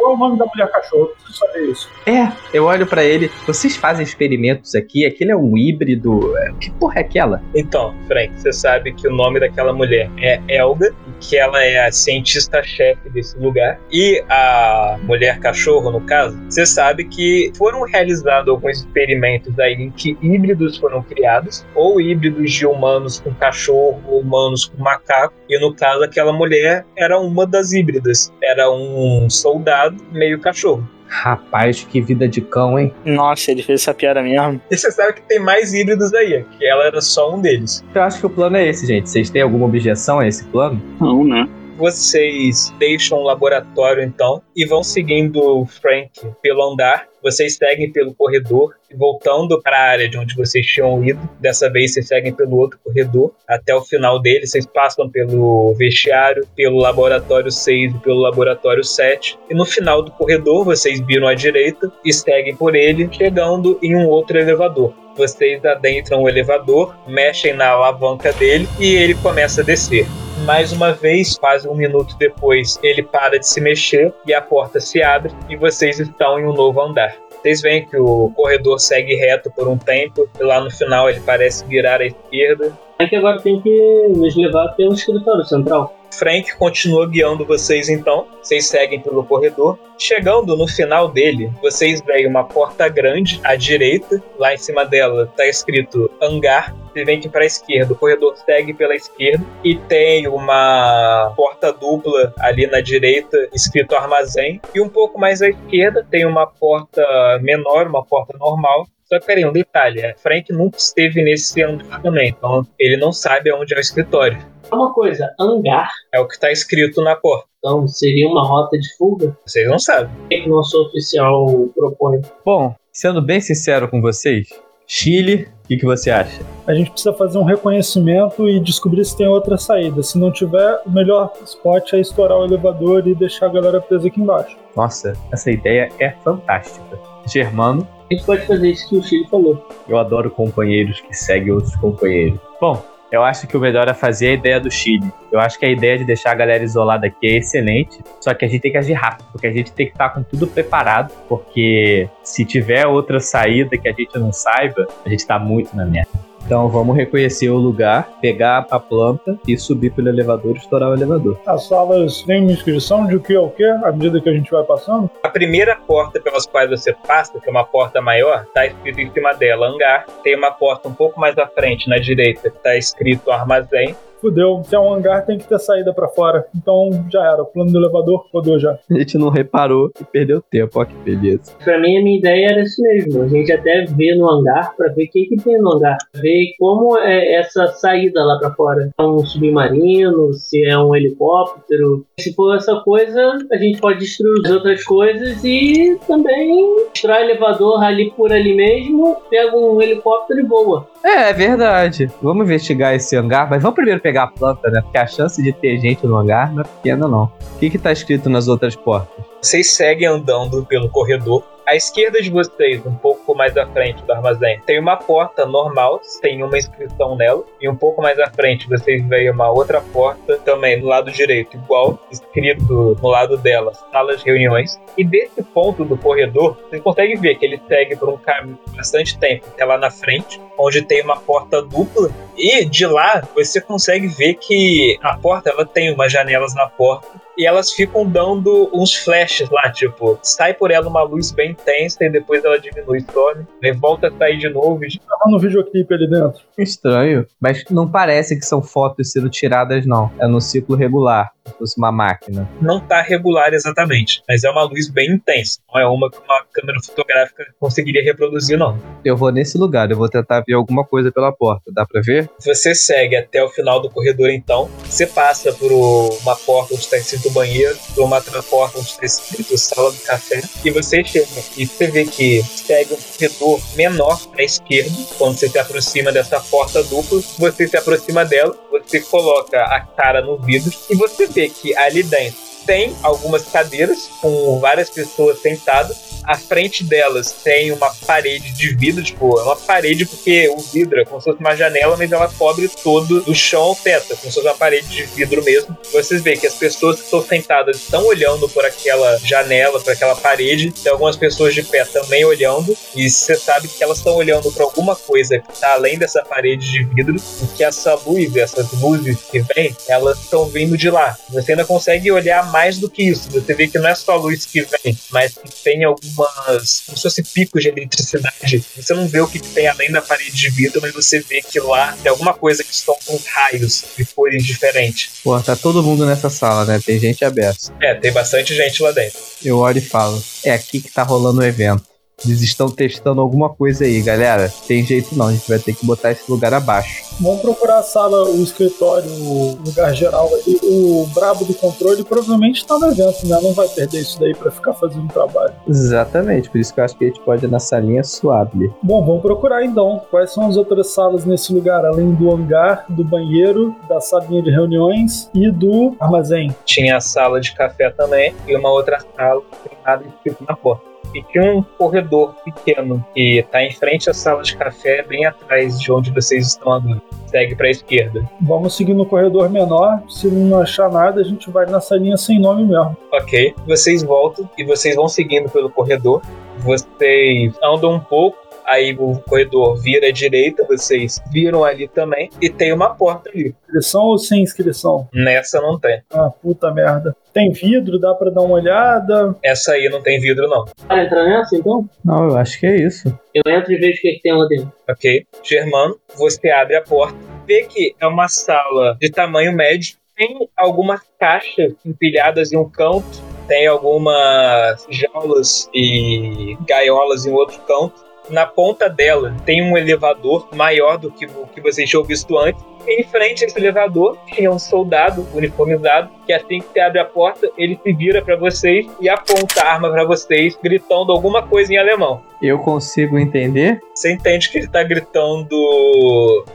[0.00, 1.02] Qual é o nome da mulher cachorro?
[1.02, 1.90] Eu preciso saber isso.
[2.06, 3.30] É, eu olho pra ele.
[3.46, 5.04] Vocês fazem experimentos aqui?
[5.04, 6.34] Aquele é um híbrido.
[6.38, 7.42] é, Que porra é aquela?
[7.54, 11.86] Então, Frank, você sabe que o nome daquela mulher é Elga, e que ela é
[11.86, 13.78] a cientista-chefe desse lugar.
[13.92, 19.90] E a mulher cachorro, no caso, você sabe que foram realizados alguns experimentos aí em
[19.90, 25.34] que híbridos foram criados, ou híbridos de humanos com cachorro, ou humanos com macaco.
[25.46, 28.32] E no caso, aquela mulher era uma das híbridas.
[28.42, 30.88] Era um soldado meio cachorro.
[31.06, 32.94] Rapaz, que vida de cão, hein?
[33.04, 34.60] Nossa, ele fez essa piada mesmo.
[34.70, 37.84] E você sabe que tem mais híbridos aí, que ela era só um deles.
[37.92, 39.10] Eu acho que o plano é esse, gente.
[39.10, 40.80] Vocês têm alguma objeção a esse plano?
[41.00, 41.48] Não, né?
[41.76, 46.10] Vocês deixam o laboratório então e vão seguindo o Frank
[46.42, 47.09] pelo andar.
[47.22, 51.20] Vocês seguem pelo corredor voltando para a área de onde vocês tinham ido.
[51.38, 54.46] Dessa vez vocês seguem pelo outro corredor até o final dele.
[54.46, 59.38] Vocês passam pelo vestiário, pelo laboratório 6 e pelo laboratório 7.
[59.50, 63.94] E no final do corredor vocês viram à direita e seguem por ele, chegando em
[63.94, 64.94] um outro elevador.
[65.16, 70.06] Vocês adentram o elevador, mexem na alavanca dele e ele começa a descer.
[70.50, 74.80] Mais uma vez, quase um minuto depois, ele para de se mexer e a porta
[74.80, 77.14] se abre e vocês estão em um novo andar.
[77.30, 81.20] Vocês veem que o corredor segue reto por um tempo e lá no final ele
[81.20, 82.76] parece virar à esquerda.
[82.98, 85.94] É que agora tem que nos levar até o escritório central.
[86.12, 88.26] Frank continua guiando vocês então.
[88.42, 89.78] Vocês seguem pelo corredor.
[89.98, 94.22] Chegando no final dele, vocês veem uma porta grande à direita.
[94.38, 96.74] Lá em cima dela está escrito hangar.
[96.92, 101.72] Você vem que para a esquerda, o corredor segue pela esquerda e tem uma porta
[101.72, 104.60] dupla ali na direita, escrito armazém.
[104.74, 107.02] E um pouco mais à esquerda tem uma porta
[107.42, 108.86] menor, uma porta normal.
[109.12, 113.12] Só que, peraí, um detalhe: é, Frank nunca esteve nesse andar também, então ele não
[113.12, 114.38] sabe aonde é o escritório.
[114.72, 117.48] Uma coisa, hangar, É o que está escrito na porta.
[117.58, 119.36] então seria uma rota de fuga?
[119.44, 120.14] Vocês não sabem.
[120.24, 122.22] O que, que o nosso oficial propõe?
[122.44, 124.48] Bom, sendo bem sincero com vocês,
[124.86, 126.40] Chile, o que, que você acha?
[126.68, 130.04] A gente precisa fazer um reconhecimento e descobrir se tem outra saída.
[130.04, 134.06] Se não tiver, o melhor spot é estourar o elevador e deixar a galera presa
[134.06, 134.56] aqui embaixo.
[134.76, 136.96] Nossa, essa ideia é fantástica.
[137.26, 139.64] Germano, A gente pode fazer isso que o Chile falou.
[139.88, 142.40] eu adoro companheiros que seguem outros companheiros.
[142.60, 145.08] Bom, eu acho que o melhor é fazer a ideia do Chile.
[145.30, 148.44] Eu acho que a ideia de deixar a galera isolada aqui é excelente, só que
[148.44, 151.12] a gente tem que agir rápido, porque a gente tem que estar com tudo preparado,
[151.28, 155.84] porque se tiver outra saída que a gente não saiba, a gente tá muito na
[155.84, 156.29] merda.
[156.50, 160.94] Então vamos reconhecer o lugar, pegar a planta e subir pelo elevador e estourar o
[160.94, 161.38] elevador.
[161.46, 164.32] As salas têm uma inscrição de o que é o que, à medida que a
[164.32, 165.08] gente vai passando.
[165.22, 169.12] A primeira porta pelas quais você passa, que é uma porta maior, está escrito em
[169.12, 170.06] cima dela hangar.
[170.24, 173.94] Tem uma porta um pouco mais à frente, na direita, está escrito armazém.
[174.20, 176.44] Fudeu, se é um hangar tem que ter saída pra fora.
[176.56, 178.78] Então já era, o plano do elevador rodou já.
[178.90, 181.52] A gente não reparou e perdeu tempo, ó que beleza.
[181.64, 183.22] Pra mim, a minha ideia era isso mesmo.
[183.22, 185.96] A gente até vê no hangar pra ver o que, que tem no hangar.
[186.14, 188.90] Ver como é essa saída lá pra fora.
[188.98, 192.04] É um submarino, se é um helicóptero.
[192.18, 197.24] Se for essa coisa, a gente pode destruir as outras coisas e também destrói o
[197.24, 200.86] elevador ali por ali mesmo, pega um helicóptero e voa.
[201.02, 202.10] É, é verdade.
[202.22, 204.82] Vamos investigar esse hangar, mas vamos primeiro pegar a planta, né?
[204.82, 207.24] Porque a chance de ter gente no hangar não é pequena, não.
[207.24, 209.29] O que que tá escrito nas outras portas?
[209.42, 211.42] Vocês seguem andando pelo corredor.
[211.66, 215.98] À esquerda de vocês, um pouco mais à frente do armazém, tem uma porta normal,
[216.20, 220.36] tem uma inscrição nela, e um pouco mais à frente vocês veem uma outra porta
[220.38, 224.78] também no lado direito, igual, escrito no lado dela, sala de reuniões.
[224.98, 229.18] E desse ponto do corredor, vocês conseguem ver que ele segue por um caminho bastante
[229.18, 232.10] tempo até lá na frente, onde tem uma porta dupla.
[232.36, 237.08] E de lá você consegue ver que a porta ela tem umas janelas na porta
[237.36, 242.04] e elas ficam dando uns flashes lá, tipo, sai por ela uma luz bem intensa
[242.04, 244.84] e depois ela diminui, some, e volta a sair de novo.
[244.84, 244.98] E...
[244.98, 246.40] Tá no videoclipe ali dentro.
[246.56, 250.10] Estranho, mas não parece que são fotos sendo tiradas, não.
[250.18, 252.48] É no ciclo regular, fosse uma máquina.
[252.60, 255.58] Não tá regular exatamente, mas é uma luz bem intensa.
[255.72, 258.78] Não é uma que uma câmera fotográfica conseguiria reproduzir, não.
[259.04, 261.70] Eu vou nesse lugar, eu vou tentar ver alguma coisa pela porta.
[261.72, 262.28] Dá pra ver?
[262.38, 264.70] Você segue até o final do corredor, então.
[264.84, 269.04] Você passa por uma porta onde está escrito banheiro, por uma outra porta onde está
[269.04, 270.42] escrito sala do café.
[270.64, 274.90] E você chega e você vê que segue um corredor menor à esquerda.
[275.18, 280.20] Quando você se aproxima dessa porta dupla, você se aproxima dela, você coloca a cara
[280.20, 286.09] no vidro e você vê que ali dentro tem algumas cadeiras com várias pessoas sentadas.
[286.24, 291.00] À frente delas tem uma parede de vidro, tipo, é uma parede porque o vidro
[291.00, 294.16] é como se fosse uma janela, mas ela cobre todo do chão ao teto, é
[294.16, 295.76] como se fosse uma parede de vidro mesmo.
[295.92, 300.14] Vocês veem que as pessoas que estão sentadas estão olhando por aquela janela, por aquela
[300.14, 304.52] parede, tem algumas pessoas de pé também olhando, e você sabe que elas estão olhando
[304.52, 308.72] para alguma coisa que está além dessa parede de vidro, e que essa luz, essas
[308.72, 311.16] luzes que vêm, elas estão vindo de lá.
[311.30, 313.30] Você ainda consegue olhar mais do que isso.
[313.30, 315.84] Você vê que não é só a luz que vem, mas que tem
[316.18, 316.82] algumas.
[316.86, 318.64] como se fosse picos de eletricidade.
[318.76, 321.60] Você não vê o que tem além da parede de vidro, mas você vê que
[321.60, 325.10] lá tem alguma coisa que estão com raios de cores diferentes.
[325.22, 326.80] Pô, tá todo mundo nessa sala, né?
[326.84, 327.72] Tem gente aberta.
[327.80, 329.18] É, tem bastante gente lá dentro.
[329.44, 331.89] Eu olho e falo: é aqui que tá rolando o evento.
[332.24, 334.52] Eles estão testando alguma coisa aí, galera.
[334.66, 337.04] Tem jeito não, a gente vai ter que botar esse lugar abaixo.
[337.20, 340.58] Vamos procurar a sala, o escritório, o lugar geral ali.
[340.62, 343.38] O brabo do controle provavelmente tá no evento, né?
[343.42, 345.52] Não vai perder isso daí para ficar fazendo trabalho.
[345.68, 348.70] Exatamente, por isso que eu acho que a gente pode ir na salinha suave.
[348.82, 350.02] Bom, vamos procurar então.
[350.10, 354.50] Quais são as outras salas nesse lugar, além do hangar, do banheiro, da salinha de
[354.50, 356.54] reuniões e do armazém?
[356.64, 360.56] Tinha a sala de café também e uma outra sala que tem nada escrito na
[360.56, 365.26] porta e tinha um corredor pequeno que está em frente à sala de café, bem
[365.26, 367.00] atrás de onde vocês estão agora.
[367.26, 368.28] Segue para a esquerda.
[368.40, 370.02] Vamos seguir no corredor menor.
[370.08, 372.96] Se não achar nada, a gente vai na salinha sem nome mesmo.
[373.12, 373.54] Ok.
[373.66, 376.22] Vocês voltam e vocês vão seguindo pelo corredor.
[376.58, 382.48] Vocês andam um pouco aí o corredor vira à direita, vocês viram ali também, e
[382.48, 383.54] tem uma porta ali.
[383.64, 385.08] Inscrição ou sem inscrição?
[385.12, 386.00] Nessa não tem.
[386.12, 387.14] Ah, puta merda.
[387.32, 389.34] Tem vidro, dá pra dar uma olhada?
[389.42, 390.64] Essa aí não tem vidro, não.
[390.86, 391.88] Vai entrar nessa então?
[392.04, 393.08] Não, eu acho que é isso.
[393.34, 394.72] Eu entro e vejo o que, que tem lá dentro.
[394.88, 395.26] Ok.
[395.42, 397.16] Germano, você abre a porta,
[397.46, 403.30] vê que é uma sala de tamanho médio, tem algumas caixas empilhadas em um canto,
[403.48, 410.96] tem algumas jaulas e gaiolas em outro canto na ponta dela tem um elevador maior
[410.96, 412.62] do que o que vocês tinham visto antes.
[412.86, 417.04] Em frente a esse elevador tinha um soldado uniformizado que assim que você abre a
[417.04, 421.72] porta, ele se vira para vocês e aponta a arma para vocês, gritando alguma coisa
[421.72, 422.20] em alemão.
[422.40, 423.80] Eu consigo entender?
[423.94, 425.50] Você entende que ele tá gritando: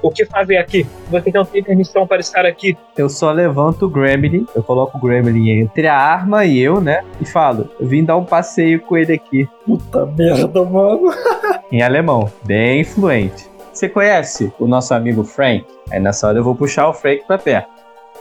[0.01, 0.87] O que fazem aqui?
[1.09, 2.75] Vocês não têm permissão para estar aqui.
[2.97, 7.03] Eu só levanto o Gremlin, eu coloco o Gremlin entre a arma e eu, né?
[7.21, 9.47] E falo: Eu vim dar um passeio com ele aqui.
[9.65, 11.13] Puta merda, mano.
[11.71, 13.47] em alemão, bem fluente.
[13.71, 15.65] Você conhece o nosso amigo Frank?
[15.91, 17.69] Aí nessa hora eu vou puxar o Frank pra perto.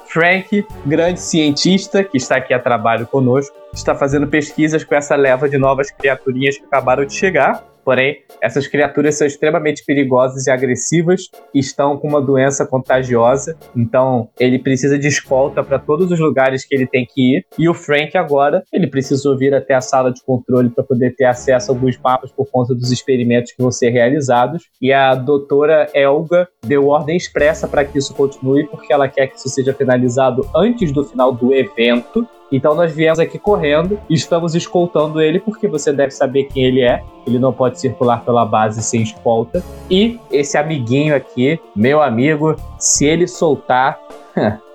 [0.06, 5.48] Frank, grande cientista que está aqui a trabalho conosco, está fazendo pesquisas com essa leva
[5.48, 7.64] de novas criaturinhas que acabaram de chegar.
[7.84, 14.58] Porém, essas criaturas são extremamente perigosas e agressivas, estão com uma doença contagiosa, então ele
[14.58, 17.46] precisa de escolta para todos os lugares que ele tem que ir.
[17.58, 21.24] E o Frank agora, ele precisou vir até a sala de controle para poder ter
[21.24, 24.64] acesso a alguns mapas por conta dos experimentos que vão ser realizados.
[24.80, 29.36] E a doutora Elga deu ordem expressa para que isso continue, porque ela quer que
[29.36, 32.26] isso seja finalizado antes do final do evento.
[32.52, 36.82] Então nós viemos aqui correndo e estamos escoltando ele porque você deve saber quem ele
[36.82, 37.02] é.
[37.26, 39.62] Ele não pode circular pela base sem escolta.
[39.90, 43.98] E esse amiguinho aqui, meu amigo, se ele soltar,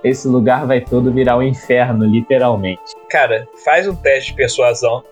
[0.04, 2.82] esse lugar vai todo virar um inferno, literalmente.
[3.10, 5.04] Cara, faz um teste de persuasão.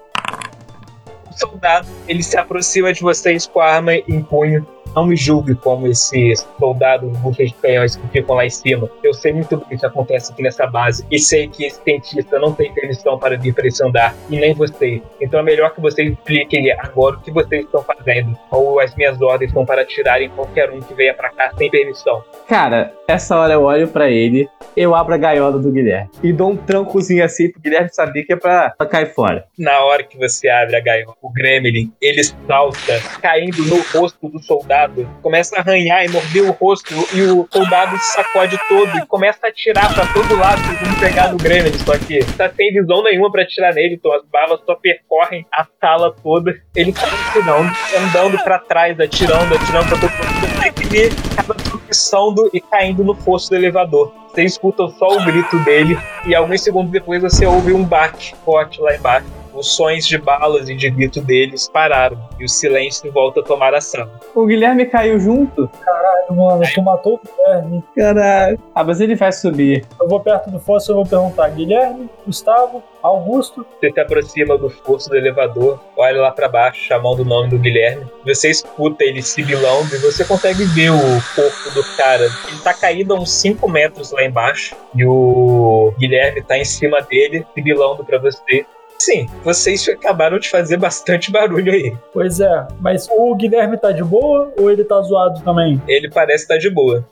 [1.29, 4.65] O soldado, ele se aproxima de vocês com a arma em punho
[4.95, 8.89] não me julgue como esse soldado bucha de canhões que ficam lá em cima.
[9.03, 11.05] Eu sei muito bem o que acontece aqui nessa base.
[11.11, 14.15] E sei que esse cientista não tem permissão para vir para esse andar.
[14.29, 15.01] E nem vocês.
[15.21, 18.37] Então é melhor que vocês expliquem agora o que vocês estão fazendo.
[18.51, 22.23] Ou as minhas ordens são para tirarem qualquer um que venha para cá sem permissão.
[22.47, 26.51] Cara, essa hora eu olho pra ele, eu abro a gaiola do Guilherme e dou
[26.51, 29.45] um trancozinho assim pro Guilherme saber que é pra, pra cair fora.
[29.57, 34.39] Na hora que você abre a gaiola, o Gremlin, ele salta, caindo no rosto do
[34.39, 34.86] soldado,
[35.21, 39.39] começa a arranhar e morder o rosto, e o soldado se sacode todo e começa
[39.45, 41.73] a atirar pra todo lado, tentando pegar no Gremlin.
[41.79, 45.65] Só que tá sem visão nenhuma pra atirar nele, então as balas só percorrem a
[45.79, 46.55] sala toda.
[46.75, 50.47] Ele tá atirando, andando pra trás, atirando, atirando pra todo mundo.
[50.93, 54.13] Ele acaba tropeçando e caindo no fosso do elevador.
[54.29, 58.79] Você escuta só o grito dele e alguns segundos depois você ouve um bate forte
[58.81, 59.36] lá embaixo.
[59.57, 63.73] Os sons de balas e de grito deles pararam e o silêncio volta a tomar
[63.73, 64.21] a sala.
[64.35, 65.67] O Guilherme caiu junto?
[65.83, 67.83] Caralho, mano, tu matou o Guilherme.
[67.95, 68.59] Caralho.
[68.75, 69.83] Ah, mas ele vai subir.
[69.99, 73.65] Eu vou perto do fosso e vou perguntar: Guilherme, Gustavo, Augusto.
[73.79, 77.57] Você se aproxima do fosso do elevador, olha lá pra baixo, chamando o nome do
[77.57, 78.05] Guilherme.
[78.25, 80.99] Você escuta ele sibilando e você consegue ver o
[81.35, 82.25] corpo do cara.
[82.47, 87.01] Ele tá caído a uns 5 metros lá embaixo e o Guilherme tá em cima
[87.01, 88.65] dele, sibilando pra você.
[88.99, 91.95] Sim, vocês acabaram de fazer bastante barulho aí.
[92.11, 95.81] Pois é, mas o Guilherme tá de boa ou ele tá zoado também?
[95.87, 97.07] Ele parece estar de boa.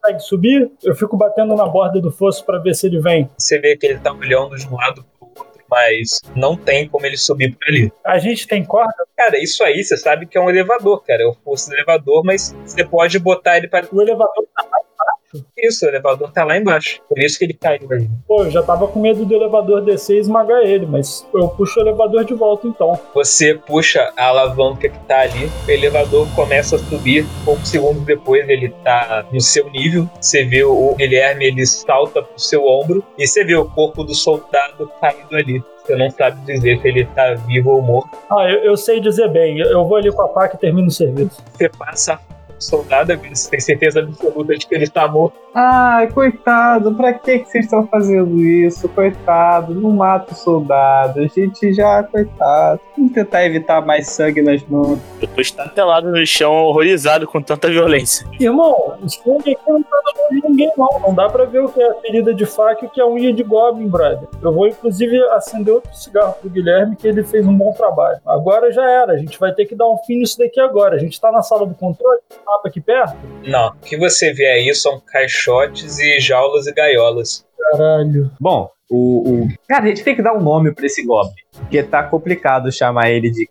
[0.00, 0.70] Consegue subir?
[0.82, 3.28] Eu fico batendo na borda do fosso pra ver se ele vem.
[3.36, 7.04] Você vê que ele tá olhando de um lado pro outro, mas não tem como
[7.04, 7.92] ele subir por ali.
[8.04, 8.94] A gente tem corda?
[9.16, 11.22] Cara, isso aí você sabe que é um elevador, cara.
[11.22, 13.86] É o fosso do elevador, mas você pode botar ele para.
[13.92, 14.88] O elevador tá embaixo.
[15.56, 17.00] Isso, o elevador tá lá embaixo.
[17.08, 18.08] Por isso que ele caiu aí.
[18.26, 21.80] Pô, eu já tava com medo do elevador descer e esmagar ele, mas eu puxo
[21.80, 22.98] o elevador de volta então.
[23.14, 27.26] Você puxa a alavanca que tá ali, o elevador começa a subir.
[27.44, 30.08] Poucos segundos depois ele tá no seu nível.
[30.20, 34.14] Você vê o Guilherme, ele salta pro seu ombro e você vê o corpo do
[34.14, 35.62] soldado caído ali.
[35.84, 38.10] Você não sabe dizer se ele tá vivo ou morto.
[38.30, 39.58] Ah, eu, eu sei dizer bem.
[39.58, 41.42] Eu eu vou ali com a faca e termino o serviço.
[41.52, 42.27] Você passa a
[42.58, 45.36] soldado, você tem certeza absoluta de que ele tá morto.
[45.54, 48.88] Ai, coitado, pra que, que vocês estão fazendo isso?
[48.88, 51.20] Coitado, não mata o soldado.
[51.20, 52.80] A gente já, coitado.
[52.96, 54.98] Vamos tentar evitar mais sangue nas mãos.
[55.20, 58.26] Eu tô estatelado no chão, horrorizado com tanta violência.
[58.38, 59.98] Irmão, o sangue aqui não tá
[60.30, 60.88] de ninguém não.
[61.00, 63.32] Não dá pra ver o que é ferida de faca e o que é unha
[63.32, 64.28] de goblin, brother.
[64.42, 68.18] Eu vou inclusive acender outro cigarro pro Guilherme que ele fez um bom trabalho.
[68.26, 70.96] Agora já era, a gente vai ter que dar um fim nisso daqui agora.
[70.96, 73.16] A gente tá na sala do controle, mapa aqui perto.
[73.46, 77.46] Não, o que você vê aí são caixotes e jaulas e gaiolas.
[77.72, 78.30] Caralho.
[78.40, 81.34] Bom, o, o- Cara, a gente tem que dar um nome pra esse Goblin.
[81.56, 83.48] Porque tá complicado chamar ele de.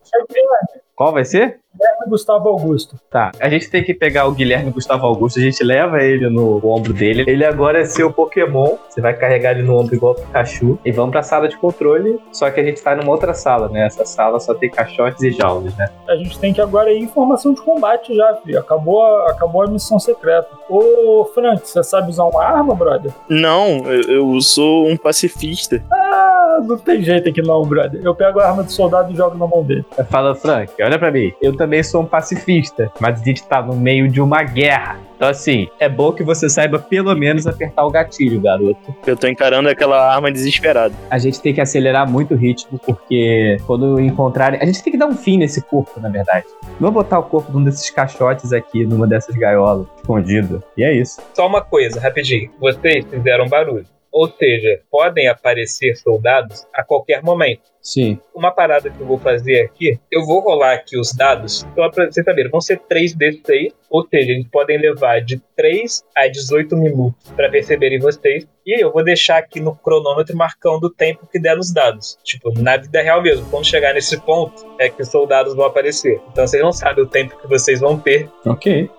[0.95, 1.59] Qual vai ser?
[1.77, 2.95] Guilherme Gustavo Augusto.
[3.09, 6.59] Tá, a gente tem que pegar o Guilherme Gustavo Augusto, a gente leva ele no
[6.65, 7.23] ombro dele.
[7.27, 8.77] Ele agora é seu Pokémon.
[8.89, 10.79] Você vai carregar ele no ombro igual o Pikachu.
[10.83, 12.19] E vamos pra sala de controle.
[12.31, 13.85] Só que a gente tá numa outra sala, né?
[13.85, 15.89] Essa sala só tem caixotes e jaulas, né?
[16.07, 18.59] A gente tem que agora ir em informação de combate já, filho.
[18.59, 20.47] Acabou a, acabou a missão secreta.
[20.69, 23.11] Ô, Frank, você sabe usar uma arma, brother?
[23.29, 25.83] Não, eu, eu sou um pacifista.
[25.91, 28.01] Ah, não tem jeito aqui não, brother.
[28.03, 29.85] Eu pego a arma do soldado e jogo na mão dele.
[30.09, 31.33] Fala, Frank, olha pra mim.
[31.41, 34.99] Eu também sou um pacifista, mas a gente tá no meio de uma guerra.
[35.15, 38.95] Então, assim, é bom que você saiba pelo menos apertar o gatilho, garoto.
[39.05, 40.93] Eu tô encarando aquela arma desesperada.
[41.09, 44.59] A gente tem que acelerar muito o ritmo, porque quando encontrarem.
[44.61, 46.45] A gente tem que dar um fim nesse corpo, na verdade.
[46.79, 50.63] Vamos botar o corpo num desses caixotes aqui, numa dessas gaiolas, escondido.
[50.77, 51.19] E é isso.
[51.33, 52.51] Só uma coisa, rapidinho.
[52.59, 53.85] Vocês fizeram barulho.
[54.17, 57.61] Ou seja, podem aparecer soldados a qualquer momento.
[57.79, 58.19] Sim.
[58.33, 62.09] Uma parada que eu vou fazer aqui, eu vou rolar aqui os dados, só pra
[62.11, 66.27] vocês saberem, vão ser três desses aí, ou seja, eles podem levar de 3 a
[66.27, 71.27] 18 minutos pra perceberem vocês, e eu vou deixar aqui no cronômetro marcando o tempo
[71.31, 72.17] que der nos dados.
[72.23, 76.19] Tipo, na vida real mesmo, quando chegar nesse ponto, é que os soldados vão aparecer.
[76.31, 78.27] Então vocês não sabem o tempo que vocês vão ter.
[78.45, 78.89] Ok.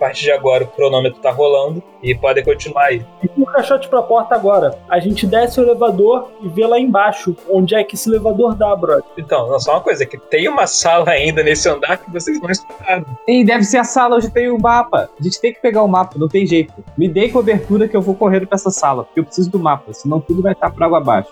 [0.00, 3.04] A partir de agora o cronômetro tá rolando e podem continuar aí.
[3.22, 4.78] E com o caixote pra porta agora.
[4.88, 8.74] A gente desce o elevador e vê lá embaixo onde é que esse elevador dá,
[8.74, 9.04] brother.
[9.18, 12.40] Então, não só uma coisa, é que tem uma sala ainda nesse andar que vocês
[12.40, 13.04] não exploraram.
[13.28, 15.10] E deve ser a sala onde tem o mapa.
[15.20, 16.72] A gente tem que pegar o mapa, não tem jeito.
[16.96, 19.92] Me dê cobertura que eu vou correndo pra essa sala, porque eu preciso do mapa,
[19.92, 21.28] senão tudo vai estar por água abaixo.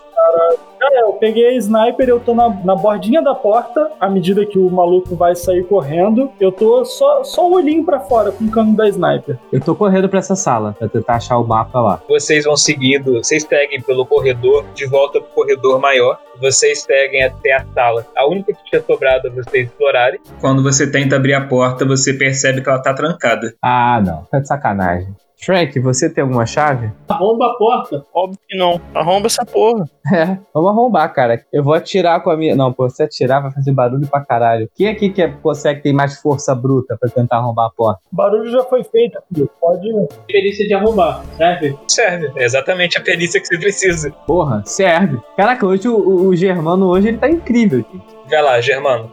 [0.79, 4.57] Cara, eu peguei a sniper, eu tô na, na bordinha da porta, à medida que
[4.57, 8.51] o maluco vai sair correndo, eu tô só, só o olhinho pra fora com o
[8.51, 9.37] cano da sniper.
[9.51, 12.01] Eu tô correndo pra essa sala, pra tentar achar o mapa lá.
[12.07, 17.53] Vocês vão seguindo, vocês seguem pelo corredor, de volta pro corredor maior, vocês seguem até
[17.53, 18.05] a sala.
[18.15, 20.19] A única que tinha sobrado a vocês explorarem.
[20.39, 23.53] Quando você tenta abrir a porta, você percebe que ela tá trancada.
[23.61, 24.23] Ah, não.
[24.31, 25.13] Tá de sacanagem.
[25.41, 26.91] Frank, você tem alguma chave?
[27.07, 28.05] Arromba a porta.
[28.13, 28.79] Óbvio que não.
[28.93, 29.85] Arromba essa porra.
[30.13, 31.41] É, vamos arrombar, cara.
[31.53, 32.55] Eu vou atirar com a minha.
[32.55, 34.69] Não, pô, se atirar vai fazer barulho pra caralho.
[34.75, 38.01] Quem aqui que é- consegue ter mais força bruta pra tentar arrombar a porta?
[38.11, 39.49] O barulho já foi feito, filho.
[39.61, 39.87] Pode.
[40.27, 41.77] Perícia de arrombar, serve?
[41.87, 42.31] Serve.
[42.35, 44.11] É exatamente a perícia que você precisa.
[44.27, 45.19] Porra, serve.
[45.37, 48.05] Caraca, hoje o, o- o Germano hoje ele tá incrível, gente.
[48.29, 49.09] Vai lá, Germano.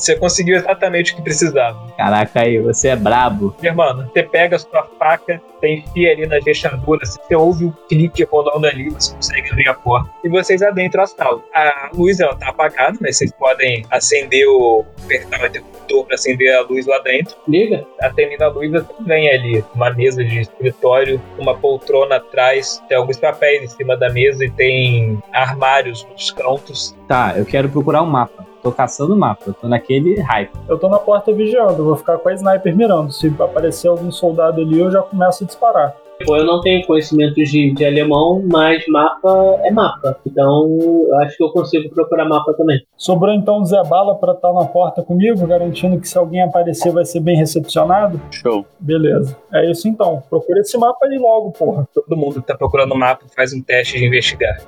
[0.00, 1.78] Você conseguiu exatamente o que precisava.
[1.96, 3.54] Caraca aí, você é brabo.
[3.62, 8.24] Germano, você pega a sua faca, você enfia ali na fechadura, você ouve o clique
[8.24, 10.10] rolando ali, você consegue abrir a porta.
[10.24, 11.42] E vocês adentram a sala.
[11.54, 14.86] A luz ela tá apagada, mas vocês podem acender o.
[15.04, 17.36] apertar o interruptor para acender a luz lá dentro.
[17.46, 17.84] Liga.
[18.00, 23.18] Atendendo a luz, você vem ali uma mesa de escritório, uma poltrona atrás, tem alguns
[23.18, 26.96] papéis em cima da mesa e tem armários nos cantos.
[27.06, 28.49] Tá, eu quero procurar um mapa.
[28.62, 30.52] Tô caçando o mapa, eu tô naquele hype.
[30.68, 33.12] Eu tô na porta vigiando, vou ficar com a sniper mirando.
[33.12, 35.96] Se aparecer algum soldado ali, eu já começo a disparar.
[36.24, 40.18] Pô, eu não tenho conhecimentos de, de alemão, mas mapa é mapa.
[40.26, 40.68] Então,
[41.08, 42.84] eu acho que eu consigo procurar mapa também.
[42.96, 46.92] Sobrou então o Zé Bala pra estar na porta comigo, garantindo que se alguém aparecer
[46.92, 48.20] vai ser bem recepcionado?
[48.30, 48.66] Show.
[48.78, 49.36] Beleza.
[49.52, 50.22] É isso então.
[50.28, 51.88] Procura esse mapa aí logo, porra.
[51.94, 54.60] Todo mundo que tá procurando o mapa faz um teste de investigar.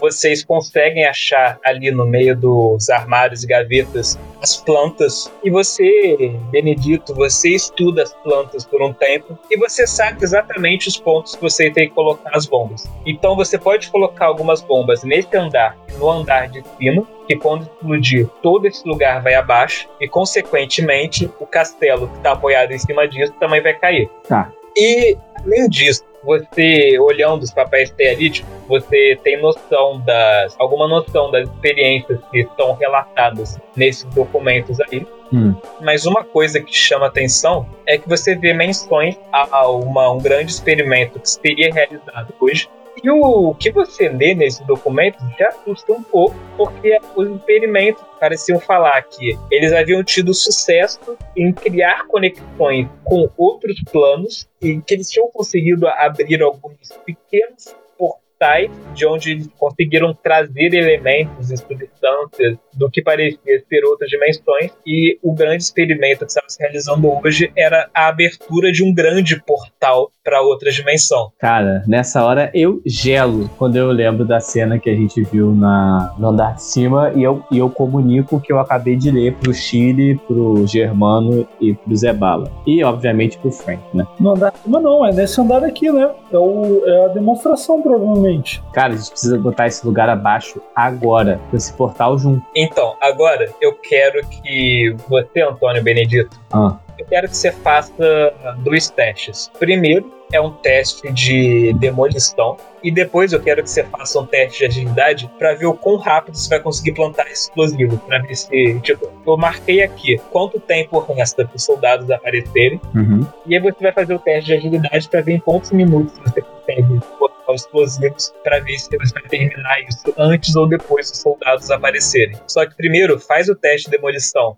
[0.00, 5.32] Vocês conseguem achar ali no meio dos armários e gavetas as plantas.
[5.42, 10.98] E você, Benedito, você estuda as plantas por um tempo e você sabe exatamente os
[10.98, 12.88] pontos que você tem que colocar as bombas.
[13.06, 18.28] Então você pode colocar algumas bombas nesse andar, no andar de cima, que quando explodir,
[18.42, 23.32] todo esse lugar vai abaixo e, consequentemente, o castelo que está apoiado em cima disso
[23.40, 24.10] também vai cair.
[24.28, 24.52] Tá.
[24.76, 30.54] E, além disso, você olhando os papéis teoríticos, você tem noção das.
[30.58, 35.06] alguma noção das experiências que estão relatadas nesses documentos aí.
[35.32, 35.54] Hum.
[35.80, 40.52] Mas uma coisa que chama atenção é que você vê menções a uma, um grande
[40.52, 42.68] experimento que seria realizado hoje.
[43.02, 48.60] E o que você lê nesse documento já assusta um pouco, porque os experimentos pareciam
[48.60, 55.10] falar que eles haviam tido sucesso em criar conexões com outros planos e que eles
[55.10, 62.90] tinham conseguido abrir alguns pequenos portais de onde eles conseguiram trazer elementos e substâncias do
[62.90, 64.70] que parecia ser outras dimensões.
[64.86, 69.40] E o grande experimento que estava se realizando hoje era a abertura de um grande
[69.42, 71.30] portal para outra dimensão.
[71.38, 76.14] Cara, nessa hora eu gelo quando eu lembro da cena que a gente viu na,
[76.18, 79.34] no andar de cima e eu, e eu comunico o que eu acabei de ler
[79.34, 82.50] pro Chile, pro Germano e pro Zé Bala.
[82.66, 84.06] E, obviamente, pro Frank, né?
[84.18, 86.10] No andar de cima não, é nesse andar aqui, né?
[86.32, 88.62] É, o, é a demonstração, provavelmente.
[88.72, 92.42] Cara, a gente precisa botar esse lugar abaixo agora, com esse portal junto.
[92.56, 96.78] Então, agora eu quero que você, Antônio Benedito, Ah.
[96.98, 99.50] Eu quero que você faça dois testes.
[99.58, 104.58] Primeiro é um teste de demolição e depois eu quero que você faça um teste
[104.60, 108.80] de agilidade para ver o quão rápido você vai conseguir plantar explosivo, para ver se,
[108.80, 113.26] tipo, eu marquei aqui quanto tempo resta para os soldados aparecerem Uhum.
[113.46, 116.40] e aí você vai fazer o teste de agilidade para ver em quantos minutos você
[116.40, 121.20] consegue botar os explosivos para ver se você vai terminar isso antes ou depois dos
[121.20, 122.36] soldados aparecerem.
[122.46, 124.56] Só que primeiro faz o teste de demolição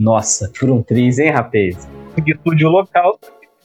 [0.00, 1.86] Nossa, por um triz, hein, rapaz?
[2.08, 3.18] conseguir explodir o local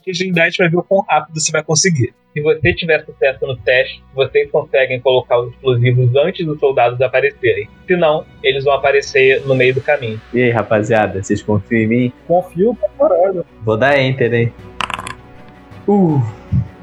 [0.06, 2.14] e agilidade para ver o quão rápido você vai conseguir.
[2.34, 7.70] Se você tiver sucesso no teste, vocês conseguem colocar os explosivos antes dos soldados aparecerem.
[7.88, 10.20] Se não, eles vão aparecer no meio do caminho.
[10.34, 12.14] E aí, rapaziada, vocês confiam em mim?
[12.28, 13.46] Confio pra caralho.
[13.64, 14.54] Vou dar enter, hein?
[15.88, 16.22] Uh,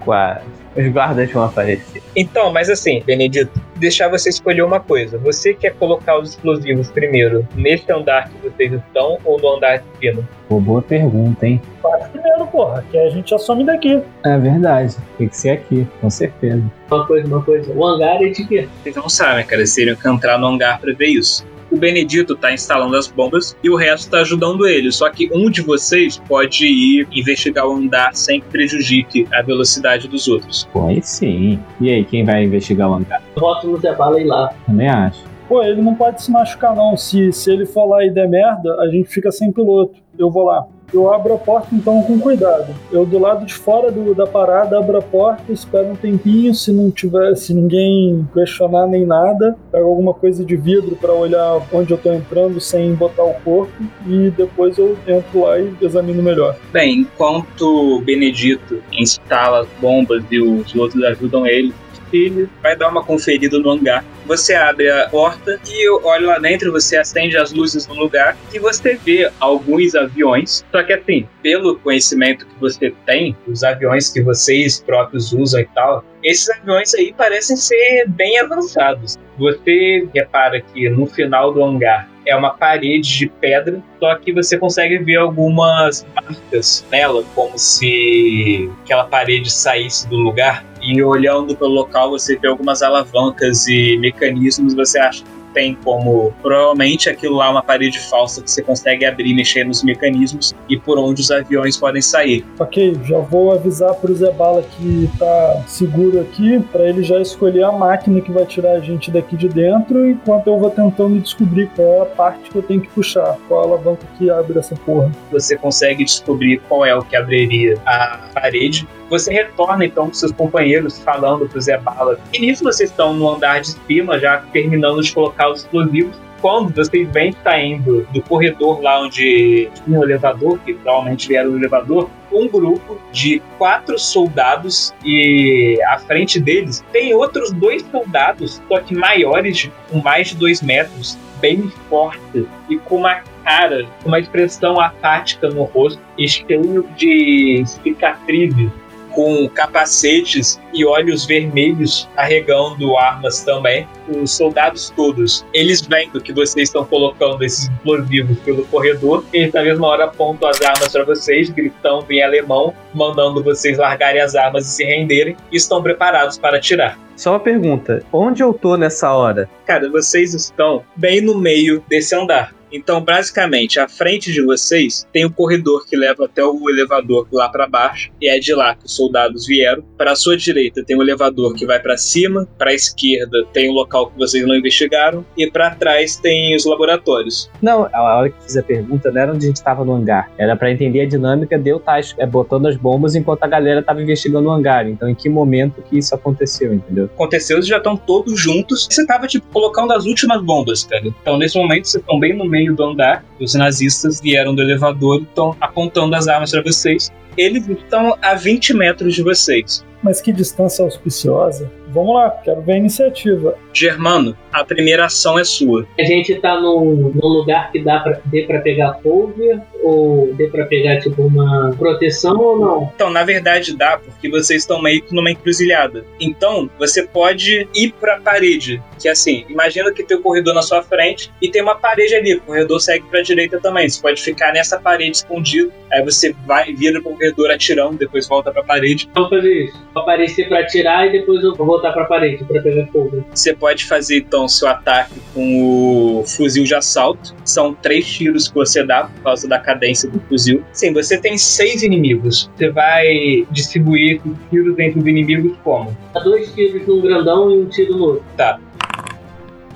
[0.01, 0.62] quase.
[0.77, 2.03] Os guardas vão aparecer.
[2.17, 5.19] Então, mas assim, Benedito, deixar você escolher uma coisa.
[5.19, 9.85] Você quer colocar os explosivos primeiro nesse andar que vocês estão ou no andar de
[10.01, 10.27] cima?
[10.49, 11.61] Pô, boa pergunta, hein?
[11.83, 14.01] Faz primeiro, porra, que a gente assume daqui.
[14.25, 14.97] É verdade.
[15.19, 16.63] Tem que ser aqui, com certeza.
[16.91, 17.73] Uma coisa, uma coisa.
[17.73, 18.69] O hangar é de quê?
[18.83, 19.59] Vocês não sabem, cara.
[19.59, 21.47] Vocês teriam que entrar no hangar pra ver isso.
[21.73, 24.93] O Benedito tá instalando as bombas e o resto tá ajudando ele.
[24.93, 30.07] Só que um de vocês pode ir investigar o andar sem que prejudique a velocidade
[30.07, 30.69] dos outros.
[30.71, 31.59] Pô, aí sim.
[31.81, 33.03] E aí, quem vai investigar o
[33.37, 34.53] voto no Zé Bala e lá.
[34.67, 35.32] Também acho.
[35.53, 36.97] Pô, ele não pode se machucar, não.
[36.97, 40.01] Se, se ele for lá e der merda, a gente fica sem piloto.
[40.19, 40.65] Eu vou lá.
[40.95, 42.75] Eu abro a porta, então, com cuidado.
[42.91, 46.55] Eu, do lado de fora do- da parada, abro a porta, espero um tempinho.
[46.55, 51.61] Se não tiver, se ninguém questionar nem nada, pego alguma coisa de vidro pra olhar
[51.71, 53.73] onde eu tô entrando sem botar o corpo.
[54.07, 56.57] E depois eu entro lá e examino melhor.
[56.73, 61.75] Bem, enquanto Benedito instala as bombas e os outros ajudam ele,
[62.13, 64.05] Chile, vai dar uma conferida no hangar.
[64.27, 68.59] Você abre a porta e olha lá dentro, você acende as luzes no lugar e
[68.59, 70.65] você vê alguns aviões.
[70.71, 75.67] Só que assim, pelo conhecimento que você tem, os aviões que vocês próprios usam e
[75.75, 79.19] tal, esses aviões aí parecem ser bem avançados.
[79.39, 84.57] Você repara que no final do hangar é uma parede de pedra, só que você
[84.57, 90.65] consegue ver algumas marcas nela, como se aquela parede saísse do lugar.
[90.83, 94.75] E olhando pelo local, você vê algumas alavancas e mecanismos.
[94.75, 96.33] Você acha que tem como.
[96.43, 100.79] Provavelmente aquilo lá é uma parede falsa que você consegue abrir, mexer nos mecanismos e
[100.79, 102.45] por onde os aviões podem sair.
[102.59, 107.65] Ok, já vou avisar pro Zé Bala que tá seguro aqui, para ele já escolher
[107.65, 111.69] a máquina que vai tirar a gente daqui de dentro, enquanto eu vou tentando descobrir
[111.77, 114.59] qual é a parte que eu tenho que puxar, qual é a alavanca que abre
[114.59, 115.11] essa porra.
[115.31, 120.33] Você consegue descobrir qual é o que abriria a parede você retorna então com seus
[120.33, 122.19] companheiros falando pro Zé Bala.
[122.33, 126.17] E nisso vocês estão no andar de cima, já terminando de colocar os explosivos.
[126.41, 131.57] Quando vocês vêm saindo do corredor lá onde tinha o elevador, que provavelmente vieram o
[131.57, 138.81] elevador, um grupo de quatro soldados e à frente deles tem outros dois soldados, só
[138.81, 144.81] que maiores, com mais de dois metros, bem fortes e com uma cara, uma expressão
[144.81, 148.71] apática no rosto e cheio de cicatrizes
[149.15, 153.87] com capacetes e olhos vermelhos carregando armas também.
[154.09, 159.63] Os soldados todos, eles vendo que vocês estão colocando esses explosivos pelo corredor, eles na
[159.63, 164.67] mesma hora apontam as armas para vocês, gritando em alemão, mandando vocês largarem as armas
[164.67, 166.99] e se renderem, e estão preparados para atirar.
[167.17, 169.49] Só uma pergunta: onde eu tô nessa hora?
[169.67, 172.53] Cara, vocês estão bem no meio desse andar.
[172.73, 177.27] Então, basicamente, à frente de vocês tem o um corredor que leva até o elevador
[177.31, 179.83] lá para baixo, e é de lá que os soldados vieram.
[179.97, 183.69] Para a sua direita tem um elevador que vai para cima, para a esquerda tem
[183.69, 187.51] o um local que vocês não investigaram, e para trás tem os laboratórios.
[187.61, 190.31] Não, a hora que fiz a pergunta não era onde a gente estava no hangar,
[190.39, 193.49] era para entender a dinâmica de eu estar tá, é, botando as bombas enquanto a
[193.49, 194.89] galera estava investigando o hangar.
[194.89, 197.05] Então, em que momento que isso aconteceu, entendeu?
[197.07, 198.87] Aconteceu, eles já estão todos juntos.
[198.91, 201.03] Você estava tipo colocando as últimas bombas, cara.
[201.07, 203.25] Então, nesse momento, vocês estão bem no meio meio do andar.
[203.41, 207.11] Os nazistas vieram do elevador e estão apontando as armas para vocês.
[207.37, 209.85] Eles estão a 20 metros de vocês.
[210.03, 211.71] Mas que distância auspiciosa.
[211.93, 213.55] Vamos lá, quero ver a iniciativa.
[213.73, 215.87] Germano, a primeira ação é sua.
[215.99, 220.49] A gente tá num, num lugar que dá pra, dê pra pegar cover ou dê
[220.49, 222.93] pra pegar, tipo, uma proteção ou não?
[222.95, 226.05] Então, na verdade dá, porque vocês estão meio que numa encruzilhada.
[226.19, 230.63] Então, você pode ir pra parede, que é assim, imagina que tem um corredor na
[230.63, 233.89] sua frente e tem uma parede ali, o corredor segue pra direita também.
[233.89, 238.51] Você pode ficar nessa parede escondido, aí você vai, vira pro corredor atirando, depois volta
[238.51, 239.11] pra parede.
[239.15, 239.92] Vamos fazer isso.
[239.95, 243.25] Aparecer pra atirar e depois eu vou voltar pra parede pra pegar fogo.
[243.35, 247.35] Você pode fazer então seu ataque com o fuzil de assalto.
[247.45, 250.65] São três tiros que você dá por causa da cadência do fuzil.
[250.73, 252.51] Sim, você tem seis inimigos.
[252.57, 255.97] Você vai distribuir os tiros entre os inimigos como?
[256.15, 258.25] Dá dois tiros num grandão e um tiro no outro.
[258.37, 258.59] Tá.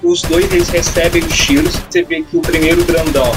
[0.03, 1.77] Os dois eles recebem os tiros.
[1.77, 3.31] Você vê que o primeiro grandão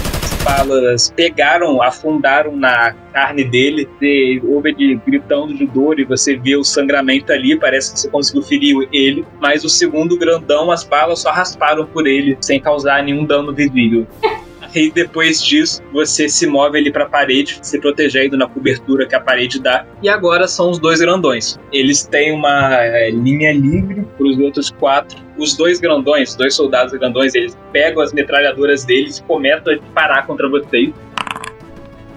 [0.43, 6.55] balas pegaram, afundaram na carne dele, você ouve ele gritando de dor e você vê
[6.55, 11.19] o sangramento ali, parece que você conseguiu ferir ele, mas o segundo grandão, as balas
[11.19, 14.07] só rasparam por ele, sem causar nenhum dano visível.
[14.73, 19.15] E depois disso, você se move ali para a parede, se protegendo na cobertura que
[19.15, 19.85] a parede dá.
[20.01, 21.59] E agora são os dois grandões.
[21.71, 25.17] Eles têm uma é, linha livre para os outros quatro.
[25.37, 30.27] Os dois grandões, dois soldados grandões, eles pegam as metralhadoras deles e começam a disparar
[30.27, 30.93] contra vocês.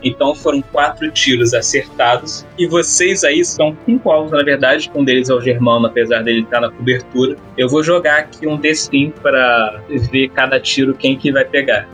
[0.04, 2.44] Então foram quatro tiros acertados.
[2.58, 4.90] E vocês aí são cinco alvos, na verdade.
[4.94, 7.36] Um deles é o Germano, apesar dele estar na cobertura.
[7.56, 9.80] Eu vou jogar aqui um D5 para
[10.10, 11.88] ver cada tiro quem que vai pegar.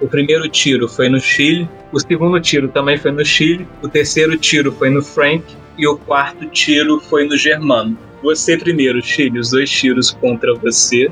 [0.00, 4.36] O primeiro tiro foi no Chile, o segundo tiro também foi no Chile, o terceiro
[4.38, 5.44] tiro foi no Frank
[5.76, 7.98] e o quarto tiro foi no Germano.
[8.22, 11.10] Você primeiro, Chile, os dois tiros contra você.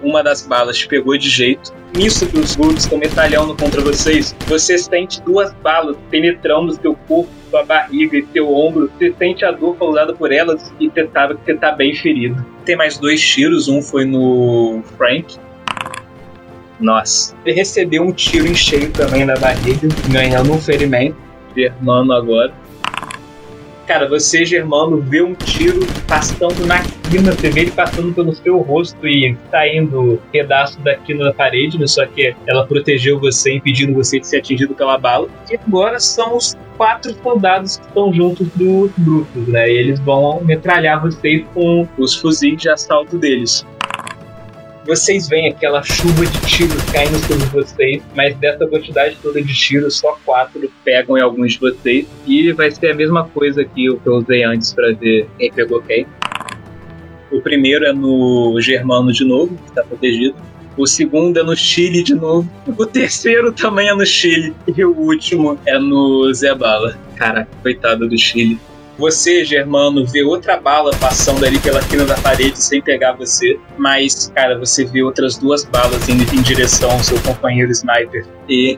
[0.00, 1.72] Uma das balas pegou de jeito.
[1.96, 7.30] Nisso que os Goods estão metralhando contra vocês, você sente duas balas penetrando seu corpo,
[7.50, 8.88] sua barriga e seu ombro.
[8.96, 12.44] Você sente a dor causada por elas e você sabe que você está bem ferido.
[12.64, 15.36] Tem mais dois tiros, um foi no Frank
[16.80, 17.34] nossa.
[17.44, 21.16] Ele recebeu um tiro em cheio também na barriga, ganhando um ferimento.
[21.56, 22.52] Germano agora.
[23.88, 28.58] Cara, você, Germano, vê um tiro passando na quina, você vê ele passando pelo seu
[28.58, 31.86] rosto e saindo pedaço da quina da parede, né?
[31.86, 35.26] Só que ela protegeu você, impedindo você de ser atingido pela bala.
[35.50, 39.70] E agora são os quatro soldados que estão juntos dos Brutos, né?
[39.70, 43.66] E eles vão metralhar vocês com os fuzis de assalto deles.
[44.88, 49.96] Vocês veem aquela chuva de tiros caindo sobre vocês, mas dessa quantidade toda de tiros,
[49.98, 52.06] só quatro pegam em alguns de vocês.
[52.26, 56.06] E vai ser a mesma coisa que eu usei antes para ver quem pegou quem.
[57.30, 60.34] O primeiro é no Germano de novo, que está protegido.
[60.74, 62.50] O segundo é no Chile de novo.
[62.66, 64.54] O terceiro também é no Chile.
[64.74, 66.96] E o último é no Zé Bala.
[67.14, 68.58] Caraca, coitado do Chile.
[68.98, 73.56] Você, Germano, vê outra bala passando ali pela quina da parede sem pegar você.
[73.76, 78.26] Mas, cara, você vê outras duas balas indo em direção ao seu companheiro sniper.
[78.48, 78.76] E.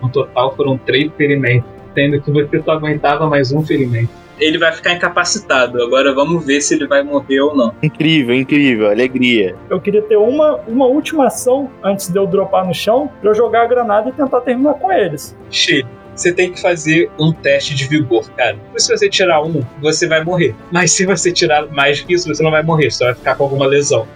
[0.00, 1.68] No total foram três ferimentos.
[1.94, 5.82] Sendo que você só aguentava mais um ferimento ele vai ficar incapacitado.
[5.82, 7.74] Agora vamos ver se ele vai morrer ou não.
[7.82, 9.54] Incrível, incrível, alegria.
[9.68, 13.34] Eu queria ter uma, uma última ação antes de eu dropar no chão pra eu
[13.34, 15.36] jogar a granada e tentar terminar com eles.
[15.50, 15.86] Chile.
[16.20, 18.54] Você tem que fazer um teste de vigor, cara.
[18.76, 20.54] Se você tirar um, você vai morrer.
[20.70, 23.44] Mas se você tirar mais que isso, você não vai morrer, você vai ficar com
[23.44, 24.06] alguma lesão.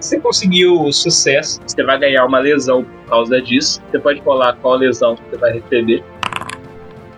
[0.00, 3.80] Se você conseguiu sucesso, você vai ganhar uma lesão por causa disso.
[3.88, 6.02] Você pode colar qual lesão você vai receber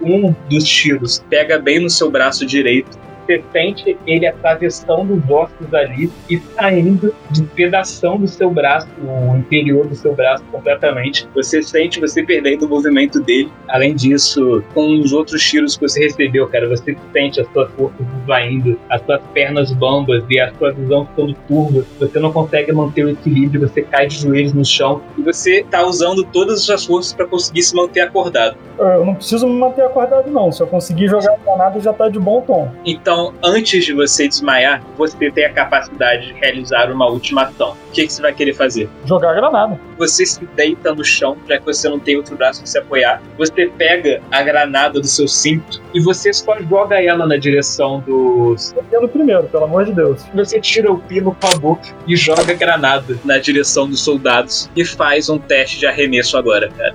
[0.03, 5.75] um dos tiros pega bem no seu braço direito você sente ele atravessando os ossos
[5.75, 11.29] ali e saindo, despedaçando o seu braço, o interior do seu braço completamente.
[11.35, 13.51] Você sente você perdendo o movimento dele.
[13.69, 18.07] Além disso, com os outros tiros que você recebeu, cara, você sente as suas forças
[18.21, 21.85] esvaindo, as suas pernas bambas e a sua visão ficando turva.
[21.99, 25.85] Você não consegue manter o equilíbrio, você cai de joelhos no chão e você tá
[25.85, 28.57] usando todas as suas forças para conseguir se manter acordado.
[28.79, 30.53] Eu não preciso me manter acordado, não.
[30.53, 32.71] Se eu conseguir jogar a granada, já tá de bom tom.
[32.85, 37.75] Então, então, antes de você desmaiar, você tem a capacidade de realizar uma última ação.
[37.89, 38.91] O que, que você vai querer fazer?
[39.07, 39.81] Jogar a granada.
[39.97, 43.23] Você se deita no chão, já que você não tem outro braço para se apoiar.
[43.39, 48.75] Você pega a granada do seu cinto e você só joga ela na direção dos.
[48.91, 50.23] Pelo primeiro, pelo amor de Deus.
[50.35, 54.69] Você tira o pino com a boca e joga a granada na direção dos soldados
[54.77, 56.95] e faz um teste de arremesso agora, cara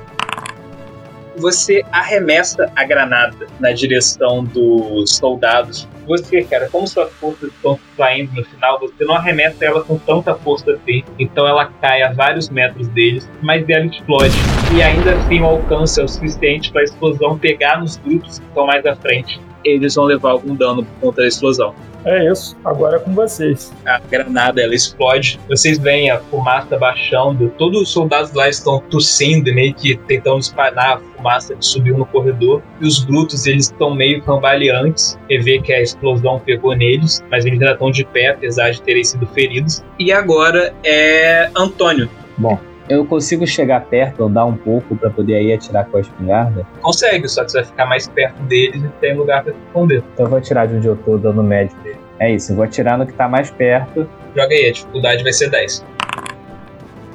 [1.37, 5.87] você arremessa a granada na direção dos soldados.
[6.07, 10.35] Você, cara, como suas forças estão saindo no final, você não arremessa ela com tanta
[10.35, 14.35] força assim, então ela cai a vários metros deles, mas ela explode.
[14.75, 18.45] E ainda assim o alcance é o suficiente para a explosão pegar nos grupos que
[18.45, 19.39] estão mais à frente.
[19.63, 21.75] Eles vão levar algum dano por conta da explosão.
[22.03, 23.71] É isso, agora é com vocês.
[23.85, 29.53] A granada ela explode, vocês veem a fumaça baixando, todos os soldados lá estão tossindo,
[29.53, 33.93] meio que tentando espanar a fumaça que subiu no corredor, e os brutos eles estão
[33.93, 38.29] meio cambaleantes, e vê que a explosão pegou neles, mas eles ainda estão de pé,
[38.29, 39.83] apesar de terem sido feridos.
[39.99, 42.09] E agora é Antônio.
[42.37, 42.57] Bom,
[42.89, 46.65] eu consigo chegar perto, andar um pouco para poder aí atirar com a espingarda?
[46.81, 50.03] Consegue, só que você vai ficar mais perto deles e tem lugar para esconder.
[50.13, 51.99] Então eu vou atirar de onde eu tô, dando médio dele.
[52.19, 54.07] É isso, eu vou atirar no que tá mais perto.
[54.35, 55.85] Joga aí, a dificuldade vai ser 10.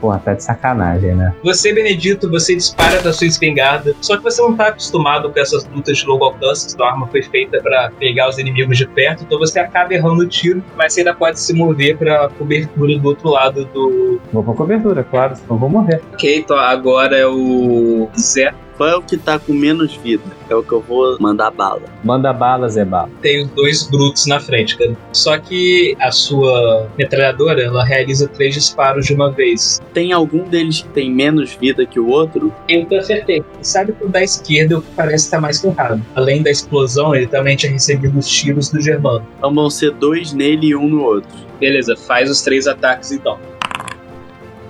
[0.07, 1.35] Porra, tá de sacanagem, né?
[1.43, 5.67] Você, Benedito, você dispara da sua espingarda, só que você não tá acostumado com essas
[5.67, 9.37] lutas de longo alcance, sua arma foi feita para pegar os inimigos de perto, então
[9.37, 13.31] você acaba errando o tiro, mas você ainda pode se mover pra cobertura do outro
[13.31, 14.21] lado do.
[14.33, 16.01] Vou pra cobertura, claro, senão vou morrer.
[16.13, 18.55] Ok, então agora é o Zé.
[18.77, 20.23] Qual é o que tá com menos vida?
[20.51, 21.83] É o que eu vou mandar bala.
[22.05, 23.11] Manda bala, Zé Bala.
[23.23, 24.97] Tem os dois brutos na frente, cara.
[25.13, 29.81] Só que a sua metralhadora, ela realiza três disparos de uma vez.
[29.95, 32.53] Tem algum deles que tem menos vida que o outro?
[32.69, 33.43] Eu que acertei.
[33.63, 36.03] Sabe que o da esquerda parece estar mais ferrado.
[36.15, 39.27] Além da explosão, ele também tinha recebido os tiros do Germano.
[39.39, 41.31] Então vão ser dois nele e um no outro.
[41.59, 43.39] Beleza, faz os três ataques então.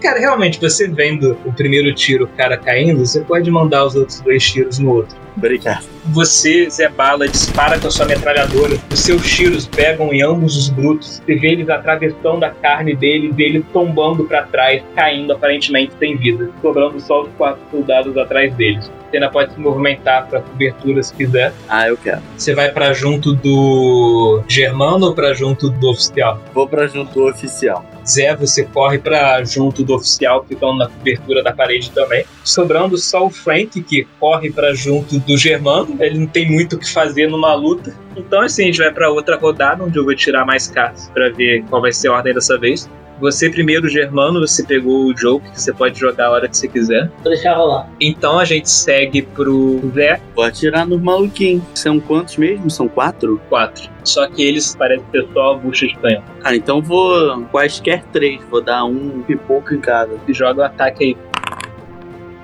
[0.07, 4.21] Cara, realmente, você vendo o primeiro tiro, o cara caindo, você pode mandar os outros
[4.21, 5.19] dois tiros no outro.
[5.37, 5.85] Obrigado.
[6.07, 8.79] Você, Zé Bala, dispara com a sua metralhadora.
[8.91, 11.23] Os seus tiros pegam em ambos os brutos.
[11.25, 16.51] Você vê eles atravessando a carne deles, eles tombando para trás, caindo aparentemente sem vida,
[16.63, 18.91] sobrando só os quatro soldados atrás deles.
[19.11, 21.53] Você ainda pode se movimentar para cobertura se quiser.
[21.69, 22.21] Ah, eu quero.
[22.37, 26.41] Você vai para junto do Germano ou para junto do oficial?
[26.53, 27.85] Vou para junto do oficial.
[28.07, 32.25] Zé, você corre para junto do oficial, ficando na cobertura da parede também.
[32.45, 35.97] Sobrando só o Frank, que corre para junto do Germano.
[36.01, 37.95] Ele não tem muito o que fazer numa luta.
[38.17, 41.31] Então, assim, a gente vai para outra rodada, onde eu vou tirar mais cartas para
[41.31, 42.89] ver qual vai ser a ordem dessa vez.
[43.21, 46.69] Você primeiro, Germano, você pegou o joke, que você pode jogar a hora que você
[46.69, 47.11] quiser.
[47.23, 47.89] Vou deixar rolar.
[47.99, 51.65] Então a gente segue pro Zé Vou atirar nos maluquinhos.
[51.75, 52.71] São quantos mesmo?
[52.71, 53.41] São quatro?
[53.49, 53.91] 4.
[54.05, 56.23] Só que eles parecem ser só a bucha de canhão.
[56.45, 58.41] Ah, então vou quaisquer três.
[58.51, 60.13] Vou dar um pipoco em cada.
[60.29, 61.17] E joga o ataque aí.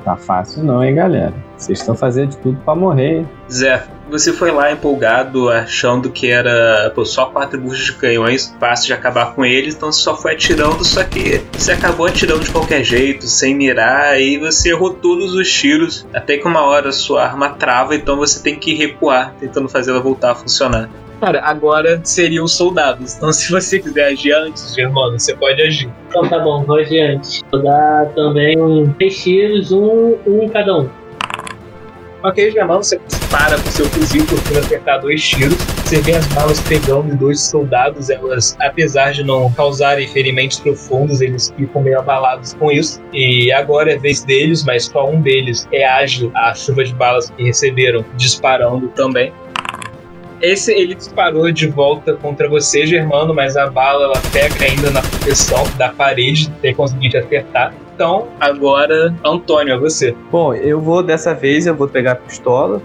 [0.04, 1.34] Tá fácil não, hein, galera?
[1.56, 3.24] Vocês estão fazendo de tudo pra morrer?
[3.50, 8.86] Zé, você foi lá empolgado, achando que era pô, só quatro buchas de canhões, fácil
[8.86, 12.50] de acabar com eles, então você só foi atirando, só que você acabou atirando de
[12.50, 17.22] qualquer jeito, sem mirar, e você errou todos os tiros, até que uma hora sua
[17.24, 20.90] arma trava, então você tem que recuar, tentando fazer ela voltar a funcionar.
[21.22, 23.14] Cara, agora seriam os soldados.
[23.14, 25.88] Então, se você quiser agir antes, Germano, você pode agir.
[26.08, 27.42] Então tá bom, vou adiante.
[27.48, 30.90] Vou dar também um tiros, um, um cada um.
[32.24, 33.00] Ok, Germano, você
[33.30, 35.56] para com seu fuzil por acertar dois tiros.
[35.84, 38.10] Você vê as balas pegando dois soldados.
[38.10, 43.00] Elas, apesar de não causarem ferimentos profundos, eles ficam meio abalados com isso.
[43.12, 47.44] E agora é vez deles, mas só um deles reage à chuva de balas que
[47.44, 49.32] receberam, disparando também.
[50.42, 55.00] Esse ele disparou de volta contra você, Germano, mas a bala ela pega ainda na
[55.00, 57.72] proteção da parede, tem conseguido acertar.
[57.94, 60.16] Então, agora, Antônio, é você.
[60.32, 62.82] Bom, eu vou dessa vez, eu vou pegar a pistola.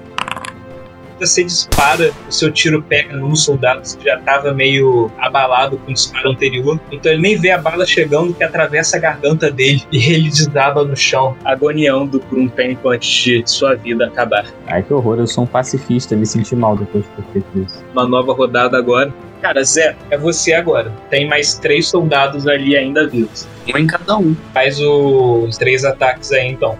[1.19, 5.93] Você dispara, o seu tiro pega num soldado que já estava meio abalado com o
[5.93, 6.79] disparo anterior.
[6.91, 10.83] Então ele nem vê a bala chegando que atravessa a garganta dele e ele desaba
[10.83, 14.45] no chão, agoniando por um tempo antes de sua vida acabar.
[14.67, 17.83] Ai, que horror, eu sou um pacifista, me senti mal depois de ter feito isso.
[17.93, 19.13] Uma nova rodada agora.
[19.41, 20.91] Cara, Zé, é você agora.
[21.09, 23.47] Tem mais três soldados ali ainda vivos.
[23.73, 24.35] Um em cada um.
[24.53, 26.77] Faz os três ataques aí então.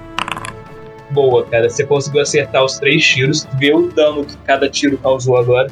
[1.12, 1.70] Boa, cara.
[1.70, 3.48] Você conseguiu acertar os três tiros.
[3.58, 5.72] Vê o dano que cada tiro causou agora.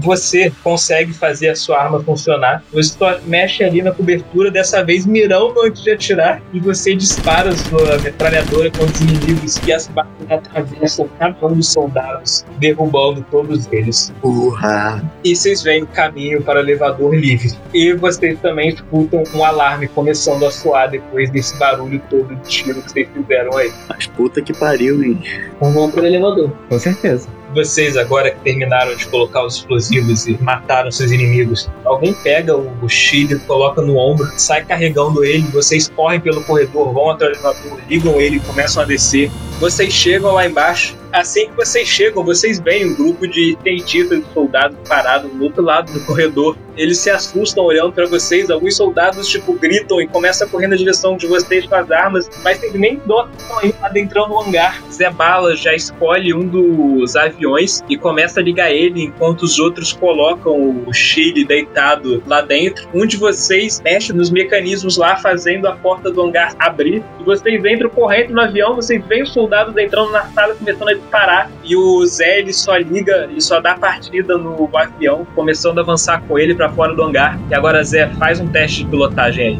[0.00, 2.64] Você consegue fazer a sua arma funcionar.
[2.72, 6.42] Você mexe ali na cobertura, dessa vez mirando antes de atirar.
[6.52, 9.60] E você dispara a sua metralhadora com os inimigos.
[9.66, 14.12] E as balas atravessam cada um dos soldados, derrubando todos eles.
[14.22, 15.02] Urra.
[15.22, 17.52] E vocês veem o caminho para o elevador livre.
[17.74, 22.80] E vocês também escutam um alarme começando a soar depois desse barulho todo de tiro
[22.82, 23.70] que vocês fizeram aí.
[23.88, 25.20] Mas puta que pariu, hein?
[25.56, 26.50] Então vamos pro elevador.
[26.68, 27.28] Com certeza.
[27.54, 32.88] Vocês, agora que terminaram de colocar os explosivos e mataram seus inimigos, alguém pega o,
[32.88, 37.80] Chile, coloca no ombro, sai carregando ele, vocês correm pelo corredor, vão até o elevador,
[37.88, 39.30] ligam ele e começam a descer.
[39.60, 40.96] Vocês chegam lá embaixo.
[41.12, 45.62] Assim que vocês chegam, vocês veem um grupo de cientistas e soldados parados no outro
[45.62, 46.56] lado do corredor.
[46.76, 48.48] Eles se assustam olhando para vocês.
[48.48, 52.30] Alguns soldados, tipo, gritam e começam a correr na direção de vocês com as armas,
[52.44, 53.28] mas vocês nem estão
[53.60, 54.80] aí adentrando no hangar.
[54.90, 59.92] Zé Bala já escolhe um dos aviões e começa a ligar ele enquanto os outros
[59.92, 62.88] colocam o Chile deitado lá dentro.
[62.94, 67.02] Um de vocês mexe nos mecanismos lá, fazendo a porta do hangar abrir.
[67.18, 70.94] E vocês entram correndo no avião, vocês veem os soldados entrando na sala começando a
[70.94, 71.50] disparar.
[71.64, 76.22] E o Zé ele só liga, ele só dá partida no avião, começando a avançar
[76.28, 77.38] com ele para fora do hangar.
[77.50, 79.58] E agora, Zé, faz um teste de pilotagem aí.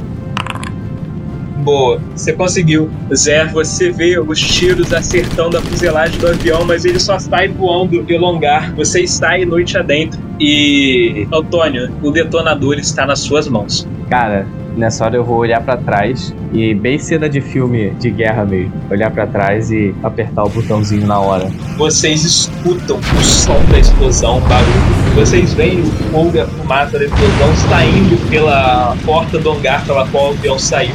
[1.65, 2.89] Boa, você conseguiu.
[3.13, 8.03] Zé, você vê os tiros acertando a fuselagem do avião, mas ele só sai voando
[8.05, 8.73] pelo hangar.
[8.77, 10.19] Você está aí noite adentro.
[10.39, 13.87] E, Antônio, o detonador está nas suas mãos.
[14.09, 14.47] Cara,
[14.77, 18.73] nessa hora eu vou olhar pra trás e bem cena de filme de guerra mesmo,
[18.91, 21.51] olhar pra trás e apertar o botãozinho na hora.
[21.77, 25.15] Vocês escutam o som da explosão, o barulho.
[25.15, 30.07] Vocês veem o fogo e a fumaça da explosão saindo pela porta do hangar pela
[30.09, 30.95] qual o avião saiu.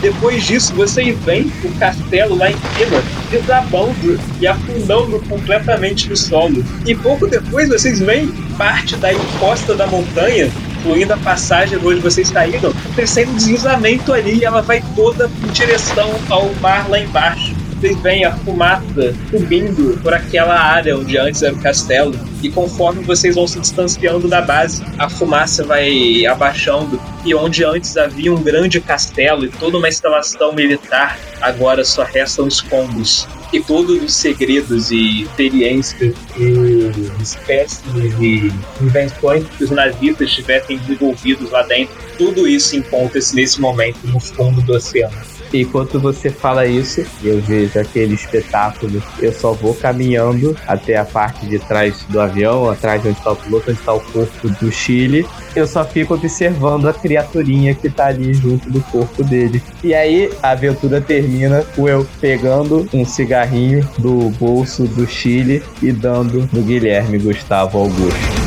[0.00, 6.62] Depois disso, vocês veem o castelo lá em cima desabando e afundando completamente no solo.
[6.84, 8.28] E pouco depois, vocês veem
[8.58, 10.50] parte da encosta da montanha
[10.86, 15.52] incluindo a passagem onde vocês saíram, acontecendo um deslizamento ali e ela vai toda em
[15.52, 17.54] direção ao mar lá embaixo.
[17.80, 22.18] Vocês veem a fumaça subindo por aquela área onde antes era o castelo.
[22.42, 26.98] E conforme vocês vão se distanciando da base, a fumaça vai abaixando.
[27.24, 32.48] E onde antes havia um grande castelo e toda uma instalação militar, agora só restam
[32.48, 33.28] escombros.
[33.52, 38.52] E todos os segredos e experiências e espécimes e
[38.82, 44.60] invenções que os nazistas tivessem desenvolvidos lá dentro, tudo isso encontra-se nesse momento no fundo
[44.62, 45.35] do oceano.
[45.52, 49.02] Enquanto você fala isso, eu vejo aquele espetáculo.
[49.20, 53.32] Eu só vou caminhando até a parte de trás do avião, atrás de onde está
[53.32, 55.26] o piloto, onde está o corpo do Chile.
[55.54, 59.62] Eu só fico observando a criaturinha que tá ali junto do corpo dele.
[59.82, 65.92] E aí a aventura termina com eu pegando um cigarrinho do bolso do Chile e
[65.92, 68.45] dando no Guilherme Gustavo Augusto.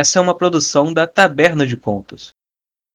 [0.00, 2.34] Essa é uma produção da Taberna de Contos.